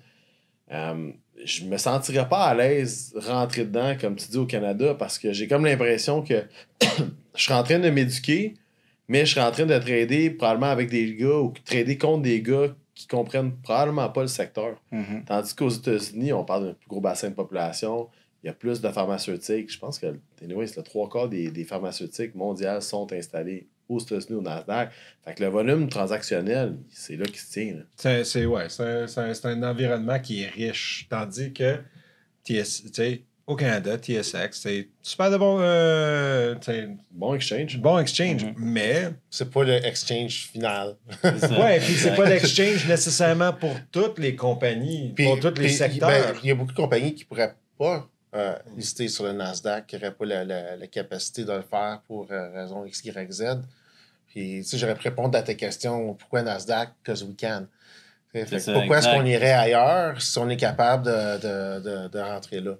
euh, 0.71 1.11
je 1.43 1.65
me 1.65 1.77
sentirais 1.77 2.27
pas 2.27 2.45
à 2.45 2.55
l'aise 2.55 3.13
rentrer 3.15 3.65
dedans, 3.65 3.95
comme 3.99 4.15
tu 4.15 4.29
dis, 4.29 4.37
au 4.37 4.45
Canada, 4.45 4.95
parce 4.95 5.19
que 5.19 5.33
j'ai 5.33 5.47
comme 5.47 5.65
l'impression 5.65 6.21
que 6.21 6.43
je 7.35 7.41
suis 7.41 7.53
en 7.53 7.63
train 7.63 7.79
de 7.79 7.89
m'éduquer, 7.89 8.55
mais 9.07 9.25
je 9.25 9.31
suis 9.31 9.41
en 9.41 9.51
train 9.51 9.65
de 9.65 9.77
trader 9.77 10.31
probablement 10.31 10.71
avec 10.71 10.89
des 10.89 11.15
gars 11.15 11.39
ou 11.39 11.53
trader 11.65 11.97
contre 11.97 12.23
des 12.23 12.41
gars 12.41 12.75
qui 12.95 13.07
comprennent 13.07 13.51
probablement 13.57 14.09
pas 14.09 14.21
le 14.21 14.27
secteur. 14.27 14.81
Mhm. 14.91 15.25
Tandis 15.27 15.53
qu'aux 15.53 15.69
États-Unis, 15.69 16.33
on 16.33 16.45
parle 16.45 16.67
d'un 16.67 16.73
plus 16.73 16.87
gros 16.87 17.01
bassin 17.01 17.29
de 17.29 17.35
population, 17.35 18.07
il 18.41 18.47
y 18.47 18.49
a 18.49 18.53
plus 18.53 18.79
de 18.81 18.89
pharmaceutiques. 18.89 19.71
Je 19.71 19.77
pense 19.77 19.99
que 19.99 20.07
anyway, 20.41 20.65
c'est 20.67 20.77
le 20.77 20.83
trois 20.83 21.09
quarts 21.09 21.27
des, 21.27 21.51
des 21.51 21.65
pharmaceutiques 21.65 22.35
mondiales 22.35 22.81
sont 22.81 23.11
installés 23.11 23.67
aux 23.89 23.99
États-Unis, 23.99 24.39
au 24.39 24.41
Nasdaq. 24.41 24.89
Fait 25.23 25.33
que 25.35 25.43
le 25.43 25.49
volume 25.49 25.87
transactionnel, 25.89 26.77
c'est 26.91 27.15
là 27.15 27.25
qu'il 27.25 27.37
se 27.37 27.51
tient. 27.51 27.73
là. 27.75 27.81
C'est 27.95 28.23
c'est- 28.23 28.45
ouais, 28.45 28.65
c'est 28.69 28.83
un, 28.83 29.07
c'est 29.07 29.19
un- 29.21 29.33
c'est 29.33 29.47
un 29.47 29.63
environnement 29.63 30.19
qui 30.19 30.41
est 30.43 30.49
riche. 30.49 31.07
Tandis 31.09 31.53
que 31.53 31.77
TS, 32.43 32.83
tu 32.85 32.89
sais, 32.93 33.23
au 33.47 33.55
Canada, 33.55 33.95
TSX, 33.97 34.49
c'est 34.59 34.89
super 35.03 35.29
de 35.29 35.37
bon, 35.37 35.57
euh, 35.59 36.55
Bon 37.11 37.35
exchange. 37.35 37.77
bon 37.79 37.99
exchange. 37.99 38.43
Mhm. 38.45 38.53
Mais, 38.57 39.09
C'est 39.29 39.51
pas 39.51 39.63
le 39.63 39.85
exchange 39.85 40.49
final. 40.51 40.95
Ouais, 41.23 41.79
puis 41.79 41.93
c'est 41.93 42.15
pas 42.15 42.27
l'exchange 42.27 42.87
nécessairement 42.87 43.53
pour 43.53 43.75
toutes 43.91 44.17
les 44.19 44.35
compagnies, 44.35 45.13
pour 45.15 45.39
tous 45.39 45.53
les 45.61 45.69
secteurs. 45.69 46.09
ben, 46.09 46.35
Il 46.43 46.47
y 46.47 46.51
a 46.51 46.55
beaucoup 46.55 46.71
de 46.71 46.75
compagnies 46.77 47.13
qui 47.13 47.23
pourraient 47.25 47.53
pas 47.77 48.09
euh, 48.35 48.55
lister 48.75 49.07
sur 49.07 49.23
le 49.23 49.31
Nasdaq, 49.33 49.87
qui 49.87 49.95
n'auraient 49.95 50.13
pas 50.13 50.25
la, 50.25 50.43
la- 50.43 50.75
la 50.75 50.87
capacité 50.87 51.43
de 51.45 51.51
le 51.53 51.61
faire 51.61 52.01
pour 52.07 52.27
euh, 52.31 52.51
raison 52.53 52.85
X, 52.85 53.03
Y, 53.05 53.31
Z. 53.31 53.43
Puis, 54.27 54.57
tu 54.57 54.63
sais, 54.63 54.77
j'aurais 54.77 54.95
pu 54.95 55.07
répondre 55.07 55.37
à 55.37 55.41
ta 55.41 55.53
question 55.53 56.13
pourquoi 56.15 56.41
Nasdaq? 56.41 56.89
Because 57.01 57.23
we 57.23 57.33
can. 57.39 57.67
Fait 58.31 58.45
que 58.45 58.59
ça, 58.59 58.73
pourquoi 58.73 58.97
est-ce 58.97 59.07
qu'on 59.07 59.25
irait 59.25 59.53
ailleurs 59.53 60.21
si 60.21 60.37
on 60.37 60.49
est 60.49 60.57
capable 60.57 61.05
de, 61.05 61.37
de, 61.39 61.79
de, 62.03 62.07
de 62.09 62.19
rentrer 62.19 62.59
là? 62.59 62.75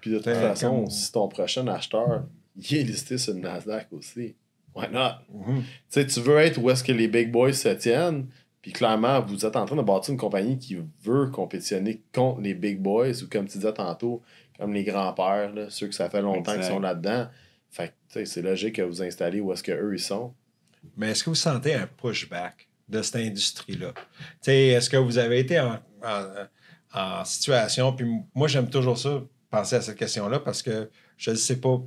Puis 0.00 0.10
de 0.10 0.16
toute 0.16 0.26
Ben, 0.26 0.40
façon, 0.40 0.82
comme- 0.82 0.90
si 0.90 1.12
ton 1.12 1.28
prochain 1.28 1.66
acheteur 1.68 2.24
il 2.56 2.76
est 2.78 2.82
listé 2.84 3.18
sur 3.18 3.34
le 3.34 3.40
Nasdaq 3.40 3.88
aussi, 3.92 4.34
why 4.74 4.86
not? 4.90 5.16
Mhm. 5.30 5.62
Tu 5.62 5.64
sais, 5.90 6.06
tu 6.06 6.20
veux 6.20 6.38
être 6.38 6.56
où 6.58 6.70
est-ce 6.70 6.82
que 6.84 6.92
les 6.92 7.08
big 7.08 7.30
boys 7.30 7.52
se 7.52 7.68
tiennent, 7.70 8.26
puis 8.62 8.72
clairement, 8.72 9.20
vous 9.20 9.44
êtes 9.44 9.56
en 9.56 9.66
train 9.66 9.76
de 9.76 9.82
bâtir 9.82 10.12
une 10.12 10.18
compagnie 10.18 10.56
qui 10.58 10.78
veut 11.02 11.26
compétitionner 11.28 12.00
contre 12.14 12.40
les 12.40 12.54
big 12.54 12.78
boys, 12.80 13.22
ou 13.22 13.28
comme 13.28 13.46
tu 13.46 13.58
disais 13.58 13.72
tantôt, 13.74 14.22
comme 14.58 14.72
les 14.72 14.84
grands-pères, 14.84 15.52
ceux 15.68 15.88
que 15.88 15.94
ça 15.94 16.08
fait 16.10 16.22
longtemps 16.22 16.52
qu'ils 16.54 16.64
sont 16.64 16.80
là-dedans. 16.80 17.28
Fait 17.70 17.92
que, 18.12 18.24
c'est 18.24 18.42
logique 18.42 18.76
que 18.76 18.82
vous 18.82 19.02
installez 19.02 19.40
où 19.40 19.52
est-ce 19.52 19.62
qu'eux, 19.62 19.94
ils 19.94 19.98
sont. 20.00 20.32
Mais 20.96 21.10
est-ce 21.10 21.24
que 21.24 21.30
vous 21.30 21.34
sentez 21.36 21.74
un 21.74 21.86
pushback 21.86 22.68
de 22.88 23.02
cette 23.02 23.16
industrie-là? 23.16 23.92
Est-ce 24.46 24.88
que 24.90 24.96
vous 24.96 25.18
avez 25.18 25.40
été 25.40 25.58
en, 25.58 25.78
en- 26.04 26.46
en 26.96 27.24
situation, 27.24 27.92
puis 27.92 28.06
moi 28.34 28.46
j'aime 28.46 28.70
toujours 28.70 28.96
ça, 28.98 29.22
penser 29.50 29.76
à 29.76 29.80
cette 29.80 29.98
question-là, 29.98 30.38
parce 30.38 30.62
que 30.62 30.88
je 31.16 31.30
ne 31.32 31.36
sais 31.36 31.56
pas, 31.60 31.80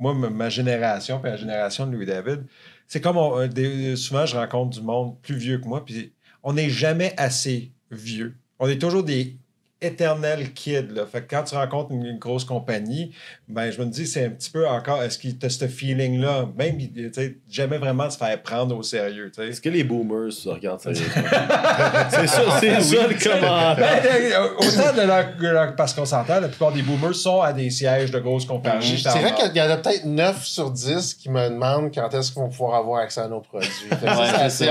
moi, 0.00 0.14
ma- 0.14 0.48
génération, 0.48 1.20
puis 1.20 1.30
la 1.30 1.36
génération 1.36 1.86
de 1.86 1.92
Louis-David, 1.94 2.44
c'est 2.88 3.00
comme 3.00 3.16
on- 3.18 3.46
des- 3.46 3.94
souvent 3.96 4.26
je 4.26 4.36
rencontre 4.36 4.70
du 4.80 4.84
monde 4.84 5.20
plus 5.20 5.36
vieux 5.36 5.58
que 5.58 5.66
moi, 5.68 5.84
puis 5.84 6.12
on 6.42 6.54
n'est 6.54 6.70
jamais 6.70 7.14
assez 7.16 7.70
vieux. 7.92 8.34
On 8.58 8.68
est 8.68 8.80
toujours 8.80 9.04
des 9.04 9.36
éternels 9.82 10.52
kids. 10.52 10.88
Là. 10.94 11.06
Fait 11.10 11.22
que 11.22 11.34
quand 11.34 11.42
tu 11.44 11.54
rencontres 11.54 11.90
une, 11.92 12.04
une 12.04 12.18
grosse 12.18 12.44
compagnie, 12.44 13.12
ben, 13.48 13.70
je 13.70 13.80
me 13.80 13.86
dis, 13.86 14.06
c'est 14.06 14.24
un 14.26 14.30
petit 14.30 14.50
peu 14.50 14.66
encore, 14.68 15.02
est-ce 15.02 15.18
qu'il 15.18 15.30
y 15.30 15.46
a 15.46 15.48
ce 15.48 15.66
feeling-là, 15.66 16.48
même, 16.56 16.78
tu 16.78 17.10
sais, 17.12 17.36
jamais 17.50 17.78
vraiment 17.78 18.06
de 18.06 18.12
se 18.12 18.18
faire 18.18 18.40
prendre 18.42 18.76
au 18.76 18.82
sérieux, 18.82 19.30
tu 19.34 19.42
sais. 19.42 19.48
Est-ce 19.48 19.60
que 19.60 19.68
les 19.68 19.84
boomers 19.84 20.32
se 20.32 20.48
regardent 20.48 20.80
sérieusement? 20.80 21.06
c'est 22.10 22.26
ça, 22.26 22.42
c'est 22.60 22.80
ça 22.80 23.06
le 23.06 23.14
commentaire. 23.14 23.76
Ben, 23.76 24.10
euh, 24.32 24.48
Autant 24.58 24.92
de 24.96 25.06
leur, 25.06 25.74
parce 25.76 25.94
qu'on 25.94 26.04
s'entend, 26.04 26.40
la 26.40 26.48
plupart 26.48 26.72
des 26.72 26.82
boomers 26.82 27.14
sont 27.14 27.40
à 27.40 27.52
des 27.52 27.70
sièges 27.70 28.10
de 28.10 28.18
grosses 28.18 28.44
compagnies. 28.44 28.98
C'est 28.98 29.18
vrai 29.18 29.34
qu'il 29.34 29.56
y 29.56 29.62
en 29.62 29.70
a 29.70 29.76
peut-être 29.76 30.04
9 30.04 30.44
sur 30.44 30.70
10 30.70 31.14
qui 31.14 31.30
me 31.30 31.48
demandent 31.48 31.92
quand 31.94 32.12
est-ce 32.14 32.32
qu'ils 32.32 32.42
vont 32.42 32.48
pouvoir 32.48 32.74
avoir 32.76 33.00
accès 33.02 33.20
à 33.20 33.28
nos 33.28 33.40
produits. 33.40 33.68
Fait 33.88 33.96
que 33.96 34.06
ça, 34.06 34.20
Ouais, 34.20 34.26
c'est 34.50 34.64
c'est 34.64 34.68
assez. 34.68 34.68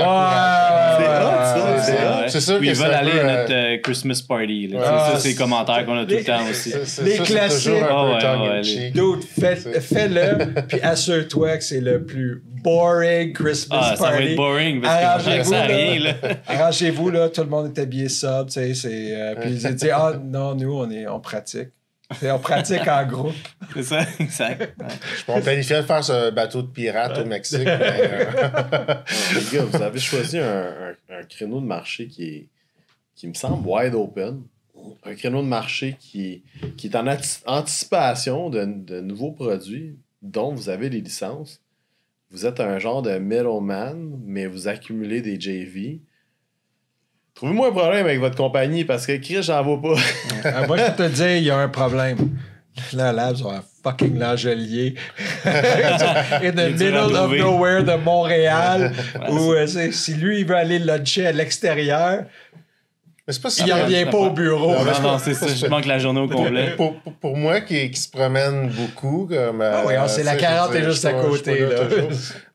ça, 1.60 1.82
c'est 1.82 2.28
c'est 2.28 2.40
sûr 2.40 2.62
ils 2.64 2.76
c'est 2.76 2.82
veulent 2.82 2.94
aller 2.94 3.12
à 3.12 3.14
euh, 3.24 3.40
notre 3.40 3.52
euh, 3.54 3.78
Christmas 3.82 4.22
party. 4.26 4.68
là. 4.68 4.78
Ça, 5.06 5.18
c'est- 5.18 5.28
les 5.28 5.34
commentaires 5.34 5.84
qu'on 5.86 5.96
a 5.98 6.04
tout 6.04 6.14
le 6.14 6.24
temps 6.24 6.46
aussi. 6.50 6.72
Les 7.04 7.16
classiques. 7.18 7.68
un 7.72 8.60
Ah 9.42 9.80
fais-le, 9.80 10.62
puis 10.68 10.80
assure-toi 10.80 11.56
que 11.58 11.64
c'est 11.64 11.80
le 11.80 12.04
plus 12.04 12.42
boring 12.62 13.32
Christmas 13.32 13.78
Ah, 13.92 13.96
ça 13.96 14.04
va 14.04 14.10
party. 14.12 14.24
être 14.28 14.36
boring 14.36 14.80
parce 14.82 14.98
que 14.98 15.04
Arrangez-vous, 15.04 15.50
ça 15.50 15.58
là. 15.66 15.74
rien. 15.76 15.98
Là. 16.00 16.14
Arrangez-vous, 16.46 17.10
là, 17.10 17.28
tout 17.28 17.40
le 17.42 17.48
monde 17.48 17.72
est 17.76 17.80
habillé 17.80 18.08
sub, 18.08 18.46
tu 18.46 18.52
sais, 18.52 18.74
c'est... 18.74 19.14
euh, 19.16 19.34
puis 19.40 19.50
ils 19.50 19.74
disent, 19.74 19.90
ah, 19.94 20.12
non, 20.22 20.54
nous, 20.54 20.72
on, 20.78 20.90
est, 20.90 21.06
on 21.06 21.20
pratique. 21.20 21.68
On 22.24 22.38
pratique 22.40 22.86
en 22.88 23.06
groupe. 23.06 23.34
C'est 23.72 23.84
ça, 23.84 24.00
exact. 24.18 24.74
Ouais. 24.80 24.86
On 25.28 25.40
planifiait 25.40 25.76
de 25.76 25.82
faire 25.86 26.02
ce 26.02 26.30
bateau 26.30 26.60
de 26.62 26.66
pirate 26.66 27.16
au 27.18 27.24
Mexique. 27.24 27.60
mais, 27.64 27.78
euh, 27.80 28.24
Les 29.34 29.56
gars, 29.58 29.64
vous 29.64 29.80
avez 29.82 30.00
choisi 30.00 30.38
un, 30.38 30.42
un- 30.44 31.18
un 31.20 31.22
créneau 31.28 31.60
de 31.60 31.66
marché 31.66 32.08
qui 32.08 32.24
est 32.24 32.46
qui 33.14 33.28
me 33.28 33.34
semble 33.34 33.64
wide 33.68 33.94
open. 33.94 34.42
Un 35.04 35.14
créneau 35.14 35.42
de 35.42 35.46
marché 35.48 35.96
qui, 35.98 36.42
qui 36.76 36.88
est 36.88 36.96
en 36.96 37.06
ati- 37.06 37.42
anticipation 37.46 38.50
de, 38.50 38.64
de 38.64 39.00
nouveaux 39.00 39.32
produits 39.32 39.96
dont 40.22 40.52
vous 40.54 40.68
avez 40.68 40.88
les 40.90 41.00
licences. 41.00 41.60
Vous 42.30 42.46
êtes 42.46 42.60
un 42.60 42.78
genre 42.78 43.02
de 43.02 43.18
middleman, 43.18 44.18
mais 44.24 44.46
vous 44.46 44.68
accumulez 44.68 45.20
des 45.22 45.40
JV. 45.40 46.00
Trouvez-moi 47.34 47.68
un 47.68 47.72
problème 47.72 48.06
avec 48.06 48.20
votre 48.20 48.36
compagnie 48.36 48.84
parce 48.84 49.06
que 49.06 49.16
Chris, 49.16 49.42
j'en 49.42 49.62
vois 49.62 49.80
pas. 49.80 50.00
Ah, 50.44 50.66
moi, 50.66 50.76
je 50.76 50.84
peux 50.92 51.08
te 51.08 51.14
dire, 51.14 51.36
il 51.36 51.44
y 51.44 51.50
a 51.50 51.56
un 51.58 51.68
problème. 51.68 52.36
Là, 52.92 53.12
là, 53.12 53.32
ils 53.34 53.44
ont 53.44 53.50
un 53.50 53.64
fucking 53.82 54.16
langelier. 54.18 54.94
In 55.44 56.52
the 56.52 56.70
middle 56.78 57.16
of 57.16 57.32
nowhere 57.32 57.82
de 57.82 57.96
Montréal. 57.96 58.92
Ouais, 59.18 59.30
où, 59.30 59.52
euh, 59.52 59.66
si 59.90 60.14
lui, 60.14 60.40
il 60.40 60.46
veut 60.46 60.56
aller 60.56 60.78
luncher 60.78 61.26
à 61.26 61.32
l'extérieur, 61.32 62.24
Mais 63.30 63.34
c'est 63.34 63.42
pas 63.42 63.50
si 63.50 63.62
il 63.64 63.72
ouais, 63.72 63.82
revient 63.82 64.06
pas 64.10 64.16
au 64.18 64.30
bureau. 64.30 64.72
Non, 64.72 64.84
Non, 64.84 65.00
non, 65.12 65.18
c'est 65.20 65.34
ça. 65.34 65.46
Je 65.54 65.66
manque 65.68 65.86
la 65.86 66.00
journée 66.00 66.18
au 66.20 66.26
complet. 66.26 66.74
pour, 66.76 66.96
pour, 67.00 67.12
pour 67.12 67.36
moi 67.36 67.60
qui, 67.60 67.88
qui 67.92 68.00
se 68.00 68.10
promène 68.10 68.70
beaucoup, 68.70 69.28
comme. 69.30 69.60
Ah 69.62 69.84
oui, 69.86 69.94
euh, 69.94 70.02
on 70.02 70.08
sait, 70.08 70.24
la 70.24 70.32
tu 70.32 70.40
sais, 70.40 70.46
40 70.46 70.72
je 70.72 70.78
veux 70.78 70.80
est 70.82 70.90
juste 70.90 71.04
à 71.04 71.12
côté, 71.12 71.60
là. 71.60 71.76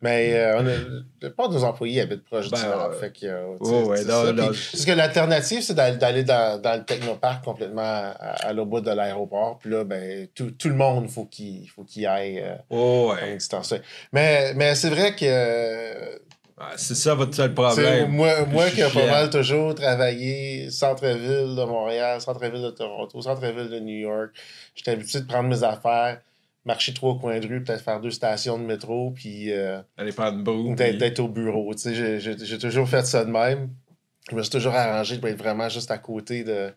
Mais 0.01 0.33
euh, 0.35 0.57
on 0.59 0.67
a, 0.67 0.71
la 0.71 1.29
plupart 1.29 1.47
de 1.47 1.53
nos 1.53 1.63
employés 1.63 2.01
habitent 2.01 2.25
proche 2.25 2.51
Ben, 2.51 2.57
du 2.59 2.65
Nord. 2.65 2.89
ouais. 2.89 2.95
Fait 2.99 3.11
que, 3.17 3.25
euh, 3.25 3.55
Oh, 3.61 3.85
ouais, 3.85 3.97
c'est 3.99 4.05
non, 4.09 4.25
ça. 4.25 4.33
non. 4.33 4.47
Puis, 4.51 4.69
parce 4.73 4.85
que 4.85 4.91
l'alternative, 4.91 5.61
c'est 5.61 5.73
d'aller, 5.75 5.95
d'aller 5.97 6.23
dans, 6.23 6.61
dans 6.61 6.73
le 6.75 6.83
technoparc 6.83 7.41
complètement 7.45 7.81
à, 7.81 8.09
à 8.47 8.51
l'autre 8.51 8.69
bout 8.69 8.81
de 8.81 8.91
l'aéroport. 8.91 9.57
Puis 9.61 9.69
là, 9.71 9.85
ben, 9.85 10.27
tout, 10.35 10.51
tout 10.51 10.67
le 10.67 10.75
monde, 10.75 11.09
faut 11.09 11.23
qu'il 11.23 11.69
faut 11.73 11.83
qu'il 11.83 12.05
aille 12.05 12.39
euh, 12.41 12.55
Oh, 12.69 13.13
ouais. 13.13 13.35
distance. 13.37 13.73
Mais, 14.11 14.53
mais 14.55 14.75
c'est 14.75 14.89
vrai 14.89 15.15
que. 15.15 16.19
Ah, 16.57 16.71
C'est 16.77 16.95
ça 16.95 17.13
votre 17.15 17.35
seul 17.35 17.53
problème. 17.53 18.11
moi, 18.11 18.45
moi 18.45 18.69
qui 18.69 18.79
ai 18.81 18.89
pas 18.89 19.05
mal 19.07 19.29
toujours 19.29 19.75
travaillé 19.75 20.69
centre-ville 20.71 21.53
de 21.55 21.65
Montréal, 21.65 22.21
centre-ville 22.21 22.61
de 22.61 22.69
Toronto, 22.69 23.21
centre-ville 23.21 23.69
de 23.69 23.79
New 23.79 23.97
York, 23.99 24.29
j'étais 24.73 24.91
habitué 24.91 25.19
de 25.19 25.25
prendre 25.25 25.49
mes 25.49 25.63
affaires, 25.63 26.21
marcher 26.63 26.93
trois 26.93 27.19
coins 27.19 27.39
de 27.39 27.47
rue, 27.47 27.61
peut-être 27.63 27.83
faire 27.83 27.99
deux 27.99 28.11
stations 28.11 28.57
de 28.57 28.63
métro, 28.63 29.11
puis 29.11 29.51
euh, 29.51 29.81
Allez 29.97 30.13
prendre 30.13 30.41
boue. 30.43 30.73
d'être 30.75 31.13
puis- 31.15 31.21
au 31.23 31.27
bureau. 31.27 31.73
J'ai- 31.77 32.57
toujours 32.57 32.87
fait 32.87 33.05
ça 33.05 33.25
de 33.25 33.31
même. 33.31 33.69
Je 34.31 34.35
me 34.35 34.41
suis 34.41 34.51
toujours 34.51 34.73
arrangé 34.75 35.17
de 35.17 35.27
être 35.27 35.37
vraiment 35.37 35.67
juste 35.69 35.91
à 35.91 35.97
côté 35.97 36.43
de 36.45 36.73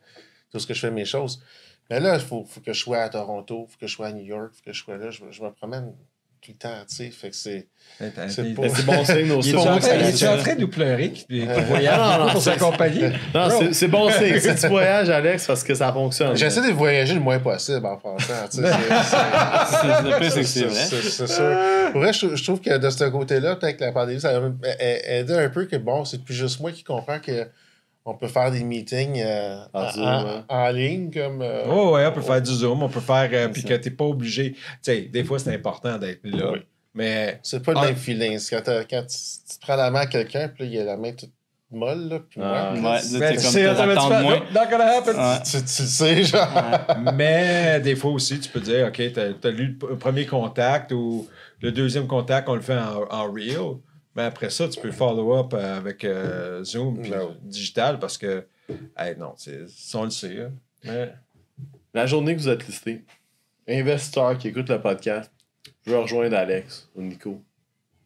tout 0.50 0.58
ce 0.58 0.66
que 0.66 0.74
je 0.74 0.80
fais 0.80 0.90
mes 0.90 1.04
choses. 1.04 1.40
Mais 1.88 2.00
là, 2.00 2.14
il 2.16 2.20
faut, 2.20 2.44
faut 2.44 2.60
que 2.60 2.72
je 2.72 2.80
sois 2.80 2.98
à 2.98 3.08
Toronto, 3.08 3.66
il 3.68 3.72
faut 3.72 3.78
que 3.78 3.86
je 3.86 3.94
sois 3.94 4.08
à 4.08 4.12
New 4.12 4.24
York, 4.24 4.50
il 4.52 4.56
faut 4.58 4.64
que 4.66 4.72
je 4.72 4.82
sois 4.82 4.96
là. 4.98 5.10
Je 5.10 5.22
me 5.42 5.50
promène 5.52 5.94
tout 6.40 6.52
le 6.52 6.58
temps, 6.58 6.74
tu 6.88 6.96
sais. 6.96 7.10
Fait 7.10 7.30
que 7.30 7.36
c'est. 7.36 7.66
C'est 8.28 8.54
pas- 8.54 8.62
bon 8.86 9.04
signe 9.04 9.16
Il 9.26 9.32
aussi. 9.32 9.48
il 9.50 9.54
est 9.56 10.28
en 10.28 10.36
train 10.38 10.54
de 10.54 10.60
nous 10.60 10.68
pleurer 10.68 11.10
qu'il 11.10 11.46
voyage 11.68 12.32
pour 12.32 12.42
sa 12.42 12.52
c'est- 12.52 12.58
compagnie. 12.58 13.00
Non, 13.34 13.48
c'est- 13.50 13.72
c'est 13.72 13.88
bon 13.88 14.10
signe. 14.10 14.38
Si 14.38 14.54
tu 14.54 14.68
voyages, 14.68 15.08
Alex, 15.10 15.46
parce 15.46 15.64
que 15.64 15.74
ça 15.74 15.92
fonctionne. 15.92 16.36
J'essaie 16.36 16.60
de 16.60 16.72
voyager 16.72 17.14
le 17.14 17.20
moins 17.20 17.38
possible 17.38 17.84
en 17.86 17.96
sais, 18.62 18.62
c'est- 18.62 18.62
c'est- 18.62 19.78
C'est- 19.80 20.02
Le 20.10 20.18
pire, 20.20 20.32
c'est 20.32 20.40
que 20.40 20.46
c'est 20.46 20.60
C'est 20.60 20.64
vrai. 20.66 20.74
c'est- 21.02 21.10
c'est 21.10 21.26
sûr. 21.26 21.58
Pour 21.92 22.00
vrai, 22.02 22.12
je, 22.12 22.36
je 22.36 22.44
trouve 22.44 22.60
que 22.60 22.76
de 22.76 22.90
ce 22.90 23.04
côté-là, 23.04 23.56
peut-être 23.56 23.76
que 23.78 23.84
la 23.84 23.92
pandémie, 23.92 24.20
ça 24.20 24.30
a- 24.36 25.18
aidé 25.18 25.34
un 25.34 25.48
peu 25.48 25.64
que, 25.66 25.76
bon, 25.76 26.04
c'est 26.04 26.22
plus 26.22 26.34
juste 26.34 26.60
moi 26.60 26.70
qui 26.72 26.84
comprends 26.84 27.18
que 27.18 27.46
on 28.10 28.14
peut 28.14 28.26
faire 28.28 28.50
des 28.50 28.64
meetings 28.64 29.20
euh, 29.20 29.58
En 29.74 29.82
en, 29.84 29.90
Zoom, 29.90 30.04
en- 30.04 30.24
ouais. 30.24 30.40
en 30.48 30.68
ligne 30.70 31.10
comme. 31.12 31.42
euh, 31.42 31.64
Oh, 31.68 31.94
ouais, 31.94 32.06
on 32.06 32.12
peut 32.12 32.22
faire 32.22 32.40
du 32.42 32.50
zoom, 32.52 32.82
on 32.82 32.88
peut 32.88 33.00
faire. 33.00 33.28
euh, 33.32 33.44
C'est 33.46 33.52
puis 33.52 33.64
que 33.64 33.74
t'es 33.74 33.90
pas 33.90 34.04
obligé. 34.04 34.52
Tu 34.52 34.58
sais, 34.82 35.00
des 35.02 35.24
fois, 35.24 35.38
c'est 35.38 35.54
important 35.54 35.98
d'être 35.98 36.20
là. 36.24 36.52
Oui. 36.52 36.58
Mais. 36.94 37.38
C'est 37.42 37.62
pas 37.62 37.72
le 37.72 37.78
Ah. 37.78 37.84
même 37.86 37.96
feeling. 37.96 38.38
C'est 38.38 38.56
Quand, 38.56 38.72
quand 38.90 39.02
tu, 39.06 39.16
tu 39.16 39.58
prends 39.60 39.76
la 39.76 39.90
main 39.90 40.00
à 40.00 40.06
quelqu'un, 40.06 40.48
puis 40.48 40.64
il 40.64 40.74
y 40.74 40.80
a 40.80 40.84
la 40.84 40.96
main 40.96 41.12
toute 41.12 41.30
molle, 41.70 42.08
là. 42.08 42.18
Puis 42.30 42.40
Ah. 42.42 42.72
Ouais, 42.74 42.98
tu 43.00 43.38
sais 43.38 43.64
comme 43.64 43.72
automatiquement, 43.74 44.20
moins. 44.22 44.40
not 44.54 44.70
gonna 44.70 44.96
happen. 44.98 45.16
Ouais. 45.16 45.42
tu, 45.44 45.50
tu 45.50 45.82
le 45.82 45.88
sais, 45.88 46.24
genre. 46.24 46.48
Mais 47.14 47.78
des 47.80 47.94
fois 47.94 48.12
aussi, 48.12 48.40
tu 48.40 48.48
peux 48.48 48.60
dire, 48.60 48.86
OK, 48.88 48.94
tu 49.12 49.20
as, 49.20 49.50
lu 49.50 49.76
le 49.88 49.96
premier 49.96 50.24
contact 50.26 50.92
ou 50.92 51.28
le 51.60 51.70
deuxième 51.72 52.06
contact, 52.06 52.48
on 52.48 52.54
le 52.54 52.60
fait 52.62 52.78
en, 52.78 53.04
en 53.10 53.30
real. 53.32 53.76
Mais 54.18 54.24
après 54.24 54.50
ça, 54.50 54.68
tu 54.68 54.80
peux 54.80 54.90
follow-up 54.90 55.54
avec 55.54 56.04
euh, 56.04 56.64
Zoom 56.64 57.00
puis 57.00 57.12
Non. 57.12 57.36
digital 57.40 58.00
parce 58.00 58.18
que, 58.18 58.44
hey, 58.96 59.16
non, 59.16 59.34
on 59.94 60.02
le 60.04 60.10
sait. 60.10 60.40
hein. 60.42 60.50
Mais, 60.82 61.12
La 61.94 62.04
journée 62.04 62.34
que 62.34 62.40
vous 62.40 62.48
êtes 62.48 62.66
listé, 62.66 63.04
investisseur 63.68 64.36
qui 64.36 64.48
écoute 64.48 64.68
le 64.70 64.80
podcast, 64.80 65.30
je 65.86 65.92
veux 65.92 65.98
rejoindre 66.00 66.36
Alex 66.36 66.88
ou 66.96 67.02
Nico. 67.02 67.40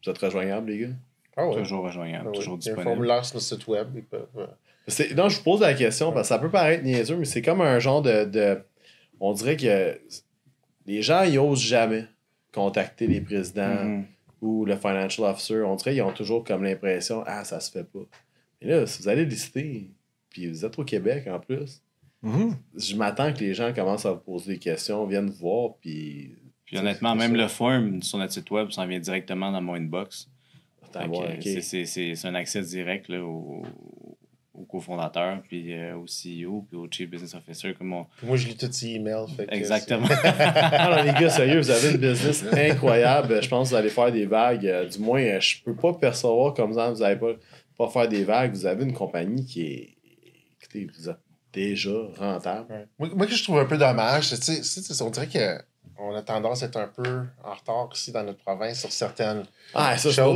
Vous 0.05 0.11
êtes 0.11 0.19
rejoignables, 0.19 0.69
les 0.69 0.77
gars? 0.81 0.87
Ah 1.35 1.47
ouais. 1.47 1.55
Toujours 1.55 1.83
rejoignable, 1.83 2.25
Ah 2.27 2.29
ouais. 2.29 2.35
toujours 2.37 2.59
Il 2.61 2.65
y 2.67 2.69
a 2.69 2.73
un 2.73 2.75
disponible. 2.75 2.83
formulaire 2.83 3.25
sur 3.25 3.35
notre 3.37 3.47
site 3.47 3.67
web. 3.67 3.87
ils 3.95 4.03
peuvent, 4.03 4.27
euh, 4.37 4.45
C'est- 4.87 5.15
Non, 5.15 5.29
je 5.29 5.37
vous 5.37 5.43
pose 5.43 5.61
la 5.61 5.73
question 5.73 6.11
parce 6.11 6.27
que 6.29 6.35
ça 6.35 6.37
peut 6.37 6.51
paraître 6.51 6.83
niaiseux, 6.83 7.15
mais 7.15 7.25
c'est 7.25 7.41
comme 7.41 7.61
un 7.61 7.79
genre 7.79 8.03
de, 8.03 8.25
de- 8.25 8.61
On 9.19 9.33
dirait 9.33 9.57
que 9.57 9.99
les 10.85 11.01
gens, 11.01 11.23
ils 11.23 11.39
osent 11.39 11.59
jamais 11.59 12.05
contacter 12.53 13.07
les 13.07 13.19
présidents 13.19 13.83
Mhm. 13.83 14.05
Ou 14.43 14.65
le 14.65 14.75
financial 14.75 15.25
officer. 15.29 15.61
On 15.63 15.75
dirait 15.75 15.93
qu'ils 15.93 16.01
ont 16.03 16.11
toujours 16.11 16.43
comme 16.43 16.63
l'impression 16.63 17.23
Ah, 17.25 17.43
ça 17.43 17.59
se 17.59 17.71
fait 17.71 17.83
pas. 17.85 17.99
Mais 18.61 18.67
là, 18.67 18.85
si 18.85 19.01
vous 19.01 19.07
allez 19.09 19.25
lister, 19.25 19.89
puis 20.29 20.47
vous 20.49 20.65
êtes 20.65 20.77
au 20.77 20.83
Québec 20.83 21.27
en 21.27 21.39
plus, 21.39 21.81
Mhm. 22.21 22.55
je 22.77 22.95
m'attends 22.95 23.33
que 23.33 23.39
les 23.39 23.53
gens 23.53 23.73
commencent 23.73 24.05
à 24.05 24.11
vous 24.13 24.19
poser 24.19 24.53
des 24.53 24.59
questions, 24.59 25.05
viennent 25.05 25.29
vous 25.29 25.37
voir, 25.39 25.75
puis. 25.81 26.35
Puis 26.65 26.77
honnêtement, 26.77 27.13
même 27.15 27.31
ça. 27.35 27.37
le 27.41 27.47
form 27.49 28.01
sur 28.01 28.17
notre 28.17 28.31
site 28.33 28.49
web 28.49 28.69
s'en 28.71 28.87
vient 28.87 28.99
directement 28.99 29.51
dans 29.51 29.61
mon 29.61 29.73
inbox. 29.75 30.29
C'est- 31.41 31.61
c'est- 31.61 31.85
C'est 31.85 32.15
c'est 32.15 32.27
un 32.27 32.35
accès 32.35 32.61
direct 32.61 33.09
là, 33.09 33.21
au 33.23 33.63
cofondateur, 34.73 35.41
puis 35.47 35.71
euh, 35.73 35.95
au 35.95 36.05
CEO, 36.05 36.65
puis 36.67 36.75
au 36.77 36.87
Chief 36.89 37.07
Business 37.09 37.35
Officer. 37.35 37.73
Comme 37.75 37.93
on... 37.93 38.05
moi, 38.23 38.35
je 38.37 38.47
lis 38.47 38.57
tous 38.57 38.71
ces 38.71 38.87
emails. 38.95 39.27
fait 39.37 39.45
que 39.45 39.53
Exactement. 39.53 40.07
Non, 40.07 41.03
les 41.03 41.13
gars, 41.13 41.29
sérieux, 41.29 41.59
vous 41.59 41.69
avez 41.69 41.91
une 41.91 41.97
business 41.97 42.43
incroyable. 42.51 43.41
Je 43.41 43.47
pense 43.47 43.69
que 43.69 43.75
vous 43.75 43.79
allez 43.79 43.89
faire 43.89 44.11
des 44.11 44.25
vagues. 44.25 44.65
Euh, 44.65 44.87
Du 44.89 44.99
moins, 44.99 45.21
euh, 45.21 45.39
je 45.39 45.61
peux 45.63 45.75
pas 45.75 45.93
percevoir 45.93 46.53
comme 46.55 46.73
ça, 46.73 46.91
vous 46.91 46.99
n'allez 47.01 47.19
pas, 47.19 47.33
pas 47.77 47.87
faire 47.87 48.07
des 48.07 48.23
vagues. 48.23 48.51
Vous 48.53 48.65
avez 48.65 48.83
une 48.83 48.93
compagnie 48.93 49.45
qui 49.45 49.61
est. 49.61 49.89
Écoutez, 50.61 50.87
vous 50.97 51.09
êtes 51.09 51.17
déjà 51.53 51.91
rentable. 52.17 52.65
Ouais. 52.73 52.87
Moi, 52.97 53.09
moi, 53.15 53.27
que 53.27 53.35
je 53.35 53.43
trouve 53.43 53.59
un 53.59 53.65
peu 53.65 53.77
dommage, 53.77 54.29
c'est, 54.29 54.43
sais, 54.43 54.81
tu 54.81 54.93
sais, 54.93 55.53
on 55.99 56.13
a 56.15 56.21
tendance 56.21 56.63
à 56.63 56.65
être 56.67 56.77
un 56.77 56.87
peu 56.87 57.21
en 57.43 57.53
retard 57.53 57.89
ici 57.93 58.11
dans 58.11 58.23
notre 58.23 58.39
province 58.39 58.79
sur 58.79 58.91
certaines. 58.91 59.43
Ah, 59.73 59.97
ça, 59.97 60.11
c'est 60.11 60.21
un 60.21 60.33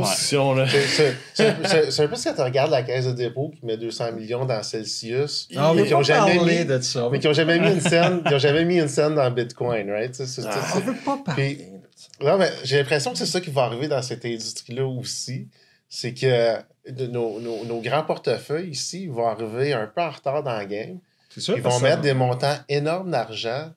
peu 2.08 2.16
ce 2.16 2.28
que 2.28 2.34
tu 2.34 2.40
regardes 2.42 2.70
la 2.70 2.82
caisse 2.82 3.06
de 3.06 3.12
dépôt 3.12 3.50
qui 3.50 3.64
met 3.66 3.76
200 3.76 4.12
millions 4.12 4.44
dans 4.44 4.62
Celsius, 4.62 5.48
Ah, 5.56 5.72
mais 5.74 5.82
mais 5.82 5.88
qui 5.88 5.94
ont 5.94 6.02
jamais 6.02 6.38
mis, 6.38 6.64
de 6.64 6.80
ça. 6.80 7.08
mais 7.10 7.18
qui 7.18 7.28
ont 7.28 7.32
jamais 7.32 7.58
mis 7.58 7.72
une 7.72 7.80
scène, 7.80 8.22
ils 8.26 8.34
ont 8.34 8.38
jamais 8.38 8.64
mis 8.64 8.78
une 8.78 8.88
scène 8.88 9.14
dans 9.14 9.30
Bitcoin, 9.30 9.90
right? 9.90 10.16
Ah. 10.20 10.26
c'est- 10.26 10.42
On 10.76 10.80
veut 10.80 10.94
pas 11.04 11.18
parler 11.24 11.54
Puis- 11.54 11.64
de 11.66 11.80
ça. 11.96 12.08
Non, 12.20 12.38
mais 12.38 12.50
j'ai 12.64 12.78
l'impression 12.78 13.12
que 13.12 13.18
c'est 13.18 13.26
ça 13.26 13.40
qui 13.40 13.50
va 13.50 13.62
arriver 13.64 13.88
dans 13.88 14.02
cette 14.02 14.24
industrie-là 14.24 14.86
aussi. 14.86 15.48
C'est 15.88 16.14
que 16.14 16.56
de 16.90 17.06
nos, 17.06 17.40
nos- 17.40 17.64
nos 17.64 17.80
grands 17.80 18.02
portefeuilles 18.04 18.70
ici 18.70 19.06
vont 19.06 19.26
arriver 19.26 19.72
un 19.72 19.86
peu 19.86 20.00
en 20.02 20.10
retard 20.10 20.42
dans 20.42 20.58
le 20.58 20.66
game. 20.66 20.98
Sûr. 21.36 21.56
Ils 21.56 21.62
vont 21.62 21.70
ça- 21.70 21.82
mettre 21.82 22.00
des 22.02 22.14
montants 22.14 22.56
énormes 22.68 23.10
d'argent 23.10 23.70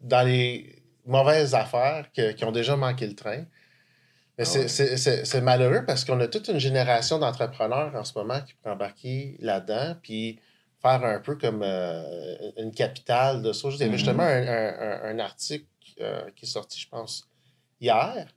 dans 0.00 0.22
les 0.26 0.74
mauvaises 1.08 1.54
affaires 1.54 2.10
que- 2.12 2.32
qui 2.32 2.44
ont 2.44 2.52
déjà 2.52 2.76
manqué 2.76 3.06
le 3.06 3.14
train. 3.14 3.44
Mais 4.36 4.44
Ah 4.44 4.44
c'est- 4.44 5.34
ouais. 5.34 5.40
malheureux 5.40 5.84
parce 5.84 6.04
qu'on 6.04 6.20
a 6.20 6.28
toute 6.28 6.46
une 6.48 6.60
génération 6.60 7.18
d'entrepreneurs 7.18 7.94
en 7.96 8.04
ce 8.04 8.16
moment 8.16 8.40
qui 8.42 8.54
peut 8.54 8.70
embarquer 8.70 9.36
là-dedans 9.40 9.96
puis 10.00 10.38
faire 10.80 11.04
un 11.04 11.18
peu 11.18 11.34
comme 11.36 11.62
euh, 11.64 12.52
une 12.56 12.70
capitale 12.72 13.42
de 13.42 13.52
ça. 13.52 13.68
Il 13.70 13.72
y 13.72 13.82
avait 13.82 13.86
Mhm. 13.90 13.96
justement 13.98 14.22
un, 14.22 14.46
un- 15.10 15.18
article 15.18 15.66
euh, 16.00 16.30
qui 16.36 16.44
est 16.44 16.48
sorti, 16.48 16.78
je 16.78 16.88
pense, 16.88 17.28
hier 17.80 18.28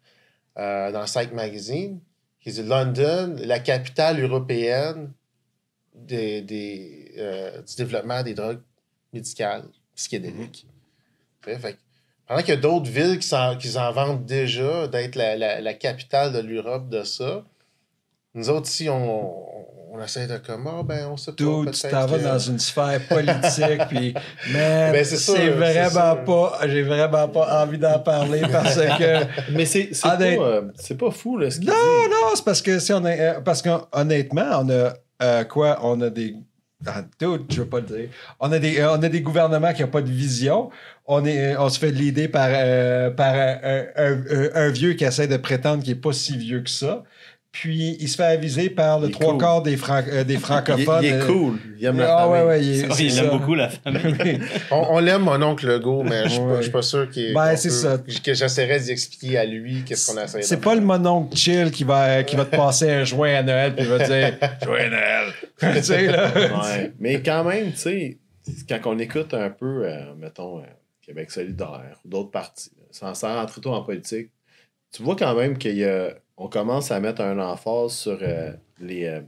euh, 0.57 0.91
dans 0.91 1.03
Psych 1.05 1.31
Magazine 1.33 1.99
qui 2.39 2.51
dit 2.51 2.63
London, 2.63 3.35
la 3.37 3.59
capitale 3.59 4.19
européenne 4.19 5.13
des, 5.93 6.41
des, 6.41 7.13
du 7.67 7.75
développement 7.75 8.23
des 8.23 8.33
drogues 8.33 8.61
médicales 9.13 9.65
psychédéliques. 9.95 10.65
Fait- 11.41 11.59
fait 11.59 11.77
pendant 12.31 12.43
qu'il 12.43 12.53
y 12.55 12.57
a 12.57 12.61
d'autres 12.61 12.89
villes 12.89 13.19
qui 13.19 13.27
s'en, 13.27 13.57
qui 13.57 13.67
s'en 13.67 13.91
vantent 13.91 14.25
déjà 14.25 14.87
d'être 14.87 15.15
la, 15.15 15.35
la- 15.35 15.59
la 15.59 15.73
capitale 15.73 16.31
de 16.31 16.39
l'Europe 16.39 16.87
de 16.87 17.03
ça, 17.03 17.43
nous 18.35 18.49
autres 18.49 18.69
ici, 18.69 18.87
on, 18.89 19.33
on 19.93 20.01
essaie 20.01 20.27
de 20.27 20.37
comme, 20.37 20.65
ah 20.65 20.81
ben, 20.83 21.09
on 21.11 21.17
sait 21.17 21.33
pas. 21.33 21.43
Dude, 21.43 21.71
tu 21.71 21.81
t'en 21.89 22.05
vas 22.05 22.17
que- 22.17 22.23
dans 22.23 22.39
une 22.39 22.57
sphère 22.59 23.01
politique, 23.09 23.81
puis 23.89 24.13
man, 24.53 24.93
Ben, 24.93 25.03
c'est 25.03 25.17
c'est 25.17 25.17
sûr, 25.17 25.35
c'est 25.35 25.49
vraiment 25.49 26.15
sûr. 26.15 26.23
pas, 26.23 26.59
j'ai 26.69 26.83
vraiment 26.83 27.27
pas 27.27 27.63
envie 27.63 27.77
d'en 27.77 27.99
parler 27.99 28.39
parce 28.49 28.75
que 28.77 29.51
Mais 29.51 29.65
c'est 29.65 29.89
c'est 29.91 30.01
pas, 30.07 30.21
euh, 30.21 30.61
c'est 30.75 30.97
pas 30.97 31.11
fou, 31.11 31.37
là, 31.37 31.51
ce 31.51 31.57
qu'il 31.59 31.67
non, 31.67 31.73
dit. 31.73 32.09
non, 32.09 32.29
c'est 32.35 32.45
parce 32.45 32.61
que 32.61 32.79
si 32.79 32.93
on 32.93 33.05
est, 33.05 33.19
euh, 33.19 33.41
parce 33.41 33.61
qu'honnêtement, 33.61 34.61
on 34.61 34.69
a 34.69 34.93
euh, 35.21 35.43
quoi, 35.43 35.79
on 35.83 35.99
a 35.99 36.09
des 36.09 36.35
ah, 36.87 37.03
dude, 37.19 37.43
je 37.51 37.61
veux 37.61 37.67
pas 37.69 37.79
le 37.79 37.85
dire. 37.85 38.09
On 38.39 38.51
a 38.51 38.57
des, 38.57 38.79
euh, 38.79 38.93
on 38.97 39.03
a 39.03 39.07
des 39.09 39.21
gouvernements 39.21 39.71
qui 39.71 39.83
n'ont 39.83 39.87
pas 39.89 40.01
de 40.01 40.09
vision. 40.09 40.71
On, 41.13 41.25
est, 41.25 41.57
on 41.57 41.67
se 41.69 41.77
fait 41.77 41.91
leader 41.91 42.29
par, 42.31 42.47
euh, 42.49 43.09
par 43.11 43.33
un, 43.35 43.57
un- 43.97 44.23
un- 44.31 44.49
un 44.55 44.69
vieux 44.69 44.93
qui 44.93 45.03
essaie 45.03 45.27
de 45.27 45.35
prétendre 45.37 45.83
qu'il 45.83 45.93
n'est 45.93 45.99
pas 45.99 46.13
si 46.13 46.37
vieux 46.37 46.61
que 46.61 46.69
ça. 46.69 47.03
Puis 47.51 47.97
il 47.99 48.07
se 48.07 48.15
fait 48.15 48.23
aviser 48.23 48.69
par 48.69 49.01
le 49.01 49.09
trois 49.11 49.31
cool. 49.33 49.37
quarts 49.41 49.61
des, 49.61 49.75
fran- 49.75 50.03
euh, 50.09 50.23
des 50.23 50.37
francophones. 50.47 51.03
il 51.03 51.09
est 51.09 51.13
euh, 51.21 51.25
cool. 51.25 51.57
Il 51.77 51.85
aime 51.85 51.97
la 51.97 52.15
Ah 52.19 52.29
ouais, 52.29 52.37
famille. 52.37 52.47
ouais, 52.47 52.95
il 53.01 53.07
est- 53.17 53.17
aime 53.19 53.29
beaucoup 53.29 53.55
la 53.55 53.67
famille. 53.67 54.39
On, 54.71 54.85
on 54.91 54.99
l'aime, 54.99 55.23
mon 55.23 55.41
oncle 55.41 55.67
Legault, 55.67 56.03
mais 56.03 56.23
je 56.23 56.29
suis 56.29 56.39
pas- 56.39 56.45
Ouais. 56.45 56.55
je 56.57 56.61
suis 56.61 56.71
pas 56.71 56.81
sûr 56.81 57.09
qu'il, 57.09 57.33
Ben, 57.33 57.57
c'est 57.57 57.69
ça. 57.71 57.97
que 58.23 58.33
j'essaierais 58.33 58.79
d'y 58.79 58.91
expliquer 58.91 59.37
à 59.37 59.43
lui 59.43 59.83
qu'est-ce 59.85 60.09
qu'on 60.13 60.21
essaie 60.23 60.37
de 60.37 60.43
C'est 60.43 60.61
pas 60.61 60.75
le 60.75 60.79
mononcle 60.81 61.35
chill 61.35 61.71
qui 61.71 61.83
va, 61.83 62.23
qui 62.23 62.37
va 62.37 62.45
te 62.45 62.55
passer 62.55 62.89
un 62.89 63.03
joint 63.03 63.33
à 63.35 63.43
Noël 63.43 63.75
puis 63.75 63.83
il 63.83 63.89
va 63.89 63.99
te 63.99 64.05
dire 64.07 64.37
Joyeux 64.63 64.89
Noël. 64.89 65.33
tu 65.75 65.83
sais, 65.83 66.07
là. 66.07 66.31
Ouais. 66.33 66.93
Mais 67.01 67.21
quand 67.21 67.43
même, 67.43 67.73
tu 67.73 67.77
sais, 67.79 68.17
quand 68.69 68.79
on 68.85 68.97
écoute 68.97 69.33
un 69.33 69.49
peu, 69.49 69.83
euh, 69.85 70.13
mettons, 70.17 70.59
euh, 70.59 70.61
Québec 71.01 71.31
solidaire 71.31 71.99
ou 72.05 72.09
d'autres 72.09 72.31
partis, 72.31 72.71
sans, 72.91 73.13
rentrer 73.21 73.61
trop 73.61 73.73
en 73.73 73.83
politique, 73.83 74.29
tu 74.91 75.03
vois 75.03 75.15
quand 75.15 75.35
même 75.35 75.57
qu'on 75.57 76.47
commence 76.47 76.91
à 76.91 76.99
mettre 76.99 77.21
un 77.21 77.39
emphase 77.39 77.93
sur 77.93 78.19
euh, 78.21 78.51
les, 78.79 79.05
euh, 79.05 79.21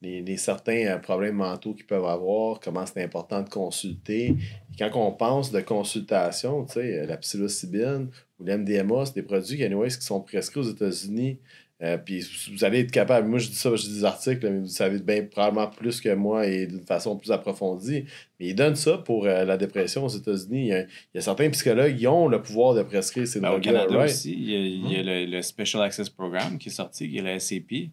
les, 0.00 0.22
les 0.22 0.36
certains 0.36 0.86
euh, 0.86 0.98
problèmes 0.98 1.36
mentaux 1.36 1.74
qu'ils 1.74 1.86
peuvent 1.86 2.06
avoir, 2.06 2.60
comment 2.60 2.86
c'est 2.86 3.02
important 3.02 3.42
de 3.42 3.48
consulter. 3.48 4.36
Quand 4.78 4.90
on 4.94 5.12
pense 5.12 5.50
de 5.50 5.60
consultation, 5.60 6.64
tu 6.64 6.74
sais, 6.74 7.06
la 7.06 7.16
psilocybine 7.16 8.10
ou 8.38 8.44
l'MDMA, 8.44 9.06
c'est 9.06 9.14
des 9.14 9.22
produits 9.22 9.58
qui 9.58 10.00
sont 10.00 10.20
prescrits 10.20 10.60
aux 10.60 10.70
États-Unis. 10.70 11.38
Euh, 11.80 11.96
puis 11.96 12.26
vous 12.52 12.64
allez 12.64 12.80
être 12.80 12.90
capable, 12.90 13.28
moi 13.28 13.38
je 13.38 13.48
dis 13.50 13.54
ça, 13.54 13.74
je 13.76 13.82
dis 13.82 13.94
des 13.94 14.04
articles, 14.04 14.40
mais 14.50 14.58
vous 14.58 14.66
savez 14.66 14.98
bien 14.98 15.22
probablement 15.22 15.68
plus 15.68 16.00
que 16.00 16.12
moi 16.12 16.44
et 16.46 16.66
d'une 16.66 16.80
façon 16.84 17.16
plus 17.16 17.30
approfondie. 17.30 18.04
Mais 18.40 18.48
ils 18.48 18.54
donnent 18.54 18.74
ça 18.74 18.98
pour 18.98 19.26
euh, 19.26 19.44
la 19.44 19.56
dépression 19.56 20.04
aux 20.04 20.08
États-Unis. 20.08 20.62
Il 20.62 20.66
y, 20.66 20.72
a, 20.72 20.80
il 20.80 20.88
y 21.14 21.18
a 21.18 21.20
certains 21.20 21.48
psychologues 21.50 21.96
qui 21.96 22.06
ont 22.08 22.26
le 22.26 22.42
pouvoir 22.42 22.74
de 22.74 22.82
prescrire 22.82 23.28
ces 23.28 23.38
Ben, 23.40 23.50
au 23.50 23.52
drogues-là. 23.60 23.80
Canada 23.82 23.96
right? 23.98 24.10
aussi, 24.10 24.32
il 24.32 24.50
y 24.50 24.54
a, 24.56 24.58
il 24.58 24.92
y 24.92 24.96
a 24.96 25.02
le, 25.04 25.26
le 25.30 25.42
Special 25.42 25.80
Access 25.84 26.08
Program 26.10 26.58
qui 26.58 26.68
est 26.68 26.72
sorti, 26.72 27.08
qui 27.08 27.18
est 27.18 27.22
le 27.22 27.38
SCP, 27.38 27.90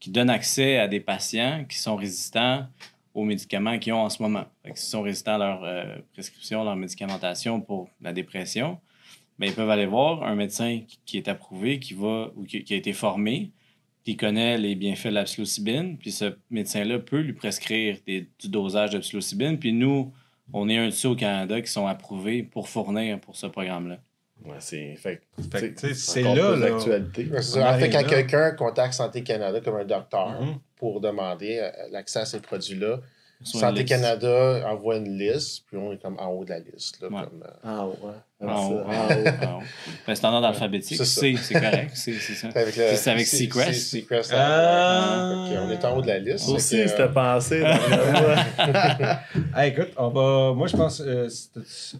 qui 0.00 0.10
donne 0.10 0.28
accès 0.30 0.78
à 0.78 0.88
des 0.88 0.98
patients 1.00 1.64
qui 1.68 1.78
sont 1.78 1.94
résistants 1.94 2.66
aux 3.14 3.24
médicaments 3.24 3.78
qu'ils 3.78 3.92
ont 3.92 4.02
en 4.02 4.08
ce 4.10 4.20
moment. 4.22 4.44
S'ils 4.74 4.76
sont 4.90 5.02
résistants 5.02 5.34
à 5.34 5.38
leur 5.38 5.64
euh, 5.64 5.84
prescription, 6.14 6.64
leur 6.64 6.74
médicamentation 6.76 7.60
pour 7.60 7.88
la 8.00 8.12
dépression, 8.12 8.78
ben, 9.40 9.46
ils 9.46 9.54
peuvent 9.54 9.70
aller 9.70 9.86
voir 9.86 10.22
un 10.22 10.34
médecin 10.36 10.82
qui, 11.06 11.16
est 11.16 11.26
approuvé, 11.28 11.80
qui, 11.80 11.94
va, 11.94 12.30
ou 12.36 12.44
qui, 12.44 12.62
qui 12.62 12.74
a 12.74 12.76
été 12.76 12.92
formé, 12.92 13.50
qui 14.04 14.16
connaît 14.16 14.56
les 14.58 14.74
bienfaits 14.74 15.06
de 15.08 15.14
la 15.14 15.24
psilocybine, 15.24 15.96
puis 15.98 16.12
ce 16.12 16.36
médecin-là 16.50 16.98
peut 17.00 17.20
lui 17.20 17.32
prescrire 17.32 17.96
des- 18.06 18.28
du 18.38 18.48
dosage 18.48 18.90
de 18.90 18.98
psilocybine, 18.98 19.58
puis 19.58 19.72
nous, 19.72 20.12
on 20.52 20.68
est 20.68 20.76
un 20.78 20.86
de 20.86 20.90
ceux 20.90 21.08
au 21.08 21.16
Canada 21.16 21.60
qui 21.60 21.70
sont 21.70 21.86
approuvés 21.86 22.42
pour 22.42 22.68
fournir 22.68 23.18
pour 23.20 23.34
ce 23.36 23.46
programme-là. 23.46 23.98
Ouais, 24.44 24.56
c'est 24.58 24.94
fait, 24.96 25.20
Fait 25.50 25.74
là, 26.22 27.42
ça. 27.42 27.74
En 27.74 27.78
fait, 27.78 27.90
quand 27.90 28.04
quelqu'un 28.04 28.52
contacte 28.52 28.94
Santé 28.94 29.22
Canada 29.22 29.60
comme 29.60 29.76
un 29.76 29.84
docteur 29.84 30.40
Mhm. 30.40 30.54
pour 30.76 31.00
demander 31.00 31.58
euh, 31.58 31.70
l'accès 31.90 32.20
à 32.20 32.24
ces 32.24 32.40
produits-là, 32.40 33.00
Santé. 33.42 33.84
Canada 33.86 34.62
envoie 34.70 34.96
une 34.96 35.16
liste, 35.18 35.64
puis 35.66 35.76
on 35.78 35.92
est 35.92 35.98
comme 35.98 36.18
en 36.18 36.28
haut 36.28 36.44
de 36.44 36.50
la 36.50 36.58
liste. 36.60 37.00
Là, 37.00 37.08
Ouais. 37.08 37.22
comme, 37.24 37.42
euh, 37.42 37.50
Ah 37.62 37.86
ouais. 37.86 38.12
Ah, 38.42 38.46
En 38.56 38.70
haut. 38.70 38.82
ça, 38.90 39.48
en 39.48 39.58
haut. 39.58 39.62
Ben, 40.06 40.14
en 40.22 40.32
ordre 40.34 40.46
alphabétique. 40.48 41.04
C'est 41.04 41.32
correct. 41.52 41.90
C'est 41.94 42.12
ça. 42.14 42.48
Avec 42.54 42.76
le- 42.76 42.84
C'est 42.94 43.10
avec 43.10 43.26
Seacrest. 43.26 43.72
c'est 43.72 43.98
Seacrest. 43.98 44.32
Ah. 44.34 45.44
On 45.66 45.70
est 45.70 45.84
en 45.84 45.96
haut 45.96 46.02
de 46.02 46.06
la 46.06 46.18
liste. 46.18 46.48
Aussi, 46.48 46.88
c'était 46.88 47.02
euh, 47.02 47.08
pensé. 47.08 47.62
écoute, 49.64 49.88
on 49.96 50.08
va. 50.08 50.54
Moi, 50.54 50.66
je 50.68 50.76
pense. 50.76 51.02
euh, 51.04 51.28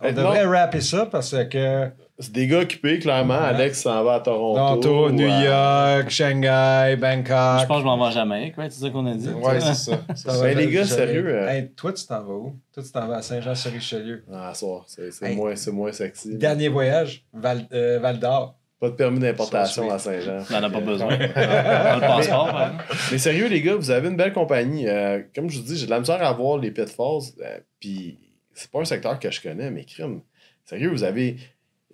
on 0.00 0.12
devrait 0.12 0.44
non. 0.44 0.50
rapper 0.50 0.80
ça 0.80 1.06
parce 1.06 1.34
que. 1.50 1.88
C'est 2.22 2.32
des 2.32 2.46
gars 2.46 2.58
occupés, 2.58 2.98
clairement. 2.98 3.38
Ouais. 3.38 3.46
Alex 3.46 3.80
s'en 3.80 4.04
va 4.04 4.16
à 4.16 4.20
Toronto. 4.20 4.82
Toronto, 4.82 5.10
New. 5.10 5.26
York, 5.26 6.10
Shanghai, 6.10 6.90
Je 6.92 6.96
Bangkok. 6.96 7.66
pense 7.66 7.76
que 7.76 7.80
je 7.80 7.84
m'en 7.84 7.96
vais 7.98 8.08
à 8.08 8.10
Jamaïque, 8.10 8.58
ouais, 8.58 8.68
c'est 8.68 8.80
ça 8.84 8.90
qu'on 8.90 9.06
a 9.06 9.14
dit. 9.14 9.28
Ouais, 9.30 9.58
c'est 9.58 9.74
ça. 9.74 9.98
Ben, 10.42 10.58
les 10.58 10.68
gars, 10.68 10.84
sérieux, 10.84 11.24
euh, 11.26 11.48
Hey, 11.48 11.70
toi, 11.70 11.94
tu 11.94 12.04
t'en 12.06 12.22
vas 12.22 12.34
où? 12.34 12.56
Toi, 12.72 12.82
tu 12.84 12.92
t'en 12.92 13.06
vas 13.08 13.16
à 13.16 13.22
Saint-Jean-sur-Richelieu. 13.22 14.24
Ah, 14.32 14.54
soir, 14.54 14.84
c'est 14.86 15.10
Hey. 15.22 15.34
moins, 15.36 15.56
c'est 15.56 15.72
moins 15.72 15.90
sexy. 15.92 16.36
Dernier 16.36 16.68
voyage, 16.68 17.24
Val, 17.32 17.66
euh, 17.72 17.98
Val 17.98 18.20
d'Or. 18.20 18.56
Pas 18.78 18.90
de 18.90 18.94
permis 18.94 19.18
d'importation 19.18 19.90
à 19.90 19.98
Saint-Jean. 19.98 20.42
On 20.48 20.52
n'en 20.60 20.66
a 20.68 20.70
pas 20.70 20.80
besoin. 20.80 21.16
Le 21.18 22.00
passeport, 22.00 22.48
exemple. 22.48 22.84
Mais 23.12 23.18
sérieux, 23.18 23.48
les 23.48 23.60
gars, 23.60 23.74
vous 23.76 23.90
avez 23.90 24.08
une 24.08 24.16
belle 24.16 24.32
compagnie. 24.32 24.88
Euh, 24.88 25.20
comme 25.34 25.50
je 25.50 25.58
vous 25.58 25.64
dis, 25.64 25.76
j'ai 25.76 25.84
de 25.86 25.90
la 25.90 26.00
misère 26.00 26.22
à 26.22 26.32
voir 26.32 26.58
les 26.58 26.70
pitfalls. 26.70 27.32
euh, 27.42 27.58
Puis 27.80 28.18
c'est 28.54 28.70
pas 28.70 28.80
un 28.80 28.84
secteur 28.86 29.18
que 29.18 29.30
je 29.30 29.40
connais, 29.42 29.70
mais 29.70 29.84
crime. 29.84 30.20
Sérieux, 30.64 30.90
vous 30.90 31.02
avez. 31.04 31.36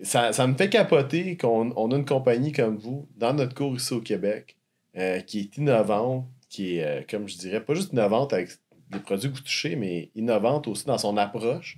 Ça, 0.01 0.31
ça 0.31 0.45
me 0.47 0.55
fait 0.55 0.69
capoter 0.69 1.35
qu'on 1.37 1.73
on 1.75 1.91
a 1.91 1.95
une 1.95 2.05
compagnie 2.05 2.51
comme 2.51 2.77
vous 2.77 3.07
dans 3.17 3.33
notre 3.33 3.55
cours 3.55 3.75
ici 3.75 3.93
au 3.93 3.99
Québec 4.01 4.55
euh, 4.95 5.19
qui 5.21 5.39
est 5.39 5.57
innovante, 5.57 6.25
qui 6.49 6.77
est, 6.77 6.83
euh, 6.85 7.01
comme 7.09 7.27
je 7.27 7.35
dirais, 7.37 7.59
pas 7.61 7.73
juste 7.73 7.91
innovante 7.93 8.31
avec 8.31 8.49
des 8.91 8.99
produits 8.99 9.29
que 9.31 9.35
vous 9.35 9.41
touchez, 9.43 9.75
mais 9.75 10.09
innovante 10.15 10.67
aussi 10.67 10.85
dans 10.85 10.97
son 10.97 11.17
approche. 11.17 11.77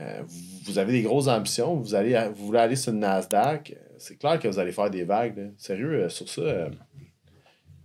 Euh, 0.00 0.22
vous, 0.26 0.40
vous 0.64 0.78
avez 0.78 0.92
des 0.92 1.02
grosses 1.02 1.28
ambitions, 1.28 1.76
vous, 1.76 1.94
allez, 1.94 2.18
vous 2.34 2.46
voulez 2.46 2.58
aller 2.58 2.76
sur 2.76 2.90
le 2.92 2.98
Nasdaq. 2.98 3.70
euh, 3.76 3.94
C'est 3.98 4.16
clair 4.18 4.38
que 4.40 4.48
vous 4.48 4.58
allez 4.58 4.72
faire 4.72 4.90
des 4.90 5.04
vagues. 5.04 5.36
là. 5.36 5.44
Sérieux, 5.56 6.04
euh, 6.04 6.08
sur 6.08 6.28
ça. 6.28 6.40
euh, 6.40 6.68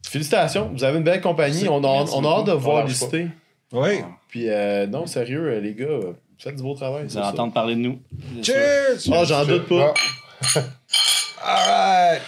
Félicitations, 0.07 0.69
vous 0.73 0.83
avez 0.83 0.97
une 0.97 1.03
belle 1.03 1.21
compagnie. 1.21 1.67
On 1.69 1.83
a, 1.83 1.99
Merci 1.99 2.13
on 2.17 2.23
a 2.25 2.39
hâte 2.39 2.45
de 2.47 2.51
voir 2.53 2.85
lister. 2.87 3.27
Oui. 3.71 4.01
Puis, 4.27 4.49
euh, 4.49 4.87
non, 4.87 5.05
sérieux, 5.05 5.59
les 5.59 5.75
gars, 5.75 5.99
faites 6.39 6.55
du 6.55 6.63
beau 6.63 6.73
travail. 6.73 7.05
Vous 7.05 7.17
allez 7.17 7.27
entendre 7.27 7.53
parler 7.53 7.75
de 7.75 7.81
nous. 7.81 7.99
Cheers! 8.41 8.97
Ah, 9.11 9.23
j'en 9.25 9.45
doute 9.45 9.67
pas. 9.67 9.93
Ah. 10.55 10.59
All 11.43 11.69
right! 12.17 12.21